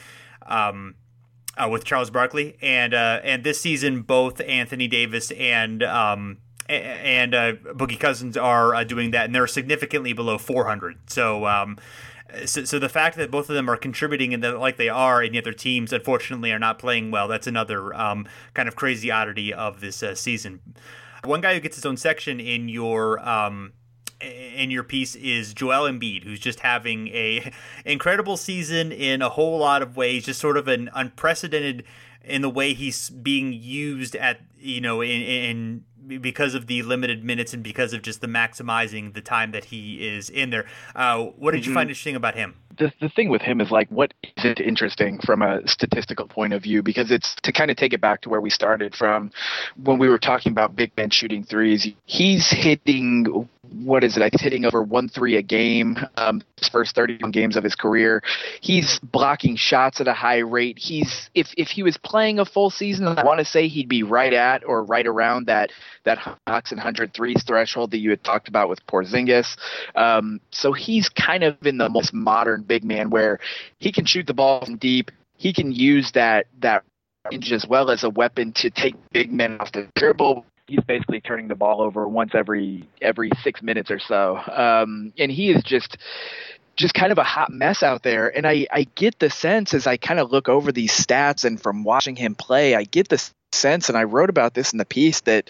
um, 0.45 0.95
uh, 1.57 1.67
with 1.69 1.83
Charles 1.83 2.09
Barkley, 2.09 2.57
and 2.61 2.93
uh, 2.93 3.21
and 3.23 3.43
this 3.43 3.59
season 3.59 4.01
both 4.01 4.41
Anthony 4.41 4.87
Davis 4.87 5.31
and 5.31 5.83
um, 5.83 6.37
and 6.69 7.35
uh, 7.35 7.53
Boogie 7.53 7.99
Cousins 7.99 8.37
are 8.37 8.73
uh, 8.73 8.83
doing 8.83 9.11
that, 9.11 9.25
and 9.25 9.35
they're 9.35 9.47
significantly 9.47 10.13
below 10.13 10.37
400. 10.37 11.09
So. 11.09 11.45
Um, 11.45 11.77
so, 12.45 12.63
so, 12.63 12.79
the 12.79 12.89
fact 12.89 13.15
that 13.17 13.29
both 13.29 13.47
of 13.47 13.55
them 13.55 13.69
are 13.69 13.77
contributing 13.77 14.33
and 14.33 14.41
like 14.59 14.77
they 14.77 14.89
are, 14.89 15.21
and 15.21 15.35
yet 15.35 15.43
their 15.43 15.53
teams 15.53 15.93
unfortunately 15.93 16.51
are 16.51 16.57
not 16.57 16.79
playing 16.79 17.11
well, 17.11 17.27
that's 17.27 17.45
another 17.45 17.93
um, 17.93 18.27
kind 18.55 18.67
of 18.67 18.75
crazy 18.75 19.11
oddity 19.11 19.53
of 19.53 19.81
this 19.81 20.01
uh, 20.01 20.15
season. 20.15 20.59
One 21.23 21.41
guy 21.41 21.53
who 21.53 21.59
gets 21.59 21.75
his 21.75 21.85
own 21.85 21.95
section 21.95 22.39
in 22.39 22.69
your 22.69 23.19
um, 23.19 23.73
in 24.23 24.71
your 24.71 24.83
piece 24.83 25.15
is 25.15 25.53
Joel 25.53 25.89
Embiid, 25.89 26.23
who's 26.23 26.39
just 26.39 26.61
having 26.61 27.07
a 27.09 27.51
incredible 27.85 28.37
season 28.37 28.91
in 28.91 29.21
a 29.21 29.29
whole 29.29 29.57
lot 29.57 29.81
of 29.81 29.95
ways, 29.95 30.25
just 30.25 30.39
sort 30.39 30.57
of 30.57 30.67
an 30.67 30.89
unprecedented 30.93 31.83
in 32.23 32.41
the 32.41 32.49
way 32.49 32.73
he's 32.73 33.09
being 33.09 33.51
used 33.51 34.15
at 34.15 34.39
you 34.57 34.79
know 34.79 35.01
in, 35.01 35.21
in 35.21 35.83
because 36.21 36.53
of 36.53 36.67
the 36.67 36.81
limited 36.81 37.23
minutes 37.23 37.53
and 37.53 37.63
because 37.63 37.93
of 37.93 38.01
just 38.01 38.21
the 38.21 38.27
maximizing 38.27 39.13
the 39.13 39.21
time 39.21 39.51
that 39.51 39.65
he 39.65 40.05
is 40.07 40.29
in 40.29 40.49
there. 40.49 40.65
Uh, 40.95 41.23
what 41.23 41.51
did 41.51 41.61
mm-hmm. 41.61 41.69
you 41.69 41.73
find 41.73 41.89
interesting 41.89 42.15
about 42.15 42.35
him? 42.35 42.55
The, 42.77 42.91
the 42.99 43.09
thing 43.09 43.29
with 43.29 43.41
him 43.41 43.61
is 43.61 43.69
like, 43.69 43.89
what 43.89 44.13
is 44.23 44.45
it 44.45 44.59
interesting 44.59 45.19
from 45.19 45.41
a 45.41 45.65
statistical 45.67 46.27
point 46.27 46.53
of 46.53 46.63
view? 46.63 46.81
Because 46.81 47.11
it's 47.11 47.35
to 47.43 47.51
kind 47.51 47.69
of 47.69 47.77
take 47.77 47.93
it 47.93 48.01
back 48.01 48.21
to 48.21 48.29
where 48.29 48.41
we 48.41 48.49
started 48.49 48.95
from 48.95 49.31
when 49.81 49.99
we 49.99 50.09
were 50.09 50.17
talking 50.17 50.51
about 50.51 50.75
big 50.75 50.91
men 50.97 51.09
shooting 51.09 51.43
threes. 51.43 51.87
He's 52.05 52.49
hitting 52.49 53.47
what 53.73 54.03
is 54.03 54.17
it? 54.17 54.31
He's 54.31 54.41
hitting 54.41 54.65
over 54.65 54.81
one 54.83 55.09
three 55.09 55.37
a 55.37 55.41
game. 55.41 55.97
Um, 56.15 56.41
his 56.57 56.69
first 56.69 56.95
31 56.95 57.31
games 57.31 57.55
of 57.55 57.63
his 57.63 57.75
career, 57.75 58.21
he's 58.61 58.99
blocking 58.99 59.55
shots 59.55 59.99
at 59.99 60.07
a 60.07 60.13
high 60.13 60.39
rate. 60.39 60.77
He's 60.79 61.29
if 61.33 61.53
if 61.57 61.69
he 61.69 61.83
was 61.83 61.97
playing 61.97 62.39
a 62.39 62.45
full 62.45 62.69
season, 62.69 63.07
I 63.07 63.23
want 63.23 63.39
to 63.39 63.45
say 63.45 63.67
he'd 63.67 63.89
be 63.89 64.03
right 64.03 64.33
at 64.33 64.63
or 64.65 64.83
right 64.83 65.05
around 65.05 65.47
that 65.47 65.71
that 66.03 66.17
Hawks 66.47 66.71
and 66.71 66.77
100 66.77 67.13
threes 67.13 67.43
threshold 67.43 67.91
that 67.91 67.97
you 67.97 68.09
had 68.09 68.23
talked 68.23 68.47
about 68.47 68.69
with 68.69 68.85
Porzingis. 68.85 69.57
Um, 69.95 70.39
so 70.51 70.73
he's 70.73 71.09
kind 71.09 71.43
of 71.43 71.57
in 71.65 71.77
the 71.77 71.89
most 71.89 72.13
modern 72.13 72.63
big 72.63 72.83
man 72.83 73.09
where 73.09 73.39
he 73.79 73.91
can 73.91 74.05
shoot 74.05 74.27
the 74.27 74.33
ball 74.33 74.65
from 74.65 74.77
deep. 74.77 75.11
He 75.37 75.53
can 75.53 75.71
use 75.71 76.11
that 76.13 76.47
that 76.59 76.83
as 77.31 77.65
well 77.67 77.89
as 77.89 78.03
a 78.03 78.09
weapon 78.09 78.51
to 78.51 78.69
take 78.69 78.95
big 79.11 79.31
men 79.31 79.57
off 79.59 79.71
the 79.71 79.87
dribble 79.95 80.45
he's 80.67 80.83
basically 80.85 81.21
turning 81.21 81.47
the 81.47 81.55
ball 81.55 81.81
over 81.81 82.07
once 82.07 82.31
every 82.33 82.87
every 83.01 83.31
six 83.43 83.61
minutes 83.61 83.91
or 83.91 83.99
so, 83.99 84.39
um, 84.51 85.13
and 85.17 85.31
he 85.31 85.51
is 85.51 85.63
just 85.63 85.97
just 86.75 86.93
kind 86.93 87.11
of 87.11 87.17
a 87.17 87.23
hot 87.23 87.51
mess 87.51 87.83
out 87.83 88.03
there. 88.03 88.35
And 88.35 88.47
I 88.47 88.67
I 88.71 88.87
get 88.95 89.19
the 89.19 89.29
sense 89.29 89.73
as 89.73 89.87
I 89.87 89.97
kind 89.97 90.19
of 90.19 90.31
look 90.31 90.49
over 90.49 90.71
these 90.71 90.91
stats 90.91 91.45
and 91.45 91.61
from 91.61 91.83
watching 91.83 92.15
him 92.15 92.35
play, 92.35 92.75
I 92.75 92.83
get 92.83 93.09
the 93.09 93.23
sense, 93.51 93.89
and 93.89 93.97
I 93.97 94.03
wrote 94.03 94.29
about 94.29 94.53
this 94.53 94.71
in 94.71 94.77
the 94.77 94.85
piece 94.85 95.21
that 95.21 95.49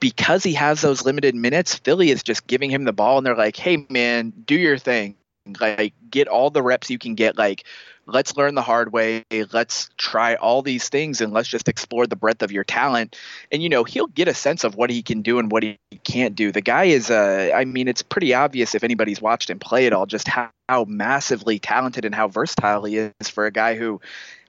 because 0.00 0.42
he 0.42 0.54
has 0.54 0.80
those 0.80 1.04
limited 1.04 1.34
minutes, 1.34 1.76
Philly 1.76 2.10
is 2.10 2.22
just 2.22 2.46
giving 2.46 2.70
him 2.70 2.84
the 2.84 2.92
ball, 2.92 3.18
and 3.18 3.26
they're 3.26 3.36
like, 3.36 3.56
"Hey, 3.56 3.86
man, 3.88 4.32
do 4.46 4.54
your 4.54 4.78
thing." 4.78 5.16
Like 5.60 5.94
get 6.08 6.28
all 6.28 6.50
the 6.50 6.62
reps 6.62 6.88
you 6.90 6.98
can 6.98 7.14
get. 7.14 7.36
Like 7.36 7.64
let's 8.06 8.36
learn 8.36 8.54
the 8.54 8.62
hard 8.62 8.92
way. 8.92 9.24
Let's 9.52 9.90
try 9.96 10.34
all 10.34 10.62
these 10.62 10.88
things 10.88 11.20
and 11.20 11.32
let's 11.32 11.48
just 11.48 11.68
explore 11.68 12.06
the 12.06 12.16
breadth 12.16 12.42
of 12.42 12.52
your 12.52 12.64
talent. 12.64 13.16
And, 13.50 13.62
you 13.62 13.68
know, 13.68 13.84
he'll 13.84 14.06
get 14.06 14.28
a 14.28 14.34
sense 14.34 14.64
of 14.64 14.74
what 14.74 14.90
he 14.90 15.02
can 15.02 15.22
do 15.22 15.38
and 15.38 15.50
what 15.50 15.62
he 15.62 15.78
can't 16.04 16.34
do. 16.34 16.52
The 16.52 16.60
guy 16.60 16.84
is, 16.84 17.10
uh, 17.10 17.52
I 17.54 17.64
mean, 17.64 17.88
it's 17.88 18.02
pretty 18.02 18.34
obvious 18.34 18.74
if 18.74 18.84
anybody's 18.84 19.20
watched 19.20 19.50
him 19.50 19.58
play 19.58 19.86
at 19.86 19.92
all 19.92 20.06
just 20.06 20.28
how, 20.28 20.50
how 20.68 20.84
massively 20.84 21.58
talented 21.58 22.04
and 22.04 22.14
how 22.14 22.28
versatile 22.28 22.84
he 22.84 22.98
is 22.98 23.28
for 23.28 23.46
a 23.46 23.50
guy 23.50 23.74
who 23.76 24.00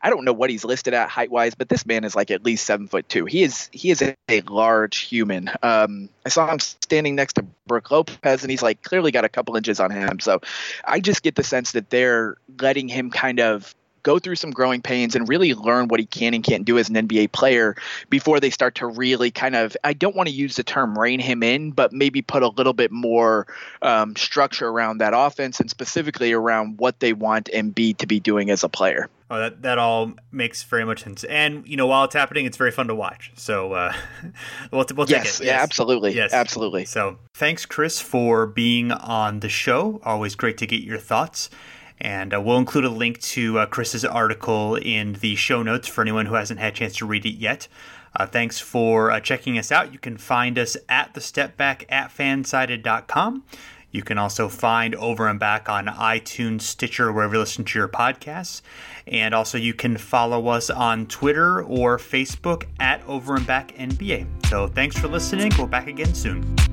I 0.03 0.09
don't 0.09 0.25
know 0.25 0.33
what 0.33 0.49
he's 0.49 0.65
listed 0.65 0.93
at 0.93 1.07
height 1.07 1.31
wise, 1.31 1.55
but 1.55 1.69
this 1.69 1.85
man 1.85 2.03
is 2.03 2.13
like 2.13 2.29
at 2.29 2.43
least 2.43 2.65
seven 2.65 2.89
foot 2.89 3.07
two. 3.07 3.23
He 3.23 3.41
is 3.41 3.69
he 3.71 3.89
is 3.89 4.01
a, 4.01 4.15
a 4.27 4.41
large 4.41 4.97
human. 4.97 5.49
Um, 5.63 6.09
I 6.25 6.29
saw 6.29 6.51
him 6.51 6.59
standing 6.59 7.15
next 7.15 7.33
to 7.35 7.45
Brook 7.67 7.89
Lopez, 7.89 8.43
and 8.43 8.51
he's 8.51 8.61
like 8.61 8.83
clearly 8.83 9.11
got 9.11 9.23
a 9.23 9.29
couple 9.29 9.55
inches 9.55 9.79
on 9.79 9.91
him. 9.91 10.19
So 10.19 10.41
I 10.83 10.99
just 10.99 11.23
get 11.23 11.35
the 11.35 11.43
sense 11.43 11.71
that 11.71 11.89
they're 11.89 12.35
letting 12.59 12.89
him 12.89 13.11
kind 13.11 13.39
of 13.39 13.42
go 14.03 14.19
through 14.19 14.35
some 14.35 14.51
growing 14.51 14.81
pains 14.81 15.15
and 15.15 15.27
really 15.27 15.53
learn 15.53 15.87
what 15.87 15.99
he 15.99 16.05
can 16.05 16.33
and 16.33 16.43
can't 16.43 16.65
do 16.65 16.77
as 16.77 16.89
an 16.89 16.95
NBA 16.95 17.31
player 17.31 17.75
before 18.09 18.39
they 18.39 18.49
start 18.49 18.75
to 18.75 18.85
really 18.85 19.31
kind 19.31 19.55
of 19.55 19.75
I 19.83 19.93
don't 19.93 20.15
want 20.15 20.27
to 20.29 20.35
use 20.35 20.57
the 20.57 20.63
term 20.63 20.99
rein 20.99 21.19
him 21.19 21.41
in, 21.41 21.71
but 21.71 21.91
maybe 21.91 22.21
put 22.21 22.43
a 22.43 22.49
little 22.49 22.73
bit 22.73 22.91
more 22.91 23.47
um, 23.81 24.15
structure 24.15 24.67
around 24.67 24.99
that 24.99 25.13
offense 25.15 25.59
and 25.59 25.69
specifically 25.69 26.33
around 26.33 26.77
what 26.77 26.99
they 26.99 27.13
want 27.13 27.49
Embiid 27.53 27.97
to 27.97 28.07
be 28.07 28.19
doing 28.19 28.49
as 28.49 28.63
a 28.63 28.69
player. 28.69 29.09
Oh, 29.29 29.39
that 29.39 29.63
that 29.63 29.79
all 29.79 30.11
makes 30.31 30.61
very 30.63 30.85
much 30.85 31.03
sense. 31.03 31.23
And 31.23 31.67
you 31.67 31.77
know, 31.77 31.87
while 31.87 32.03
it's 32.03 32.13
happening, 32.13 32.45
it's 32.45 32.57
very 32.57 32.71
fun 32.71 32.87
to 32.87 32.95
watch. 32.95 33.31
So 33.35 33.73
uh, 33.73 33.93
we'll, 34.71 34.85
we'll 34.95 35.07
take 35.07 35.23
yes, 35.23 35.39
it. 35.39 35.45
Yes, 35.45 35.63
absolutely, 35.63 36.13
yes, 36.13 36.33
absolutely. 36.33 36.85
So 36.85 37.17
thanks, 37.33 37.65
Kris, 37.65 37.99
for 37.99 38.45
being 38.45 38.91
on 38.91 39.39
the 39.39 39.49
show. 39.49 40.01
Always 40.03 40.35
great 40.35 40.57
to 40.59 40.67
get 40.67 40.83
your 40.83 40.99
thoughts. 40.99 41.49
And 41.99 42.33
uh, 42.33 42.41
we'll 42.41 42.57
include 42.57 42.85
a 42.85 42.89
link 42.89 43.21
to 43.21 43.59
uh, 43.59 43.65
Kris's 43.65 44.03
article 44.03 44.75
in 44.75 45.13
the 45.13 45.35
show 45.35 45.63
notes 45.63 45.87
for 45.87 46.01
anyone 46.01 46.25
who 46.25 46.35
hasn't 46.35 46.59
had 46.59 46.73
a 46.73 46.75
chance 46.75 46.97
to 46.97 47.05
read 47.05 47.25
it 47.25 47.35
yet. 47.35 47.67
Uh, 48.15 48.25
thanks 48.25 48.59
for 48.59 49.11
uh, 49.11 49.19
checking 49.19 49.57
us 49.57 49.71
out. 49.71 49.93
You 49.93 49.99
can 49.99 50.17
find 50.17 50.59
us 50.59 50.77
at 50.89 51.13
the 51.13 51.21
step 51.21 51.57
back 51.57 51.85
at 51.89 52.09
fansided.com. 52.09 53.43
You 53.93 54.01
can 54.01 54.17
also 54.17 54.49
find 54.49 54.95
Over 54.95 55.27
and 55.27 55.39
Back 55.39 55.69
on 55.69 55.85
iTunes, 55.85 56.63
Stitcher, 56.63 57.13
wherever 57.13 57.35
you 57.35 57.39
listen 57.39 57.63
to 57.63 57.79
your 57.79 57.87
podcasts. 57.87 58.63
And 59.05 59.35
also, 59.35 59.57
you 59.57 59.75
can 59.75 59.97
follow 59.97 60.47
us 60.47 60.71
on 60.71 61.05
Twitter 61.05 61.61
or 61.61 61.99
Facebook 61.99 62.65
at 62.79 63.03
Over 63.07 63.35
and 63.35 63.45
Back 63.45 63.75
NBA. 63.77 64.47
So, 64.47 64.67
thanks 64.67 64.97
for 64.97 65.07
listening. 65.07 65.51
We'll 65.57 65.67
back 65.67 65.87
again 65.87 66.13
soon. 66.15 66.72